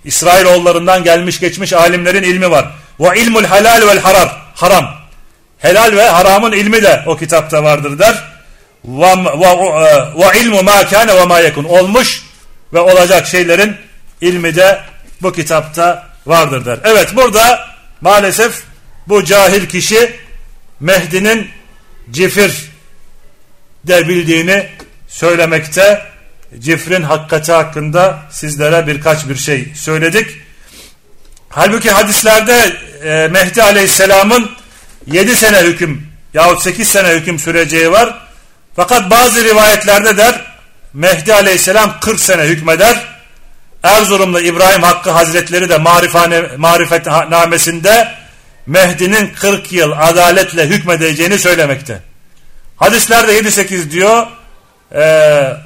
İsrail 0.05 0.45
oğullarından 0.45 1.03
gelmiş 1.03 1.39
geçmiş 1.39 1.73
alimlerin 1.73 2.23
ilmi 2.23 2.51
var. 2.51 2.65
Ve 2.99 3.19
ilmul 3.19 3.43
halal 3.43 3.87
vel 3.87 3.99
haram. 3.99 4.29
Haram. 4.55 4.95
Helal 5.57 5.91
ve 5.95 6.03
haramın 6.03 6.51
ilmi 6.51 6.83
de 6.83 7.03
o 7.05 7.17
kitapta 7.17 7.63
vardır 7.63 7.99
der. 7.99 8.23
Ve 8.85 10.39
ilmu 10.39 10.63
ma 10.63 10.87
kâne 10.89 11.15
ve 11.15 11.25
ma 11.25 11.39
yekun. 11.39 11.63
Olmuş 11.63 12.23
ve 12.73 12.79
olacak 12.79 13.27
şeylerin 13.27 13.75
ilmi 14.21 14.55
de 14.55 14.81
bu 15.21 15.33
kitapta 15.33 16.07
vardır 16.25 16.65
der. 16.65 16.79
Evet 16.83 17.15
burada 17.15 17.69
maalesef 18.01 18.63
bu 19.07 19.25
cahil 19.25 19.67
kişi 19.67 20.15
Mehdi'nin 20.79 21.47
cifir 22.11 22.71
de 23.87 24.07
bildiğini 24.07 24.67
söylemekte. 25.07 26.11
Cifrin 26.59 27.03
hakikati 27.03 27.51
hakkında 27.51 28.19
sizlere 28.31 28.87
birkaç 28.87 29.29
bir 29.29 29.35
şey 29.35 29.67
söyledik. 29.75 30.37
Halbuki 31.49 31.91
hadislerde 31.91 32.73
e, 33.03 33.27
Mehdi 33.27 33.63
Aleyhisselam'ın 33.63 34.51
7 35.07 35.35
sene 35.35 35.57
hüküm 35.57 36.07
yahut 36.33 36.61
8 36.61 36.87
sene 36.87 37.07
hüküm 37.07 37.39
süreceği 37.39 37.91
var. 37.91 38.27
Fakat 38.75 39.09
bazı 39.09 39.43
rivayetlerde 39.43 40.17
der 40.17 40.50
Mehdi 40.93 41.33
Aleyhisselam 41.33 41.99
40 41.99 42.19
sene 42.19 42.43
hükmeder. 42.43 43.05
Erzurumlu 43.83 44.39
İbrahim 44.39 44.83
Hakkı 44.83 45.11
Hazretleri 45.11 45.69
de 45.69 45.77
marifane, 45.77 46.41
marifetnamesinde 46.57 48.11
Mehdi'nin 48.65 49.33
40 49.33 49.71
yıl 49.71 49.91
adaletle 49.91 50.67
hükmedeceğini 50.67 51.39
söylemekte. 51.39 52.01
Hadislerde 52.77 53.39
7-8 53.39 53.91
diyor 53.91 54.27
e, 54.95 55.57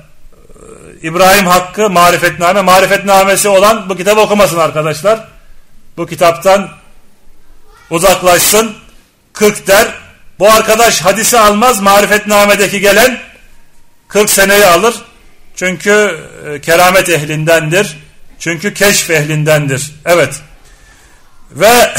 İbrahim 1.01 1.45
Hakkı 1.45 1.89
marifetname 1.89 2.61
marifetnamesi 2.61 3.47
olan 3.47 3.89
bu 3.89 3.97
kitabı 3.97 4.21
okumasın 4.21 4.57
arkadaşlar. 4.57 5.27
Bu 5.97 6.07
kitaptan 6.07 6.69
uzaklaşsın. 7.89 8.75
40 9.33 9.67
der. 9.67 9.87
Bu 10.39 10.49
arkadaş 10.49 11.01
hadisi 11.01 11.39
almaz 11.39 11.79
marifetnamedeki 11.79 12.79
gelen 12.79 13.19
40 14.07 14.29
seneyi 14.29 14.65
alır. 14.65 14.95
Çünkü 15.55 16.19
e, 16.49 16.61
keramet 16.61 17.09
ehlindendir. 17.09 17.97
Çünkü 18.39 18.73
keşf 18.73 19.09
ehlindendir. 19.09 19.91
Evet. 20.05 20.41
Ve 21.51 21.93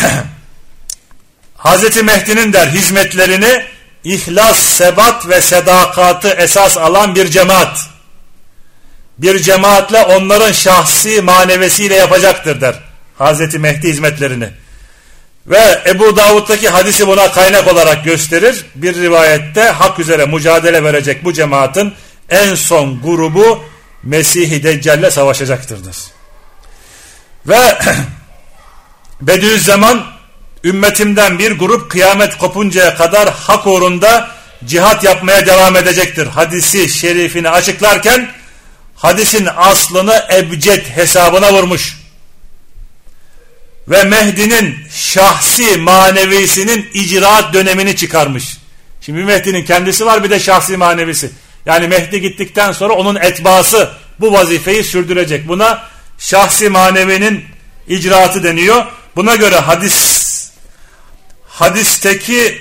Hazreti 1.56 2.02
Mehdi'nin 2.02 2.52
der 2.52 2.66
hizmetlerini 2.66 3.64
ihlas, 4.04 4.58
sebat 4.58 5.28
ve 5.28 5.40
sedakatı 5.40 6.28
esas 6.28 6.76
alan 6.76 7.14
bir 7.14 7.30
cemaat. 7.30 7.80
Bir 9.18 9.42
cemaatle 9.42 10.02
onların 10.02 10.52
şahsi 10.52 11.22
manevesiyle 11.22 11.94
yapacaktır 11.94 12.60
der. 12.60 12.74
Hazreti 13.18 13.58
Mehdi 13.58 13.88
hizmetlerini. 13.88 14.48
Ve 15.46 15.82
Ebu 15.86 16.16
Davud'daki 16.16 16.68
hadisi 16.68 17.06
buna 17.06 17.32
kaynak 17.32 17.68
olarak 17.68 18.04
gösterir. 18.04 18.64
Bir 18.74 18.94
rivayette 18.94 19.62
hak 19.62 19.98
üzere 19.98 20.26
mücadele 20.26 20.84
verecek 20.84 21.24
bu 21.24 21.32
cemaatin 21.32 21.94
en 22.30 22.54
son 22.54 23.00
grubu 23.02 23.64
Mesih-i 24.02 24.62
Deccal'le 24.62 25.10
savaşacaktırdır. 25.10 25.96
Ve 27.46 27.78
Bediüzzaman 29.20 30.06
ümmetimden 30.64 31.38
bir 31.38 31.52
grup 31.52 31.90
kıyamet 31.90 32.38
kopuncaya 32.38 32.94
kadar 32.94 33.34
hak 33.34 33.66
uğrunda 33.66 34.28
cihat 34.64 35.04
yapmaya 35.04 35.46
devam 35.46 35.76
edecektir. 35.76 36.26
Hadisi 36.26 36.88
şerifini 36.88 37.50
açıklarken 37.50 38.30
hadisin 38.96 39.48
aslını 39.56 40.24
ebced 40.32 40.86
hesabına 40.86 41.52
vurmuş. 41.52 41.96
Ve 43.88 44.04
Mehdi'nin 44.04 44.76
şahsi 44.90 45.76
manevisinin 45.76 46.90
icraat 46.94 47.54
dönemini 47.54 47.96
çıkarmış. 47.96 48.58
Şimdi 49.00 49.24
Mehdi'nin 49.24 49.64
kendisi 49.64 50.06
var 50.06 50.24
bir 50.24 50.30
de 50.30 50.40
şahsi 50.40 50.76
manevisi. 50.76 51.30
Yani 51.66 51.88
Mehdi 51.88 52.20
gittikten 52.20 52.72
sonra 52.72 52.93
onun 52.93 53.16
etbası 53.16 53.90
bu 54.20 54.32
vazifeyi 54.32 54.84
sürdürecek. 54.84 55.48
Buna 55.48 55.82
şahsi 56.18 56.68
manevinin 56.68 57.44
icraatı 57.88 58.43
deniyor. 58.43 58.84
Buna 59.16 59.36
göre 59.36 59.56
hadis 59.56 60.51
hadisteki 61.48 62.59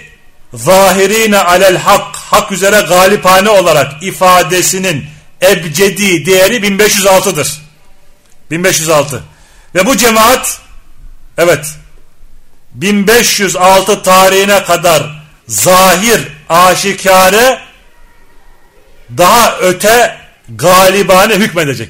zahirine 0.53 1.37
alel 1.37 1.77
hak, 1.77 2.15
hak 2.15 2.51
üzere 2.51 2.81
galipane 2.81 3.49
olarak 3.49 4.03
ifadesinin 4.03 5.05
ebcedi 5.41 6.25
değeri 6.25 6.55
1506'dır. 6.55 7.61
1506. 8.51 9.23
Ve 9.75 9.85
bu 9.85 9.97
cemaat 9.97 10.59
evet 11.37 11.65
1506 12.73 14.03
tarihine 14.03 14.63
kadar 14.63 15.23
zahir 15.47 16.21
aşikare 16.49 17.64
daha 19.17 19.57
öte 19.57 20.17
galibane 20.49 21.35
hükmedecek. 21.35 21.89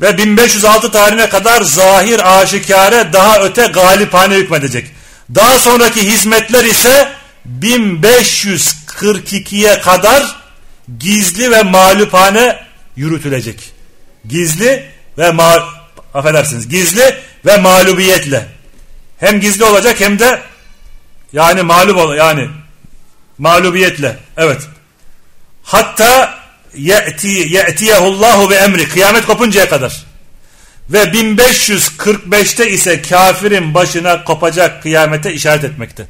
Ve 0.00 0.18
1506 0.18 0.90
tarihine 0.90 1.28
kadar 1.28 1.62
zahir 1.62 2.40
aşikare 2.40 3.12
daha 3.12 3.40
öte 3.40 3.66
galipane 3.66 4.34
hükmedecek. 4.34 4.90
Daha 5.34 5.58
sonraki 5.58 6.06
hizmetler 6.06 6.64
ise 6.64 7.08
1542'ye 7.60 9.80
kadar 9.80 10.36
gizli 10.98 11.50
ve 11.50 11.62
mağlupane 11.62 12.58
yürütülecek. 12.96 13.72
Gizli 14.28 14.84
ve 15.18 15.30
ma 15.30 15.64
affedersiniz 16.14 16.68
gizli 16.68 17.14
ve 17.46 17.56
mağlubiyetle. 17.56 18.46
Hem 19.22 19.40
gizli 19.40 19.64
olacak 19.64 20.00
hem 20.00 20.18
de 20.18 20.40
yani 21.32 21.62
mağlup 21.62 21.96
ol 21.96 22.14
yani 22.14 22.48
mağlubiyetle. 23.38 24.16
Evet. 24.36 24.60
Hatta 25.62 26.38
ye'ti 26.76 27.28
ye'tiyehullahu 27.28 28.50
ve 28.50 28.54
emri 28.54 28.88
kıyamet 28.88 29.26
kopuncaya 29.26 29.68
kadar. 29.68 30.04
Ve 30.90 31.02
1545'te 31.02 32.70
ise 32.70 33.02
kafirin 33.02 33.74
başına 33.74 34.24
kopacak 34.24 34.82
kıyamete 34.82 35.32
işaret 35.32 35.64
etmekte. 35.64 36.06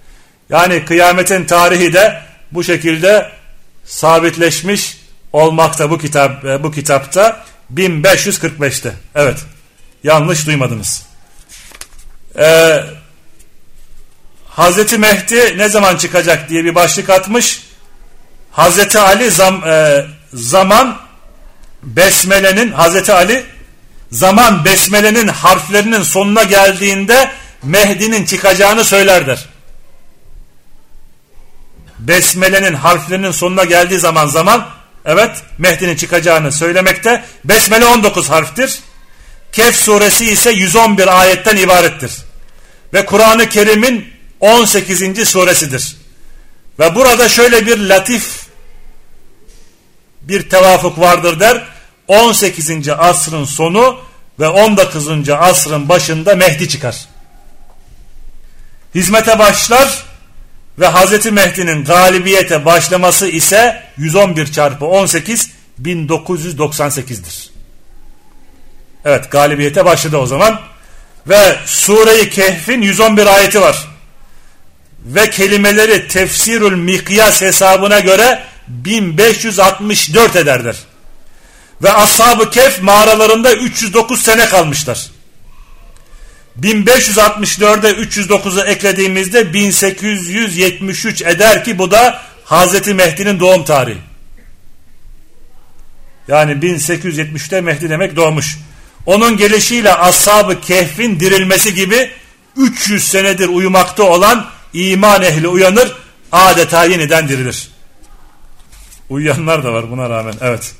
Yani 0.51 0.85
kıyametin 0.85 1.45
tarihi 1.45 1.93
de 1.93 2.23
bu 2.53 2.65
şekilde 2.65 3.31
sabitleşmiş 3.85 4.97
olmakta 5.33 5.91
bu 5.91 5.99
kitap 5.99 6.45
e, 6.45 6.63
bu 6.63 6.73
kitapta 6.73 7.45
1545'te. 7.75 8.93
Evet. 9.15 9.39
Yanlış 10.05 10.47
duymadınız. 10.47 11.07
Ee, 12.39 12.85
Hazreti 14.57 14.99
Mehdi 14.99 15.59
ne 15.59 15.69
zaman 15.69 15.97
çıkacak 15.97 16.49
diye 16.49 16.65
bir 16.65 16.75
başlık 16.75 17.11
atmış. 17.11 17.63
Hazreti 18.51 18.99
Ali 18.99 19.31
zam, 19.31 19.65
e, 19.69 20.07
zaman 20.33 20.99
Besmele'nin 21.83 22.73
Hazreti 22.73 23.13
Ali 23.13 23.45
zaman 24.11 24.65
Besmele'nin 24.65 25.29
harflerinin 25.29 26.03
sonuna 26.03 26.43
geldiğinde 26.43 27.31
Mehdi'nin 27.63 28.25
çıkacağını 28.25 28.85
söylerdir. 28.85 29.49
Besmele'nin 31.99 32.75
harflerinin 32.75 33.31
sonuna 33.31 33.65
geldiği 33.65 33.99
zaman 33.99 34.27
zaman 34.27 34.69
evet 35.05 35.43
Mehdi'nin 35.59 35.97
çıkacağını 35.97 36.53
söylemekte. 36.53 37.25
Besmele 37.45 37.85
19 37.87 38.31
harftir. 38.31 38.79
Kehf 39.53 39.77
suresi 39.77 40.31
ise 40.31 40.51
111 40.51 41.21
ayetten 41.21 41.57
ibarettir. 41.57 42.13
Ve 42.95 43.07
Kur'an-ı 43.07 43.49
Kerim'in 43.49 44.12
18. 44.43 45.29
suresidir. 45.29 45.97
Ve 46.79 46.95
burada 46.95 47.29
şöyle 47.29 47.67
bir 47.67 47.79
latif 47.79 48.47
bir 50.23 50.49
tevafuk 50.49 50.99
vardır 50.99 51.41
der. 51.41 51.65
18. 52.09 52.89
asrın 52.89 53.45
sonu 53.45 54.01
ve 54.41 54.49
19. 54.49 55.29
asrın 55.29 55.89
başında 55.89 56.35
Mehdi 56.35 56.69
çıkar. 56.69 56.97
Hizmete 58.95 59.39
başlar 59.39 60.05
ve 60.79 60.87
Hazreti 60.87 61.31
Mehdi'nin 61.31 61.85
galibiyete 61.85 62.65
başlaması 62.65 63.29
ise 63.29 63.83
111 63.97 64.53
çarpı 64.53 64.87
18 64.87 65.51
1998'dir. 65.83 67.51
Evet 69.05 69.31
galibiyete 69.31 69.85
başladı 69.85 70.17
o 70.17 70.27
zaman. 70.27 70.61
Ve 71.27 71.57
Sure-i 71.67 72.31
Kehf'in 72.31 72.83
111 72.83 73.27
ayeti 73.27 73.61
var. 73.61 73.92
Ve 75.05 75.31
kelimeleri 75.31 76.09
tefsirül 76.09 76.77
mikyas 76.77 77.43
hesabına 77.43 78.01
göre 78.01 78.43
1564 78.69 80.37
ederdir. 80.37 80.77
Ve 81.83 81.93
Ashab-ı 81.93 82.51
Kehf 82.51 82.83
mağaralarında 82.83 83.53
309 83.53 84.23
sene 84.23 84.49
kalmışlar. 84.49 85.07
1564'e 86.61 87.91
309'u 87.91 88.65
eklediğimizde 88.65 89.53
1873 89.53 91.23
eder 91.23 91.65
ki 91.65 91.79
bu 91.79 91.91
da 91.91 92.23
Hazreti 92.45 92.95
Mehdi'nin 92.95 93.41
doğum 93.41 93.65
tarihi. 93.65 93.99
Yani 96.29 96.53
1873'te 96.53 97.61
Mehdi 97.61 97.91
demek 97.91 98.17
doğmuş. 98.17 98.59
Onun 99.07 99.37
gelişiyle 99.37 99.95
Ashab-ı 99.95 100.61
Kehf'in 100.61 101.21
dirilmesi 101.21 101.75
gibi 101.75 102.11
300 102.57 103.05
senedir 103.09 103.49
uyumakta 103.49 104.03
olan 104.03 104.47
iman 104.73 105.23
ehli 105.23 105.49
uyanır, 105.49 105.93
adeta 106.33 106.85
yeniden 106.85 107.29
dirilir. 107.29 107.69
Uyuyanlar 109.09 109.65
da 109.65 109.73
var 109.73 109.91
buna 109.91 110.11
rağmen, 110.11 110.35
evet. 110.41 110.75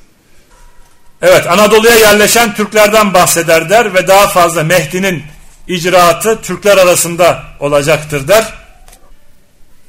Evet, 1.21 1.47
Anadolu'ya 1.47 1.95
yerleşen 1.95 2.55
Türklerden 2.55 3.13
bahseder 3.13 3.69
der 3.69 3.93
ve 3.93 4.07
daha 4.07 4.27
fazla 4.27 4.63
Mehdi'nin 4.63 5.23
icraatı 5.67 6.41
Türkler 6.41 6.77
arasında 6.77 7.43
olacaktır 7.59 8.27
der. 8.27 8.53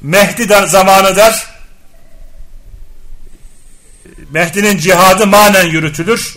Mehdi 0.02 0.48
zamanı 0.66 1.16
der. 1.16 1.46
Mehdi'nin 4.30 4.78
cihadı 4.78 5.26
manen 5.26 5.66
yürütülür. 5.66 6.36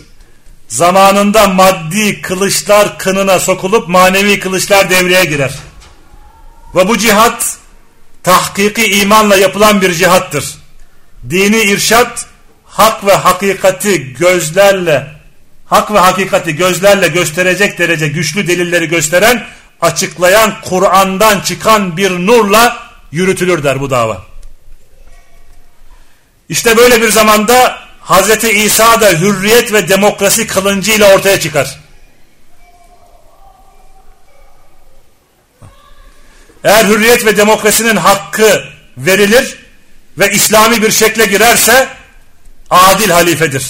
Zamanında 0.68 1.48
maddi 1.48 2.22
kılıçlar 2.22 2.98
kınına 2.98 3.38
sokulup 3.38 3.88
manevi 3.88 4.40
kılıçlar 4.40 4.90
devreye 4.90 5.24
girer. 5.24 5.54
Ve 6.74 6.88
bu 6.88 6.98
cihat 6.98 7.56
tahkiki 8.22 8.86
imanla 8.86 9.36
yapılan 9.36 9.80
bir 9.80 9.94
cihattır. 9.94 10.54
Dini 11.30 11.62
irşat 11.62 12.26
hak 12.64 13.06
ve 13.06 13.12
hakikati 13.12 14.14
gözlerle 14.14 15.06
hak 15.66 15.92
ve 15.92 15.98
hakikati 15.98 16.56
gözlerle 16.56 17.08
gösterecek 17.08 17.78
derece 17.78 18.08
güçlü 18.08 18.46
delilleri 18.46 18.88
gösteren, 18.88 19.46
açıklayan 19.80 20.54
Kur'an'dan 20.64 21.40
çıkan 21.40 21.96
bir 21.96 22.10
nurla 22.10 22.76
yürütülür 23.12 23.64
der 23.64 23.80
bu 23.80 23.90
dava. 23.90 24.22
İşte 26.48 26.76
böyle 26.76 27.02
bir 27.02 27.08
zamanda 27.08 27.78
Hz. 28.04 28.44
İsa 28.44 29.00
da 29.00 29.08
hürriyet 29.10 29.72
ve 29.72 29.88
demokrasi 29.88 30.46
kılıncıyla 30.46 31.14
ortaya 31.14 31.40
çıkar. 31.40 31.78
Eğer 36.68 36.84
hürriyet 36.84 37.24
ve 37.24 37.36
demokrasinin 37.36 37.96
hakkı 37.96 38.64
verilir 38.96 39.58
ve 40.18 40.32
İslami 40.32 40.82
bir 40.82 40.90
şekle 40.90 41.26
girerse 41.26 41.88
adil 42.70 43.10
halifedir 43.10 43.64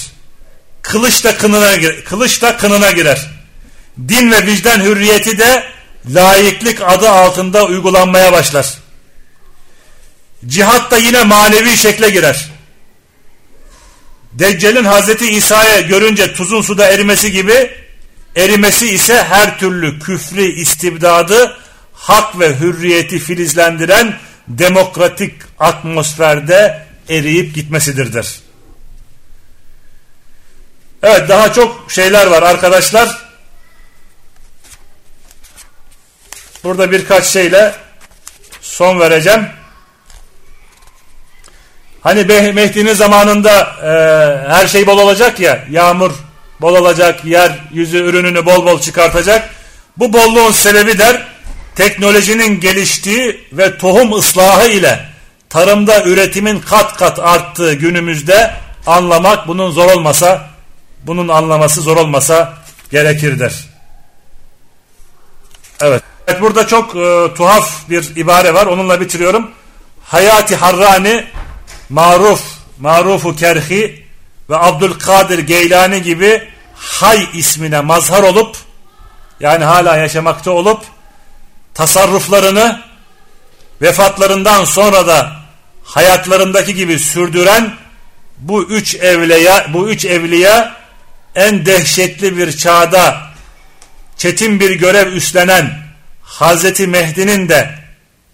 kılıç 0.81 1.23
da 1.23 1.37
kınına, 1.37 1.75
kılıç 2.05 2.41
da 2.41 2.57
kınına 2.57 2.91
girer. 2.91 3.29
Din 4.07 4.31
ve 4.31 4.45
vicdan 4.45 4.79
hürriyeti 4.79 5.37
de 5.37 5.63
layıklık 6.13 6.81
adı 6.81 7.09
altında 7.09 7.65
uygulanmaya 7.65 8.31
başlar. 8.31 8.73
Cihat 10.47 10.91
da 10.91 10.97
yine 10.97 11.23
manevi 11.23 11.77
şekle 11.77 12.09
girer. 12.09 12.49
Deccal'in 14.33 14.85
Hazreti 14.85 15.31
İsa'ya 15.31 15.81
görünce 15.81 16.33
tuzun 16.33 16.61
suda 16.61 16.87
erimesi 16.87 17.31
gibi 17.31 17.71
erimesi 18.35 18.89
ise 18.89 19.23
her 19.23 19.59
türlü 19.59 19.99
küfrü 19.99 20.41
istibdadı 20.41 21.57
hak 21.99 22.39
ve 22.39 22.59
hürriyeti 22.59 23.19
filizlendiren 23.19 24.15
demokratik 24.47 25.33
atmosferde 25.59 26.85
eriyip 27.09 27.55
gitmesidirdir. 27.55 28.39
Evet 31.03 31.29
daha 31.29 31.53
çok 31.53 31.91
şeyler 31.91 32.27
var 32.27 32.43
arkadaşlar. 32.43 33.17
Burada 36.63 36.91
birkaç 36.91 37.25
şeyle 37.25 37.75
son 38.61 38.99
vereceğim. 38.99 39.47
Hani 42.01 42.23
Mehdi'nin 42.53 42.93
zamanında 42.93 43.61
e, 43.83 43.89
her 44.49 44.67
şey 44.67 44.87
bol 44.87 44.97
olacak 44.97 45.39
ya, 45.39 45.65
yağmur 45.69 46.11
bol 46.61 46.75
olacak, 46.75 47.25
yer 47.25 47.51
yüzü 47.73 47.97
ürününü 47.97 48.45
bol 48.45 48.65
bol 48.65 48.81
çıkartacak. 48.81 49.49
Bu 49.97 50.13
bolluğun 50.13 50.51
sebebi 50.51 50.97
der, 50.97 51.27
teknolojinin 51.79 52.59
geliştiği 52.59 53.47
ve 53.53 53.77
tohum 53.77 54.13
ıslahı 54.13 54.67
ile 54.67 55.05
tarımda 55.49 56.03
üretimin 56.03 56.59
kat 56.59 56.97
kat 56.97 57.19
arttığı 57.19 57.73
günümüzde 57.73 58.53
anlamak 58.87 59.47
bunun 59.47 59.71
zor 59.71 59.91
olmasa 59.91 60.49
bunun 61.03 61.27
anlaması 61.27 61.81
zor 61.81 61.97
olmasa 61.97 62.53
gerekirdir. 62.91 63.69
Evet. 65.81 66.03
evet 66.27 66.41
burada 66.41 66.67
çok 66.67 66.95
e, 66.95 67.33
tuhaf 67.37 67.89
bir 67.89 68.15
ibare 68.15 68.53
var. 68.53 68.65
Onunla 68.65 69.01
bitiriyorum. 69.01 69.51
Hayati 70.03 70.55
Harrani, 70.55 71.25
Maruf, 71.89 72.41
Marufu 72.79 73.35
Kerhi 73.35 74.05
ve 74.49 74.57
Abdülkadir 74.57 75.39
Geylani 75.39 76.01
gibi 76.01 76.47
Hay 76.75 77.27
ismine 77.33 77.81
mazhar 77.81 78.23
olup 78.23 78.55
yani 79.39 79.63
hala 79.63 79.97
yaşamakta 79.97 80.51
olup 80.51 80.79
tasarruflarını 81.79 82.81
vefatlarından 83.81 84.65
sonra 84.65 85.07
da 85.07 85.31
hayatlarındaki 85.83 86.75
gibi 86.75 86.99
sürdüren 86.99 87.73
bu 88.37 88.63
üç 88.63 88.95
evliya 88.95 89.67
bu 89.73 89.89
üç 89.89 90.05
evliya 90.05 90.75
en 91.35 91.65
dehşetli 91.65 92.37
bir 92.37 92.57
çağda 92.57 93.21
çetin 94.17 94.59
bir 94.59 94.71
görev 94.71 95.13
üstlenen 95.13 95.79
Hazreti 96.23 96.87
Mehdi'nin 96.87 97.49
de 97.49 97.75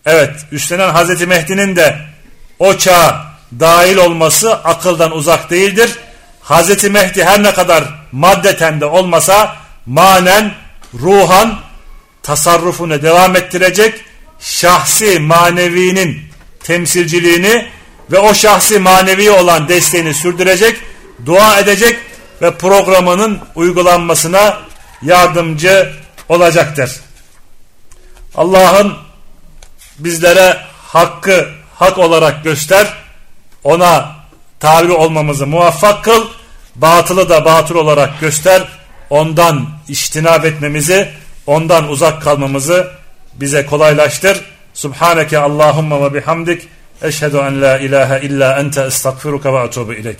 evet 0.05 0.35
üstlenen 0.51 0.89
Hazreti 0.89 1.27
Mehdi'nin 1.27 1.76
de 1.76 1.97
o 2.59 2.77
çağa 2.77 3.26
dahil 3.59 3.97
olması 3.97 4.53
akıldan 4.53 5.11
uzak 5.11 5.49
değildir. 5.49 5.91
Hazreti 6.41 6.89
Mehdi 6.89 7.26
her 7.26 7.43
ne 7.43 7.53
kadar 7.53 7.84
maddeten 8.11 8.81
de 8.81 8.85
olmasa 8.85 9.55
manen, 9.85 10.53
ruhan 10.93 11.64
tasarrufunu 12.26 13.02
devam 13.02 13.35
ettirecek, 13.35 14.06
şahsi 14.39 15.19
manevinin 15.19 16.22
temsilciliğini 16.64 17.68
ve 18.11 18.19
o 18.19 18.34
şahsi 18.34 18.80
manevi 18.80 19.31
olan 19.31 19.68
desteğini 19.68 20.14
sürdürecek, 20.14 20.77
dua 21.26 21.60
edecek 21.60 21.99
ve 22.41 22.57
programının 22.57 23.39
uygulanmasına 23.56 24.57
yardımcı 25.02 25.93
olacaktır. 26.30 26.91
Allah'ın 28.35 28.93
bizlere 29.99 30.57
hakkı 30.88 31.49
hak 31.76 31.97
olarak 31.97 32.43
göster, 32.43 32.93
ona 33.64 34.15
tabi 34.60 34.91
olmamızı 34.91 35.47
muvaffak 35.47 36.03
kıl, 36.03 36.27
batılı 36.76 37.30
da 37.30 37.45
batıl 37.45 37.76
olarak 37.76 38.19
göster, 38.19 38.64
ondan 39.10 39.69
iştinab 39.88 40.43
etmemizi, 40.43 41.11
ondan 41.47 41.89
uzak 41.89 42.22
kalmamızı 42.22 42.91
bize 43.34 43.65
kolaylaştır. 43.65 44.41
Subhaneke 44.73 45.39
Allahumma 45.39 46.03
ve 46.03 46.13
bihamdik, 46.13 46.67
eşhedü 47.01 47.38
en 47.38 47.61
la 47.61 47.77
ilahe 47.77 48.26
illa 48.26 48.59
ente 48.59 48.81
estağfiruka 48.81 49.53
ve 49.53 49.59
atubu 49.59 49.93
ileyk. 49.93 50.19